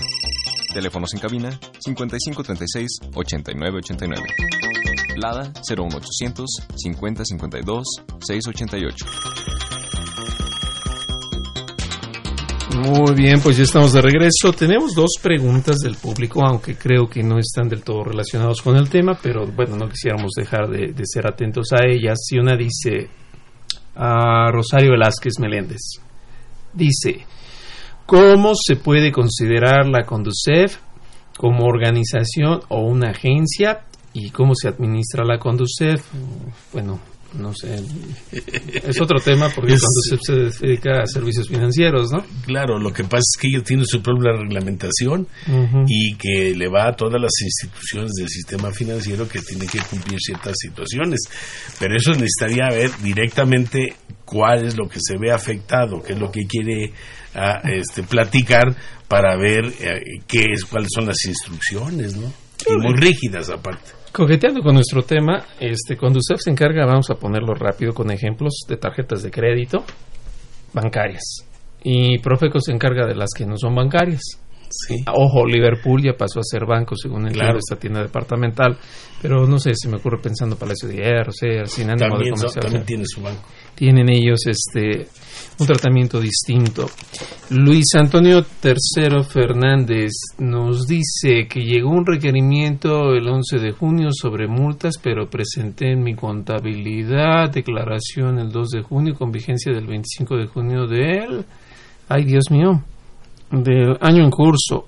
Teléfonos 0.73 1.13
en 1.13 1.19
cabina 1.19 1.59
5536 1.79 2.99
8989. 3.13 4.86
Lada 5.17 5.51
01800 5.67 6.45
5052 6.75 7.83
688. 8.19 9.05
Muy 12.77 13.15
bien, 13.15 13.41
pues 13.41 13.57
ya 13.57 13.63
estamos 13.63 13.91
de 13.93 14.01
regreso. 14.01 14.53
Tenemos 14.55 14.93
dos 14.93 15.13
preguntas 15.21 15.77
del 15.77 15.95
público, 15.95 16.45
aunque 16.45 16.75
creo 16.75 17.09
que 17.09 17.23
no 17.23 17.39
están 17.39 17.67
del 17.67 17.83
todo 17.83 18.03
relacionados 18.03 18.61
con 18.61 18.77
el 18.77 18.87
tema, 18.89 19.17
pero 19.21 19.47
bueno, 19.47 19.75
no 19.75 19.89
quisiéramos 19.89 20.31
dejar 20.37 20.69
de, 20.69 20.93
ser 21.05 21.25
atentos 21.25 21.69
a 21.71 21.87
ellas. 21.87 22.17
Y 22.29 22.37
una 22.37 22.55
dice 22.55 23.09
a 23.95 24.51
Rosario 24.51 24.91
Velázquez 24.91 25.39
Meléndez. 25.39 25.81
Dice, 26.71 27.25
¿cómo 28.05 28.53
se 28.53 28.75
puede 28.75 29.11
considerar 29.11 29.87
la 29.87 30.05
Conducef 30.05 30.77
como 31.35 31.65
organización 31.65 32.61
o 32.69 32.81
una 32.81 33.09
agencia 33.09 33.86
y 34.25 34.29
cómo 34.31 34.53
se 34.55 34.67
administra 34.69 35.23
la 35.25 35.37
Conducef? 35.39 36.01
Bueno, 36.73 36.99
no 37.33 37.53
sé, 37.53 37.75
es 38.31 39.01
otro 39.01 39.19
tema 39.19 39.49
porque 39.53 39.73
Es- 39.73 39.81
Conducef 39.81 40.55
se 40.57 40.65
dedica 40.65 41.01
a 41.01 41.05
servicios 41.05 41.47
financieros, 41.49 42.09
¿no? 42.11 42.25
Claro, 42.45 42.79
lo 42.79 42.91
que 42.93 43.03
pasa 43.03 43.19
es 43.35 43.37
que 43.39 43.47
ella 43.49 43.63
tiene 43.63 43.83
su 43.85 44.01
propia 44.01 44.31
reglamentación 44.31 45.27
y 45.87 46.15
que 46.15 46.55
le 46.55 46.67
va 46.69 46.87
a 46.87 46.95
todas 46.95 47.21
las 47.21 47.33
instituciones 47.41 48.13
del 48.13 48.29
sistema 48.29 48.71
financiero 48.71 49.27
que 49.27 49.41
tienen 49.41 49.67
que 49.67 49.79
cumplir 49.79 50.17
ciertas 50.19 50.55
situaciones. 50.57 51.19
Pero 51.79 51.95
eso 51.97 52.11
necesitaría 52.11 52.69
ver 52.69 52.91
directamente 53.03 53.93
cuál 54.25 54.65
es 54.65 54.77
lo 54.77 54.87
que 54.87 54.99
se 55.01 55.17
ve 55.17 55.31
afectado, 55.31 56.01
qué 56.01 56.13
es 56.13 56.19
lo 56.19 56.31
que 56.31 56.45
quiere 56.47 56.93
ah, 57.35 57.61
este, 57.65 58.03
platicar 58.03 58.75
para 59.07 59.37
ver 59.37 59.65
eh, 59.79 60.01
qué 60.27 60.43
es, 60.53 60.65
cuáles 60.65 60.89
son 60.93 61.05
las 61.07 61.23
instrucciones, 61.25 62.15
¿no? 62.15 62.31
Y 62.69 62.75
muy 62.77 62.93
rígidas 62.95 63.49
aparte. 63.49 63.91
Coqueteando 64.11 64.61
con 64.61 64.73
nuestro 64.73 65.03
tema, 65.03 65.43
este, 65.59 65.95
Conducef 65.95 66.39
se 66.39 66.49
encarga, 66.49 66.85
vamos 66.85 67.09
a 67.11 67.15
ponerlo 67.15 67.53
rápido 67.53 67.93
con 67.93 68.09
ejemplos 68.11 68.61
de 68.67 68.77
tarjetas 68.77 69.21
de 69.21 69.29
crédito 69.31 69.83
bancarias. 70.73 71.45
Y 71.83 72.17
Profeco 72.19 72.59
se 72.59 72.71
encarga 72.71 73.05
de 73.05 73.15
las 73.15 73.29
que 73.35 73.45
no 73.45 73.57
son 73.57 73.75
bancarias. 73.75 74.21
Ojo, 75.13 75.45
Liverpool 75.45 76.03
ya 76.03 76.13
pasó 76.17 76.39
a 76.39 76.43
ser 76.43 76.65
banco, 76.65 76.95
según 76.95 77.27
el 77.27 77.33
Claro. 77.33 77.57
esta 77.59 77.77
tienda 77.79 78.01
departamental, 78.01 78.77
pero 79.21 79.45
no 79.47 79.59
sé, 79.59 79.71
se 79.75 79.87
me 79.87 79.95
ocurre 79.97 80.17
pensando 80.21 80.57
Palacio 80.57 80.89
de 80.89 80.95
Hierro, 80.95 81.31
Sears, 81.31 81.71
sin 81.71 81.89
ánimo 81.89 82.09
También, 82.09 82.33
de 82.33 82.37
son- 82.37 82.49
comercial. 82.49 82.63
también 82.63 82.85
tiene 82.85 83.03
su 83.05 83.21
banco. 83.21 83.43
Tienen 83.75 84.09
ellos 84.09 84.39
este 84.45 85.07
un 85.59 85.67
tratamiento 85.67 86.19
distinto. 86.19 86.87
Luis 87.49 87.85
Antonio 87.95 88.45
III 88.63 89.23
Fernández 89.23 90.11
nos 90.39 90.85
dice 90.85 91.47
que 91.47 91.61
llegó 91.61 91.89
un 91.89 92.05
requerimiento 92.05 93.13
el 93.13 93.27
11 93.27 93.57
de 93.57 93.71
junio 93.71 94.09
sobre 94.11 94.47
multas, 94.47 94.95
pero 95.01 95.29
presenté 95.29 95.91
en 95.91 96.03
mi 96.03 96.15
contabilidad 96.15 97.49
declaración 97.49 98.39
el 98.39 98.51
2 98.51 98.69
de 98.69 98.81
junio 98.83 99.15
con 99.15 99.31
vigencia 99.31 99.71
del 99.73 99.87
25 99.87 100.35
de 100.35 100.47
junio 100.47 100.87
del... 100.87 101.45
Ay, 102.09 102.23
Dios 102.23 102.51
mío, 102.51 102.83
del 103.51 103.97
año 104.01 104.23
en 104.23 104.31
curso. 104.31 104.87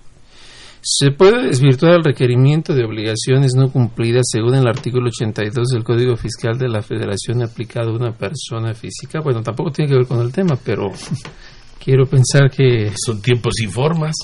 Se 0.81 1.11
puede 1.11 1.47
desvirtuar 1.47 1.95
el 1.95 2.03
requerimiento 2.03 2.73
de 2.73 2.85
obligaciones 2.85 3.53
no 3.53 3.69
cumplidas 3.71 4.27
según 4.31 4.55
el 4.55 4.67
artículo 4.67 5.07
82 5.09 5.67
del 5.67 5.83
Código 5.83 6.15
Fiscal 6.15 6.57
de 6.57 6.69
la 6.69 6.81
Federación 6.81 7.43
aplicado 7.43 7.91
a 7.91 7.95
una 7.95 8.11
persona 8.13 8.73
física. 8.73 9.19
Bueno, 9.21 9.41
tampoco 9.43 9.71
tiene 9.71 9.91
que 9.91 9.97
ver 9.97 10.07
con 10.07 10.21
el 10.21 10.31
tema, 10.31 10.57
pero 10.63 10.89
quiero 11.83 12.05
pensar 12.05 12.49
que 12.49 12.91
son 12.95 13.21
tiempos 13.21 13.59
y 13.61 13.67
formas. 13.67 14.15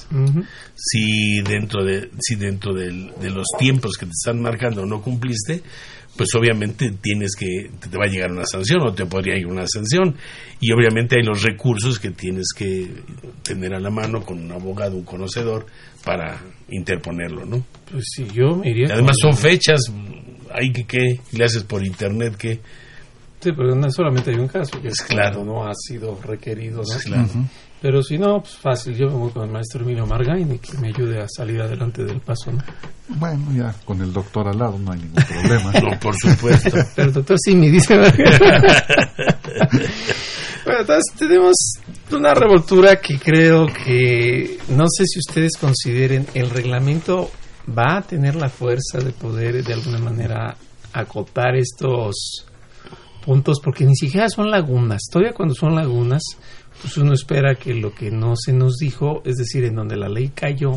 Si 0.76 1.42
dentro 1.42 1.84
de 1.84 2.10
si 2.20 2.36
dentro 2.36 2.74
del- 2.74 3.12
de 3.20 3.30
los 3.32 3.48
tiempos 3.60 3.98
que 3.98 4.06
te 4.06 4.12
están 4.12 4.42
marcando 4.42 4.86
no 4.86 5.02
cumpliste, 5.02 5.62
pues 6.18 6.30
obviamente 6.36 6.92
tienes 7.02 7.36
que 7.36 7.70
te, 7.90 7.98
va 7.98 8.06
a 8.06 8.10
llegar 8.10 8.32
una 8.32 8.46
sanción 8.46 8.82
o 8.88 8.94
te 8.94 9.06
podría 9.06 9.38
ir 9.38 9.48
una 9.48 9.66
sanción 9.68 10.16
y 10.62 10.72
obviamente 10.72 11.18
hay 11.18 11.24
los 11.26 11.42
recursos 11.44 12.00
que 12.00 12.12
tienes 12.12 12.48
que 12.56 12.90
tener 13.44 13.74
a 13.74 13.80
la 13.80 13.90
mano 13.90 14.22
con 14.24 14.40
un 14.44 14.52
abogado, 14.52 14.96
un 14.96 15.04
conocedor 15.04 15.66
para 16.04 16.42
interponerlo, 16.70 17.46
¿no? 17.46 17.66
Pues 17.92 18.06
sí, 18.16 18.26
yo 18.34 18.56
me 18.56 18.70
iría. 18.70 18.88
Y 18.88 18.92
además 18.92 19.18
con- 19.22 19.34
son 19.34 19.42
fechas, 19.42 19.82
hay 20.54 20.72
que 20.72 20.86
qué 20.86 21.20
le 21.34 21.44
haces 21.46 21.64
por 21.64 21.86
internet 21.86 22.36
que 22.38 22.60
Sí, 23.42 23.52
pero 23.56 23.76
no 23.76 23.92
solamente 23.92 24.32
hay 24.32 24.38
un 24.38 24.48
caso, 24.48 24.82
que 24.82 24.88
es 24.88 25.02
Claro. 25.04 25.36
cuando 25.36 25.54
no 25.54 25.68
ha 25.68 25.74
sido 25.76 26.20
requerido, 26.24 26.82
¿no? 26.82 27.00
Claro. 27.04 27.28
Pero 27.86 28.02
si 28.02 28.18
no, 28.18 28.42
pues 28.42 28.56
fácil, 28.56 28.96
yo 28.96 29.06
me 29.06 29.14
voy 29.14 29.30
con 29.30 29.44
el 29.44 29.52
maestro 29.52 29.84
Emilio 29.84 30.08
Margaini 30.08 30.58
que 30.58 30.76
me 30.80 30.88
ayude 30.88 31.22
a 31.22 31.28
salir 31.30 31.62
adelante 31.62 32.04
del 32.04 32.20
paso, 32.20 32.52
¿no? 32.52 32.58
Bueno, 33.10 33.46
ya 33.56 33.76
con 33.86 34.02
el 34.02 34.12
doctor 34.12 34.48
al 34.48 34.58
lado 34.58 34.80
no 34.80 34.92
hay 34.92 35.02
ningún 35.02 35.24
problema. 35.24 35.72
No, 35.92 36.00
por 36.00 36.16
supuesto. 36.16 36.80
Pero 36.96 37.10
el 37.10 37.14
doctor 37.14 37.38
sí 37.40 37.54
me 37.54 37.70
dice. 37.70 37.96
bueno, 38.00 38.10
entonces 40.80 41.14
tenemos 41.16 41.56
una 42.12 42.34
revoltura 42.34 42.96
que 42.96 43.20
creo 43.20 43.68
que 43.68 44.58
no 44.70 44.86
sé 44.88 45.06
si 45.06 45.20
ustedes 45.20 45.56
consideren 45.56 46.26
el 46.34 46.50
reglamento 46.50 47.30
va 47.70 47.98
a 47.98 48.02
tener 48.02 48.34
la 48.34 48.50
fuerza 48.50 48.98
de 48.98 49.12
poder 49.12 49.64
de 49.64 49.74
alguna 49.74 50.00
manera 50.00 50.58
acotar 50.92 51.56
estos 51.56 52.48
puntos 53.26 53.60
porque 53.64 53.86
ni 53.86 53.96
siquiera 53.96 54.30
son 54.30 54.50
lagunas. 54.50 55.04
Todavía 55.12 55.34
cuando 55.34 55.56
son 55.56 55.76
lagunas, 55.76 56.24
pues 56.82 56.98
uno 56.98 57.14
espera 57.14 57.56
que 57.56 57.74
lo 57.74 57.94
que 57.94 58.12
no 58.12 58.36
se 58.36 58.54
nos 58.54 58.76
dijo, 58.78 59.22
es 59.26 59.36
decir, 59.36 59.64
en 59.64 59.76
donde 59.76 59.96
la 59.98 60.10
ley 60.10 60.30
cayó, 60.34 60.74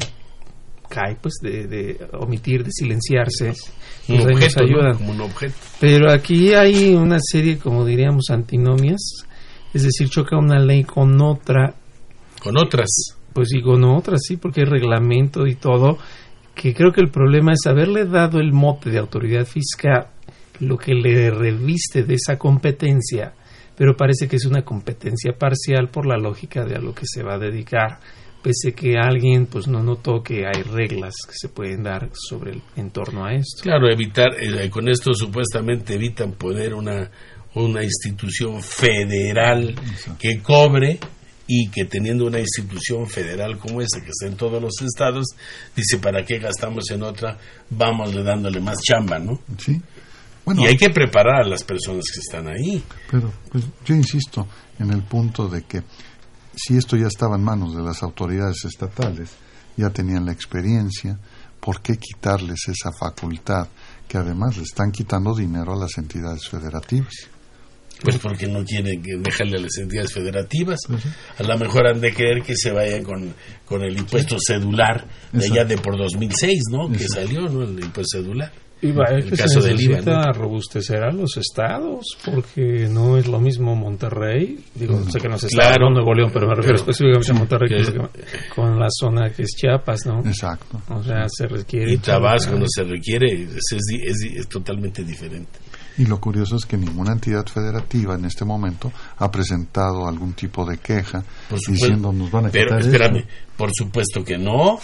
cae 0.89 1.17
pues 1.21 1.35
de, 1.43 1.67
de 1.67 2.01
omitir, 2.19 2.65
de 2.65 2.71
silenciarse, 2.73 3.55
pues 4.07 4.25
nos 4.25 4.57
ayudan. 4.57 4.97
como 4.97 5.13
un 5.13 5.21
objeto. 5.23 5.55
Pero 5.81 6.11
aquí 6.11 6.55
hay 6.55 6.95
una 6.95 7.19
serie, 7.21 7.59
como 7.59 7.85
diríamos, 7.85 8.31
antinomias, 8.31 9.01
es 9.75 9.83
decir, 9.83 10.09
choca 10.09 10.39
una 10.39 10.59
ley 10.59 10.85
con 10.85 11.21
otra, 11.21 11.75
Con 12.43 12.57
otras. 12.57 12.89
pues 13.35 13.49
y 13.53 13.61
con 13.61 13.85
otra, 13.85 14.17
sí, 14.19 14.37
porque 14.39 14.63
hay 14.63 14.67
reglamento 14.67 15.47
y 15.47 15.57
todo, 15.57 15.99
que 16.55 16.75
creo 16.75 16.91
que 16.91 17.03
el 17.03 17.11
problema 17.11 17.53
es 17.53 17.67
haberle 17.67 18.07
dado 18.07 18.41
el 18.41 18.53
mote 18.53 18.91
de 18.91 18.99
autoridad 18.99 19.45
fiscal, 19.45 20.09
lo 20.61 20.77
que 20.79 20.95
le 20.95 21.31
reviste 21.31 22.03
de 22.03 22.15
esa 22.15 22.37
competencia, 22.39 23.35
pero 23.79 23.97
parece 23.97 24.27
que 24.27 24.35
es 24.35 24.45
una 24.45 24.65
competencia 24.65 25.33
parcial 25.39 25.89
por 25.89 26.05
la 26.05 26.19
lógica 26.19 26.65
de 26.65 26.75
a 26.75 26.81
lo 26.81 26.93
que 26.93 27.05
se 27.07 27.23
va 27.23 27.35
a 27.35 27.39
dedicar, 27.39 28.01
pese 28.43 28.73
que 28.75 28.99
alguien 28.99 29.47
pues 29.47 29.69
no 29.69 29.85
notó 29.85 30.21
que 30.21 30.47
hay 30.47 30.63
reglas 30.63 31.15
que 31.25 31.35
se 31.35 31.49
pueden 31.49 31.85
dar 31.85 32.11
sobre 32.13 32.55
el 32.55 32.63
en 32.75 32.91
torno 32.91 33.25
a 33.25 33.33
esto. 33.35 33.63
Claro, 33.63 33.89
evitar, 33.89 34.31
eh, 34.41 34.69
con 34.69 34.89
esto 34.89 35.15
supuestamente 35.15 35.95
evitan 35.95 36.33
poner 36.33 36.75
una, 36.75 37.09
una 37.55 37.85
institución 37.85 38.61
federal 38.65 39.77
que 40.19 40.41
cobre 40.43 40.99
y 41.47 41.69
que 41.71 41.85
teniendo 41.85 42.27
una 42.27 42.41
institución 42.41 43.07
federal 43.07 43.59
como 43.59 43.81
esa 43.81 44.01
que 44.01 44.11
está 44.11 44.27
en 44.27 44.37
todos 44.37 44.61
los 44.61 44.83
estados, 44.83 45.27
dice, 45.77 45.99
¿para 45.99 46.25
qué 46.25 46.39
gastamos 46.39 46.91
en 46.91 47.05
otra? 47.05 47.39
Vamos 47.71 48.13
dándole 48.25 48.59
más 48.59 48.79
chamba, 48.83 49.21
¿no? 49.21 49.41
Sí. 49.57 49.81
Bueno, 50.49 50.63
y 50.63 50.67
hay 50.67 50.77
que 50.79 50.89
preparar 50.89 51.43
a 51.43 51.47
las 51.47 51.63
personas 51.63 52.07
que 52.11 52.21
están 52.21 52.49
ahí. 52.49 52.83
Pero 53.11 53.31
pues, 53.53 53.65
yo 53.85 53.95
insisto 53.95 54.49
en 54.79 54.91
el 54.91 55.03
punto 55.03 55.47
de 55.47 55.61
que 55.65 55.83
si 56.57 56.79
esto 56.79 56.97
ya 56.97 57.07
estaba 57.07 57.37
en 57.37 57.45
manos 57.45 57.77
de 57.77 57.83
las 57.83 58.03
autoridades 58.03 58.65
estatales, 58.65 59.29
ya 59.77 59.91
tenían 59.91 60.25
la 60.25 60.33
experiencia, 60.33 61.19
¿por 61.61 61.83
qué 61.83 61.99
quitarles 61.99 62.61
esa 62.67 62.91
facultad 62.99 63.69
que 64.09 64.17
además 64.17 64.57
le 64.57 64.63
están 64.63 64.91
quitando 64.91 65.35
dinero 65.35 65.75
a 65.75 65.81
las 65.81 65.99
entidades 65.99 66.49
federativas? 66.49 67.13
Pues 68.01 68.17
porque 68.17 68.47
no 68.47 68.65
quieren 68.65 69.03
que 69.03 69.19
dejarle 69.19 69.59
a 69.59 69.61
las 69.61 69.77
entidades 69.77 70.15
federativas. 70.15 70.79
A 71.37 71.43
lo 71.43 71.59
mejor 71.59 71.89
han 71.89 72.01
de 72.01 72.15
querer 72.15 72.43
que 72.43 72.55
se 72.57 72.71
vayan 72.71 73.03
con, 73.03 73.35
con 73.67 73.83
el 73.83 73.99
impuesto 73.99 74.39
cedular 74.41 75.05
de 75.31 75.45
allá 75.45 75.67
de 75.67 75.77
por 75.77 75.99
2006, 75.99 76.59
¿no? 76.71 76.89
Que 76.89 77.03
Exacto. 77.03 77.27
salió, 77.27 77.43
¿no? 77.51 77.65
El 77.65 77.85
impuesto 77.85 78.19
cedular. 78.19 78.51
Y 78.81 78.93
va, 78.93 79.05
es 79.07 79.25
el 79.25 79.31
que 79.31 79.37
caso 79.37 79.61
se 79.61 79.69
del 79.69 79.81
IVA, 79.81 79.91
necesita 79.97 80.21
¿no? 80.27 80.33
robustecer 80.35 81.03
a 81.03 81.11
los 81.13 81.37
estados, 81.37 82.07
porque 82.25 82.89
no 82.89 83.17
es 83.17 83.27
lo 83.27 83.41
mismo 83.41 83.75
Monterrey, 83.75 84.59
digo, 84.75 85.03
sé 85.11 85.19
que 85.21 85.27
está 85.29 85.49
Claro. 85.49 85.91
Nuevo 85.91 86.15
León, 86.15 86.31
pero 86.33 86.47
me 86.47 86.55
refiero 86.55 86.79
Pero- 86.79 86.91
específicamente 86.93 87.31
a 87.33 87.35
Monterrey, 87.35 87.69
que- 87.69 88.49
con 88.55 88.79
la 88.79 88.87
zona 88.91 89.31
que 89.31 89.43
es 89.43 89.51
Chiapas, 89.57 90.07
¿no? 90.07 90.21
Exacto. 90.21 90.81
O 90.91 91.03
sea, 91.03 91.27
se 91.29 91.47
requiere... 91.49 91.93
Y 91.93 91.99
Tabasco 91.99 92.57
no 92.57 92.67
se 92.69 92.85
requiere, 92.85 93.27
es, 93.43 93.51
es, 93.73 93.83
es 94.05 94.23
es 94.37 94.49
totalmente 94.49 95.03
diferente. 95.03 95.59
Y 95.99 96.07
lo 96.07 96.21
curioso 96.21 96.55
es 96.55 96.65
que 96.65 96.77
ninguna 96.77 97.11
entidad 97.13 97.45
federativa 97.47 98.15
en 98.15 98.27
este 98.27 98.45
momento 98.45 98.93
ha 99.17 99.29
presentado 99.33 100.07
algún 100.07 100.35
tipo 100.35 100.65
de 100.65 100.79
queja 100.79 101.25
Por 101.51 101.59
supuesto. 101.59 101.73
diciendo 101.73 102.13
nos 102.13 102.31
van 102.31 102.47
a 102.47 102.51
Pero 102.51 102.67
quitar 102.77 102.81
espérame, 102.83 103.17
esto". 103.19 103.31
por 103.57 103.71
supuesto 103.75 104.25
que 104.25 104.39
no. 104.39 104.79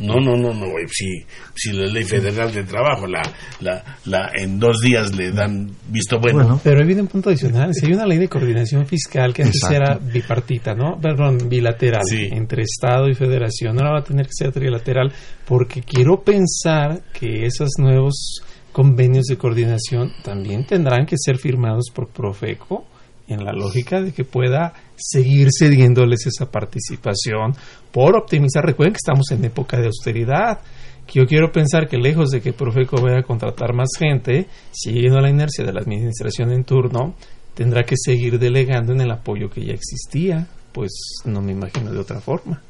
No, 0.00 0.14
no, 0.20 0.36
no, 0.36 0.52
no, 0.52 0.70
güey, 0.70 0.86
si, 0.88 1.24
si 1.54 1.72
la 1.72 1.86
ley 1.86 2.04
federal 2.04 2.52
de 2.52 2.64
trabajo 2.64 3.06
la, 3.06 3.22
la, 3.60 3.82
la 4.06 4.30
en 4.34 4.58
dos 4.58 4.78
días 4.80 5.14
le 5.16 5.30
dan 5.32 5.70
visto 5.88 6.18
bueno, 6.20 6.60
Pero 6.64 6.80
ahí 6.80 6.86
viene 6.86 7.02
un 7.02 7.08
punto 7.08 7.30
adicional. 7.30 7.72
Si 7.74 7.86
hay 7.86 7.92
una 7.92 8.06
ley 8.06 8.18
de 8.18 8.28
coordinación 8.28 8.86
fiscal 8.86 9.32
que 9.32 9.42
antes 9.42 9.62
Exacto. 9.62 9.76
era 9.76 9.98
bipartita, 10.12 10.74
¿no? 10.74 10.98
Perdón, 11.00 11.48
bilateral, 11.48 12.02
Sí. 12.04 12.28
entre 12.32 12.62
Estado 12.62 13.08
y 13.08 13.14
Federación, 13.14 13.78
ahora 13.78 13.92
va 13.92 13.98
a 14.00 14.04
tener 14.04 14.26
que 14.26 14.32
ser 14.32 14.52
trilateral 14.52 15.12
porque 15.46 15.82
quiero 15.82 16.22
pensar 16.22 17.02
que 17.12 17.46
esos 17.46 17.70
nuevos 17.78 18.40
convenios 18.72 19.24
de 19.26 19.36
coordinación 19.38 20.12
también 20.22 20.66
tendrán 20.66 21.06
que 21.06 21.16
ser 21.18 21.38
firmados 21.38 21.86
por 21.94 22.08
Profeco 22.08 22.84
en 23.28 23.44
la 23.44 23.52
lógica 23.52 24.00
de 24.02 24.12
que 24.12 24.24
pueda 24.24 24.72
seguir 24.96 25.48
cediéndoles 25.56 26.26
esa 26.26 26.50
participación 26.50 27.54
por 27.92 28.16
optimizar. 28.16 28.64
Recuerden 28.64 28.92
que 28.94 28.98
estamos 28.98 29.30
en 29.30 29.44
época 29.44 29.78
de 29.78 29.86
austeridad. 29.86 30.60
Que 31.06 31.20
yo 31.20 31.26
quiero 31.26 31.52
pensar 31.52 31.86
que 31.88 31.96
lejos 31.98 32.30
de 32.30 32.40
que 32.40 32.52
Profeco 32.52 33.00
vaya 33.00 33.20
a 33.20 33.22
contratar 33.22 33.72
más 33.72 33.90
gente, 33.96 34.46
siguiendo 34.72 35.20
la 35.20 35.30
inercia 35.30 35.64
de 35.64 35.72
la 35.72 35.80
administración 35.80 36.50
en 36.52 36.64
turno, 36.64 37.14
tendrá 37.54 37.84
que 37.84 37.94
seguir 37.96 38.38
delegando 38.40 38.92
en 38.92 39.00
el 39.02 39.10
apoyo 39.12 39.48
que 39.48 39.64
ya 39.64 39.72
existía. 39.72 40.48
Pues 40.72 40.90
no 41.24 41.40
me 41.40 41.52
imagino 41.52 41.92
de 41.92 42.00
otra 42.00 42.20
forma. 42.20 42.60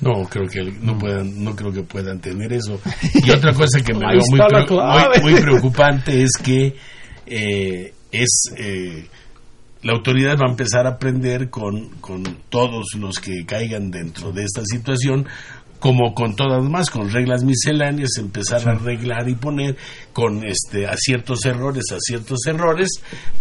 No, 0.00 0.24
creo 0.28 0.48
que 0.48 0.62
no 0.80 0.98
puedan, 0.98 1.44
no 1.44 1.54
creo 1.54 1.72
que 1.72 1.82
puedan 1.82 2.20
tener 2.20 2.52
eso. 2.54 2.80
Y 3.14 3.30
otra 3.30 3.52
cosa 3.54 3.80
que 3.80 3.92
me 3.94 4.00
veo 4.00 4.20
muy, 4.30 4.40
muy- 4.40 5.32
muy 5.32 5.40
preocupante 5.42 6.22
es 6.22 6.30
que 6.42 6.74
eh, 7.26 7.92
es 8.10 8.44
eh, 8.56 9.06
la 9.84 9.92
autoridad 9.92 10.38
va 10.38 10.46
a 10.48 10.50
empezar 10.50 10.86
a 10.86 10.94
aprender 10.94 11.50
con, 11.50 11.90
con 12.00 12.24
todos 12.48 12.94
los 12.98 13.20
que 13.20 13.44
caigan 13.46 13.90
dentro 13.90 14.32
de 14.32 14.44
esta 14.44 14.62
situación 14.64 15.26
como 15.78 16.14
con 16.14 16.34
todas 16.34 16.64
más, 16.64 16.88
con 16.88 17.10
reglas 17.10 17.44
misceláneas, 17.44 18.16
empezar 18.16 18.66
a 18.66 18.72
arreglar 18.72 19.28
y 19.28 19.34
poner 19.34 19.76
con 20.14 20.42
este 20.42 20.86
a 20.86 20.96
ciertos 20.96 21.44
errores, 21.44 21.84
a 21.92 21.98
ciertos 22.00 22.46
errores, 22.46 22.88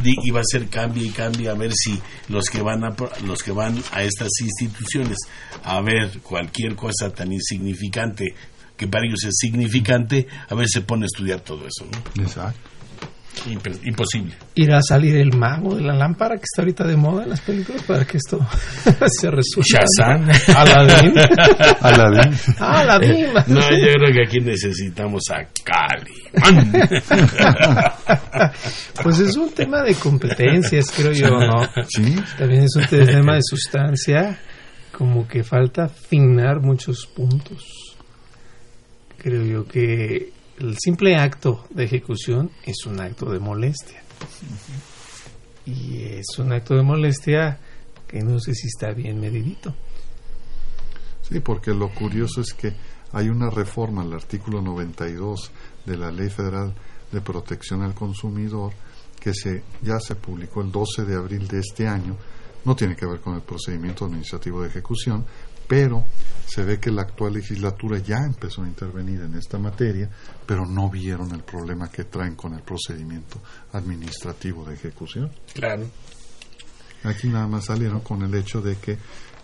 y 0.03 0.29
va 0.29 0.41
a 0.41 0.43
ser 0.43 0.67
cambia 0.67 1.03
y 1.03 1.09
cambia 1.11 1.51
a 1.51 1.53
ver 1.53 1.71
si 1.73 1.97
los 2.27 2.49
que 2.49 2.61
van 2.61 2.83
a 2.83 2.93
los 3.25 3.41
que 3.41 3.53
van 3.53 3.81
a 3.93 4.03
estas 4.03 4.27
instituciones 4.41 5.19
a 5.63 5.79
ver 5.79 6.19
cualquier 6.19 6.75
cosa 6.75 7.13
tan 7.13 7.31
insignificante 7.31 8.35
que 8.75 8.87
para 8.89 9.05
ellos 9.05 9.23
es 9.23 9.35
significante, 9.37 10.27
a 10.49 10.53
ver 10.53 10.67
se 10.67 10.81
pone 10.81 11.05
a 11.05 11.05
estudiar 11.05 11.39
todo 11.39 11.61
eso, 11.65 11.85
¿no? 11.89 12.23
Exacto. 12.23 12.72
Imposible. 13.45 14.35
¿Irá 14.55 14.77
a 14.77 14.81
salir 14.81 15.15
el 15.15 15.35
mago 15.35 15.75
de 15.75 15.81
la 15.81 15.93
lámpara 15.93 16.35
que 16.35 16.43
está 16.43 16.61
ahorita 16.61 16.85
de 16.85 16.95
moda 16.95 17.23
en 17.23 17.29
las 17.29 17.41
películas 17.41 17.81
para 17.83 18.05
que 18.05 18.17
esto 18.17 18.39
se 19.07 19.29
resuelva? 19.29 19.63
Shazam. 19.63 20.29
Aladín. 20.55 21.13
Aladín. 21.81 22.33
Aladín. 22.59 23.33
No, 23.47 23.61
yo 23.61 23.93
creo 23.95 24.13
que 24.13 24.23
aquí 24.27 24.39
necesitamos 24.39 25.23
a 25.31 25.47
Cali. 25.63 26.13
pues 29.03 29.19
es 29.19 29.35
un 29.35 29.51
tema 29.53 29.83
de 29.83 29.93
competencias, 29.95 30.91
creo 30.95 31.11
yo, 31.11 31.29
¿no? 31.29 31.67
Sí. 31.89 32.15
También 32.37 32.63
es 32.63 32.75
un 32.75 32.85
tema 32.87 33.35
de 33.35 33.41
sustancia, 33.43 34.39
como 34.91 35.27
que 35.27 35.43
falta 35.43 35.83
afinar 35.85 36.61
muchos 36.61 37.07
puntos. 37.07 37.63
Creo 39.17 39.43
yo 39.45 39.65
que 39.65 40.31
el 40.63 40.77
simple 40.79 41.17
acto 41.17 41.65
de 41.71 41.83
ejecución 41.83 42.49
es 42.63 42.85
un 42.85 42.99
acto 43.01 43.29
de 43.29 43.39
molestia. 43.39 44.01
Y 45.65 46.03
es 46.03 46.39
un 46.39 46.53
acto 46.53 46.75
de 46.75 46.83
molestia 46.83 47.59
que 48.07 48.21
no 48.21 48.39
sé 48.39 48.53
si 48.53 48.67
está 48.67 48.93
bien 48.93 49.19
medidito. 49.19 49.75
Sí, 51.21 51.41
porque 51.41 51.71
lo 51.73 51.89
curioso 51.89 52.41
es 52.41 52.53
que 52.53 52.73
hay 53.11 53.27
una 53.27 53.49
reforma 53.49 54.03
al 54.03 54.13
artículo 54.13 54.61
92 54.61 55.51
de 55.85 55.97
la 55.97 56.11
Ley 56.11 56.29
Federal 56.29 56.73
de 57.11 57.21
Protección 57.21 57.81
al 57.81 57.93
Consumidor 57.93 58.71
que 59.19 59.33
se, 59.33 59.63
ya 59.81 59.99
se 59.99 60.15
publicó 60.15 60.61
el 60.61 60.71
12 60.71 61.03
de 61.03 61.15
abril 61.15 61.47
de 61.47 61.59
este 61.59 61.87
año. 61.87 62.17
No 62.65 62.75
tiene 62.75 62.95
que 62.95 63.05
ver 63.05 63.19
con 63.19 63.35
el 63.35 63.41
procedimiento 63.41 64.05
administrativo 64.05 64.61
de 64.61 64.69
ejecución, 64.69 65.25
pero 65.67 66.05
se 66.45 66.63
ve 66.63 66.79
que 66.79 66.91
la 66.91 67.03
actual 67.03 67.33
legislatura 67.33 67.97
ya 67.97 68.17
empezó 68.17 68.63
a 68.63 68.67
intervenir 68.67 69.21
en 69.21 69.33
esta 69.35 69.57
materia, 69.57 70.09
pero 70.45 70.65
no 70.65 70.89
vieron 70.89 71.31
el 71.31 71.43
problema 71.43 71.89
que 71.89 72.03
traen 72.03 72.35
con 72.35 72.53
el 72.53 72.61
procedimiento 72.61 73.39
administrativo 73.71 74.65
de 74.65 74.75
ejecución. 74.75 75.31
Claro. 75.53 75.87
Aquí 77.03 77.27
nada 77.27 77.47
más 77.47 77.65
salieron 77.65 78.01
con 78.01 78.21
el 78.21 78.35
hecho 78.35 78.61
de 78.61 78.75
que 78.77 78.97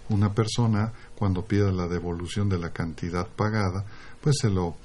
una 0.09 0.33
persona, 0.33 0.91
cuando 1.15 1.45
pida 1.45 1.71
la 1.71 1.87
devolución 1.87 2.49
de 2.49 2.59
la 2.59 2.71
cantidad 2.71 3.27
pagada, 3.27 3.85
pues 4.21 4.37
se 4.41 4.49
lo 4.49 4.77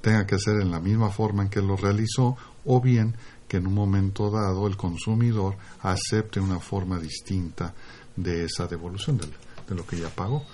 tenga 0.00 0.26
que 0.26 0.36
hacer 0.36 0.60
en 0.60 0.70
la 0.70 0.80
misma 0.80 1.10
forma 1.10 1.42
en 1.42 1.48
que 1.48 1.60
lo 1.60 1.76
realizó, 1.76 2.36
o 2.64 2.80
bien 2.80 3.16
que 3.48 3.56
en 3.56 3.66
un 3.66 3.74
momento 3.74 4.30
dado 4.30 4.66
el 4.66 4.76
consumidor 4.76 5.56
acepte 5.80 6.40
una 6.40 6.60
forma 6.60 6.98
distinta 6.98 7.74
de 8.16 8.44
esa 8.44 8.66
devolución 8.66 9.18
de, 9.18 9.26
de 9.68 9.74
lo 9.74 9.86
que 9.86 9.98
ya 9.98 10.08
pagó 10.08 10.44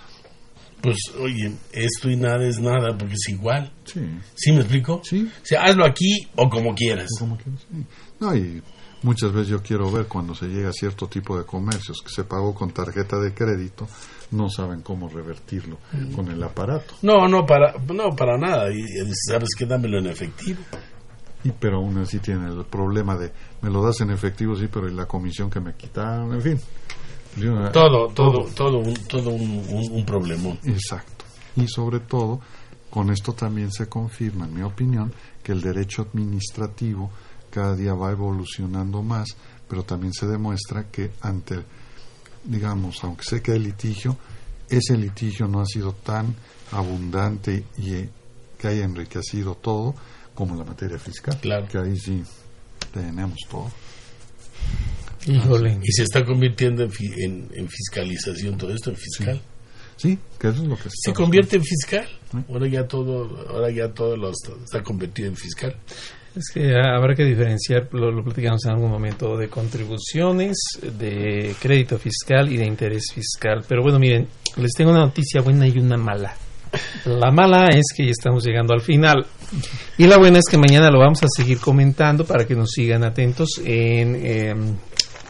pues 0.83 0.97
oye, 1.18 1.53
esto 1.72 2.11
y 2.11 2.16
nada 2.16 2.47
es 2.47 2.59
nada 2.59 2.97
porque 2.97 3.14
es 3.14 3.28
igual. 3.28 3.72
Sí. 3.85 4.01
¿Sí 4.35 4.53
me 4.53 4.61
explico? 4.61 5.01
Sí. 5.05 5.31
O 5.31 5.47
sea, 5.47 5.62
hazlo 5.62 5.85
aquí 5.85 6.26
o 6.37 6.49
como 6.49 6.74
quieras. 6.74 7.09
O 7.16 7.20
como 7.20 7.37
quieras, 7.37 7.66
sí. 7.70 7.85
No, 8.18 8.35
y 8.35 8.62
muchas 9.03 9.33
veces 9.33 9.49
yo 9.49 9.62
quiero 9.62 9.91
ver 9.91 10.07
cuando 10.07 10.35
se 10.35 10.47
llega 10.47 10.70
a 10.70 10.72
cierto 10.72 11.07
tipo 11.09 11.39
de 11.39 11.45
comercios 11.45 11.99
que 12.03 12.11
se 12.11 12.24
pagó 12.24 12.55
con 12.55 12.70
tarjeta 12.70 13.18
de 13.18 13.33
crédito, 13.35 13.89
no 14.33 14.49
saben 14.49 14.83
cómo 14.83 15.09
revertirlo 15.09 15.78
mm. 15.93 16.12
con 16.12 16.28
el 16.28 16.43
aparato. 16.43 16.95
No, 17.03 17.26
no 17.28 17.45
para, 17.47 17.74
no 17.93 18.14
para 18.16 18.39
nada. 18.39 18.70
Y 18.72 18.83
sabes 19.28 19.51
que 19.57 19.66
dámelo 19.66 19.99
en 19.99 20.07
efectivo. 20.07 20.61
Y 21.43 21.53
pero 21.53 21.78
aún 21.78 21.97
así 21.99 22.18
tiene 22.18 22.49
el 22.49 22.64
problema 22.66 23.16
de 23.16 23.33
me 23.62 23.70
lo 23.70 23.83
das 23.83 24.01
en 24.01 24.11
efectivo 24.11 24.57
sí, 24.57 24.68
pero 24.70 24.89
y 24.89 24.95
la 24.95 25.07
comisión 25.07 25.49
que 25.51 25.61
me 25.61 25.74
quitaron, 25.74 26.35
en 26.35 26.43
fin. 26.43 26.61
Todo, 27.72 28.09
todo, 28.09 28.45
todo, 28.55 28.78
un, 28.78 28.95
todo 29.07 29.31
un, 29.31 29.64
un, 29.93 30.05
problemón. 30.05 30.59
Exacto. 30.64 31.24
Y 31.57 31.68
sobre 31.68 32.01
todo, 32.01 32.41
con 32.91 33.11
esto 33.11 33.33
también 33.33 33.70
se 33.70 33.89
confirma, 33.89 34.47
en 34.47 34.55
mi 34.55 34.62
opinión, 34.62 35.12
que 35.43 35.53
el 35.53 35.61
derecho 35.61 36.03
administrativo 36.03 37.11
cada 37.51 37.74
día 37.76 37.95
va 37.95 38.11
evolucionando 38.11 39.03
más, 39.03 39.28
pero 39.68 39.85
también 39.85 40.12
se 40.12 40.26
demuestra 40.26 40.89
que 40.91 41.12
ante, 41.20 41.64
digamos, 42.45 43.03
aunque 43.05 43.24
sé 43.24 43.43
que 43.43 43.53
hay 43.53 43.59
litigio, 43.59 44.16
ese 44.68 44.97
litigio 44.97 45.47
no 45.47 45.61
ha 45.61 45.66
sido 45.66 45.93
tan 45.93 46.35
abundante 46.72 47.64
y 47.78 47.95
eh, 47.95 48.11
que 48.59 48.68
haya 48.68 48.85
enriquecido 48.85 49.57
todo 49.57 49.95
como 50.35 50.57
la 50.57 50.64
materia 50.64 50.99
fiscal. 50.99 51.39
Claro. 51.41 51.66
Que 51.68 51.78
ahí 51.78 51.97
sí 51.97 52.22
tenemos 52.93 53.39
todo. 53.49 53.70
Y 55.27 55.93
se 55.93 56.05
está 56.05 56.25
convirtiendo 56.25 56.83
en, 56.83 57.49
en, 57.53 57.68
fiscalización 57.68 58.57
todo 58.57 58.73
esto, 58.73 58.91
en 58.91 58.97
fiscal. 58.97 59.41
Sí, 59.97 60.18
que 60.39 60.49
eso 60.49 60.62
es 60.62 60.68
lo 60.68 60.77
que 60.77 60.89
se 60.91 61.12
convierte 61.12 61.57
en 61.57 61.64
fiscal. 61.64 62.09
Ahora 62.49 62.66
ya 62.66 62.87
todo, 62.87 63.47
ahora 63.51 63.71
ya 63.71 63.93
todo 63.93 64.16
lo 64.16 64.31
está, 64.31 64.83
convertido 64.83 65.29
en 65.29 65.37
fiscal. 65.37 65.77
Es 66.35 66.45
que 66.55 66.73
habrá 66.75 67.14
que 67.14 67.25
diferenciar, 67.25 67.89
lo, 67.93 68.11
lo, 68.11 68.25
platicamos 68.25 68.64
en 68.64 68.71
algún 68.71 68.91
momento, 68.91 69.37
de 69.37 69.49
contribuciones, 69.49 70.57
de 70.81 71.55
crédito 71.61 71.99
fiscal 71.99 72.51
y 72.51 72.57
de 72.57 72.66
interés 72.66 73.12
fiscal. 73.12 73.64
Pero 73.68 73.83
bueno, 73.83 73.99
miren, 73.99 74.27
les 74.57 74.73
tengo 74.73 74.91
una 74.91 75.01
noticia 75.01 75.43
buena 75.43 75.66
y 75.66 75.79
una 75.79 75.99
mala. 75.99 76.35
La 77.05 77.31
mala 77.31 77.68
es 77.71 77.87
que 77.95 78.05
ya 78.05 78.11
estamos 78.11 78.45
llegando 78.45 78.75
al 78.75 78.81
final. 78.81 79.27
Y 79.99 80.07
la 80.07 80.18
buena 80.18 80.39
es 80.39 80.45
que 80.49 80.57
mañana 80.57 80.91
lo 80.91 81.01
vamos 81.01 81.23
a 81.23 81.29
seguir 81.29 81.59
comentando 81.59 82.25
para 82.25 82.47
que 82.47 82.55
nos 82.55 82.71
sigan 82.71 83.03
atentos 83.05 83.61
en 83.64 84.14
em, 84.14 84.77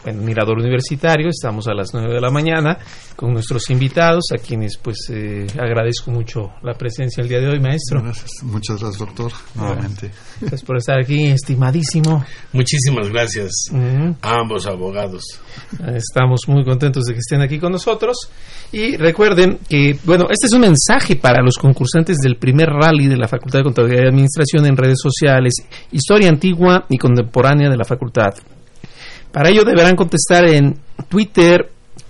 en 0.05 0.23
Mirador 0.23 0.59
Universitario. 0.59 1.29
Estamos 1.29 1.67
a 1.67 1.73
las 1.73 1.93
9 1.93 2.13
de 2.13 2.21
la 2.21 2.31
mañana 2.31 2.77
con 3.15 3.33
nuestros 3.33 3.69
invitados, 3.69 4.25
a 4.33 4.37
quienes 4.37 4.77
pues 4.77 5.09
eh, 5.09 5.45
agradezco 5.59 6.11
mucho 6.11 6.53
la 6.63 6.73
presencia 6.73 7.21
el 7.21 7.29
día 7.29 7.39
de 7.39 7.49
hoy, 7.49 7.59
maestro. 7.59 8.01
Muchas 8.43 8.79
gracias, 8.79 8.97
doctor, 8.97 9.31
nuevamente. 9.55 10.11
Gracias 10.39 10.63
por 10.63 10.77
estar 10.77 10.99
aquí, 10.99 11.27
estimadísimo. 11.27 12.23
Muchísimas 12.53 13.09
gracias 13.09 13.51
a 14.21 14.39
ambos 14.39 14.65
abogados. 14.65 15.23
Estamos 15.93 16.41
muy 16.47 16.63
contentos 16.63 17.05
de 17.05 17.13
que 17.13 17.19
estén 17.19 17.41
aquí 17.41 17.59
con 17.59 17.71
nosotros. 17.71 18.17
Y 18.71 18.95
recuerden 18.97 19.59
que, 19.67 19.97
bueno, 20.03 20.27
este 20.29 20.47
es 20.47 20.53
un 20.53 20.61
mensaje 20.61 21.15
para 21.15 21.43
los 21.43 21.57
concursantes 21.57 22.17
del 22.17 22.37
primer 22.37 22.69
rally 22.69 23.07
de 23.07 23.17
la 23.17 23.27
Facultad 23.27 23.59
de 23.59 23.63
Contabilidad 23.63 24.05
y 24.05 24.07
Administración 24.07 24.65
en 24.65 24.77
redes 24.77 24.99
sociales, 25.01 25.53
historia 25.91 26.29
antigua 26.29 26.85
y 26.89 26.97
contemporánea 26.97 27.69
de 27.69 27.77
la 27.77 27.85
facultad. 27.85 28.33
Para 29.31 29.49
ello 29.49 29.63
deberán 29.63 29.95
contestar 29.95 30.49
en 30.49 30.77
Twitter, 31.07 31.69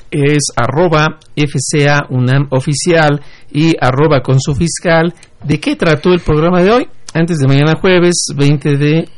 es 0.10 0.52
arroba 0.56 1.20
FCA 1.36 2.08
oficial 2.50 3.22
y 3.52 3.74
arroba 3.80 4.22
con 4.22 4.40
su 4.40 4.54
fiscal. 4.54 5.14
¿De 5.44 5.60
qué 5.60 5.76
trató 5.76 6.12
el 6.12 6.20
programa 6.20 6.62
de 6.62 6.72
hoy? 6.72 6.88
Antes 7.14 7.40
de 7.40 7.48
mañana 7.48 7.76
jueves 7.76 8.28
20 8.36 8.78
de 8.78 9.10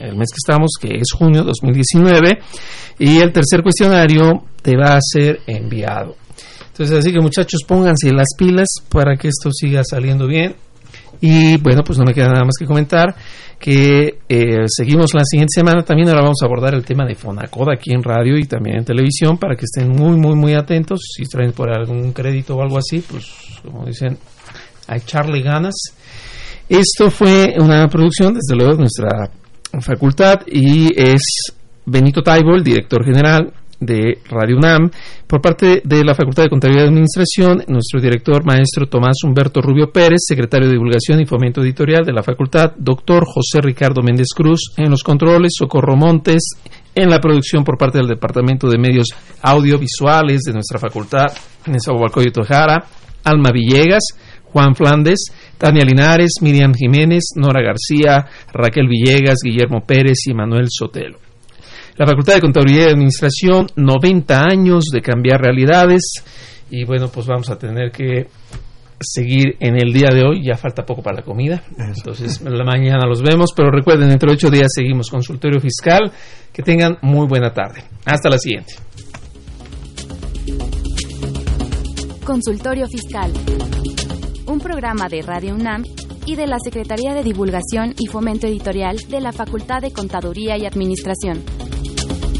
el 0.00 0.16
mes 0.16 0.30
que 0.32 0.38
estamos, 0.38 0.72
que 0.80 0.88
es 0.96 1.12
junio 1.12 1.44
2019, 1.44 2.38
y 2.98 3.18
el 3.18 3.32
tercer 3.32 3.62
cuestionario 3.62 4.44
te 4.60 4.76
va 4.76 4.96
a 4.96 5.00
ser 5.00 5.40
enviado. 5.46 6.16
Entonces, 6.68 6.98
así 6.98 7.12
que 7.12 7.20
muchachos, 7.20 7.60
pónganse 7.66 8.12
las 8.12 8.28
pilas 8.36 8.68
para 8.88 9.16
que 9.16 9.28
esto 9.28 9.50
siga 9.52 9.82
saliendo 9.84 10.26
bien. 10.26 10.56
Y 11.22 11.56
bueno, 11.58 11.82
pues 11.84 11.98
no 11.98 12.04
me 12.04 12.12
queda 12.12 12.26
nada 12.26 12.44
más 12.44 12.56
que 12.58 12.66
comentar 12.66 13.14
que 13.58 14.18
eh, 14.28 14.64
seguimos 14.66 15.14
la 15.14 15.22
siguiente 15.24 15.52
semana. 15.54 15.84
También 15.84 16.08
ahora 16.08 16.22
vamos 16.22 16.38
a 16.42 16.46
abordar 16.46 16.74
el 16.74 16.84
tema 16.84 17.06
de 17.06 17.14
Fonacoda 17.14 17.74
aquí 17.74 17.92
en 17.92 18.02
radio 18.02 18.36
y 18.36 18.44
también 18.44 18.78
en 18.78 18.84
televisión 18.84 19.38
para 19.38 19.54
que 19.54 19.64
estén 19.64 19.88
muy, 19.88 20.16
muy, 20.16 20.34
muy 20.34 20.54
atentos. 20.54 21.00
Si 21.16 21.22
traen 21.26 21.52
por 21.52 21.70
algún 21.70 22.12
crédito 22.12 22.56
o 22.56 22.62
algo 22.62 22.76
así, 22.76 23.04
pues 23.08 23.24
como 23.62 23.86
dicen, 23.86 24.18
a 24.88 24.96
echarle 24.96 25.42
ganas. 25.42 25.74
Esto 26.68 27.08
fue 27.08 27.54
una 27.56 27.86
producción, 27.86 28.34
desde 28.34 28.56
luego, 28.56 28.72
de 28.72 28.80
nuestra 28.80 29.30
facultad 29.80 30.40
y 30.46 30.92
es 31.00 31.22
Benito 31.86 32.20
Taibo, 32.22 32.56
el 32.56 32.64
director 32.64 33.04
general, 33.04 33.52
de 33.82 34.18
Radio 34.30 34.56
UNAM, 34.56 34.90
por 35.26 35.40
parte 35.40 35.82
de 35.84 36.04
la 36.04 36.14
Facultad 36.14 36.44
de 36.44 36.48
Contabilidad 36.48 36.84
y 36.84 36.88
Administración, 36.88 37.64
nuestro 37.68 38.00
director 38.00 38.44
maestro 38.44 38.86
Tomás 38.86 39.16
Humberto 39.24 39.60
Rubio 39.60 39.90
Pérez, 39.90 40.20
secretario 40.26 40.68
de 40.68 40.74
Divulgación 40.74 41.20
y 41.20 41.26
Fomento 41.26 41.62
Editorial 41.62 42.04
de 42.04 42.12
la 42.12 42.22
Facultad, 42.22 42.72
doctor 42.76 43.24
José 43.26 43.60
Ricardo 43.60 44.02
Méndez 44.02 44.28
Cruz, 44.34 44.72
en 44.76 44.90
los 44.90 45.02
controles, 45.02 45.52
Socorro 45.56 45.96
Montes, 45.96 46.42
en 46.94 47.10
la 47.10 47.20
producción 47.20 47.64
por 47.64 47.76
parte 47.76 47.98
del 47.98 48.08
Departamento 48.08 48.68
de 48.68 48.78
Medios 48.78 49.08
Audiovisuales 49.42 50.42
de 50.42 50.52
nuestra 50.52 50.78
facultad, 50.78 51.26
en 51.66 51.74
y 51.74 52.30
Tojara, 52.30 52.84
Alma 53.24 53.50
Villegas, 53.52 54.04
Juan 54.44 54.74
Flandes, 54.74 55.32
Tania 55.58 55.84
Linares, 55.84 56.32
Miriam 56.40 56.74
Jiménez, 56.74 57.24
Nora 57.36 57.62
García, 57.62 58.26
Raquel 58.52 58.86
Villegas, 58.86 59.38
Guillermo 59.42 59.84
Pérez 59.86 60.26
y 60.26 60.34
Manuel 60.34 60.66
Sotelo. 60.68 61.31
La 61.96 62.06
Facultad 62.06 62.34
de 62.34 62.40
Contaduría 62.40 62.86
y 62.86 62.90
Administración, 62.90 63.66
90 63.76 64.42
años 64.42 64.84
de 64.92 65.00
cambiar 65.00 65.40
realidades. 65.40 66.00
Y 66.70 66.84
bueno, 66.84 67.08
pues 67.08 67.26
vamos 67.26 67.50
a 67.50 67.58
tener 67.58 67.90
que 67.90 68.28
seguir 68.98 69.56
en 69.60 69.76
el 69.76 69.92
día 69.92 70.08
de 70.12 70.24
hoy. 70.24 70.44
Ya 70.44 70.56
falta 70.56 70.84
poco 70.84 71.02
para 71.02 71.16
la 71.16 71.22
comida. 71.22 71.62
Entonces, 71.78 72.40
la 72.40 72.64
mañana 72.64 73.06
los 73.06 73.22
vemos. 73.22 73.50
Pero 73.54 73.70
recuerden, 73.70 74.08
dentro 74.08 74.30
de 74.30 74.36
ocho 74.36 74.50
días 74.50 74.68
seguimos 74.74 75.10
consultorio 75.10 75.60
fiscal. 75.60 76.10
Que 76.52 76.62
tengan 76.62 76.96
muy 77.02 77.26
buena 77.26 77.52
tarde. 77.52 77.84
Hasta 78.04 78.30
la 78.30 78.38
siguiente. 78.38 78.74
Consultorio 82.24 82.86
Fiscal. 82.86 83.32
Un 84.46 84.60
programa 84.60 85.08
de 85.08 85.22
Radio 85.22 85.54
UNAM 85.54 85.82
y 86.24 86.36
de 86.36 86.46
la 86.46 86.58
Secretaría 86.62 87.14
de 87.14 87.24
Divulgación 87.24 87.94
y 87.98 88.06
Fomento 88.06 88.46
Editorial 88.46 88.96
de 89.08 89.20
la 89.20 89.32
Facultad 89.32 89.82
de 89.82 89.92
Contaduría 89.92 90.56
y 90.56 90.64
Administración. 90.64 91.42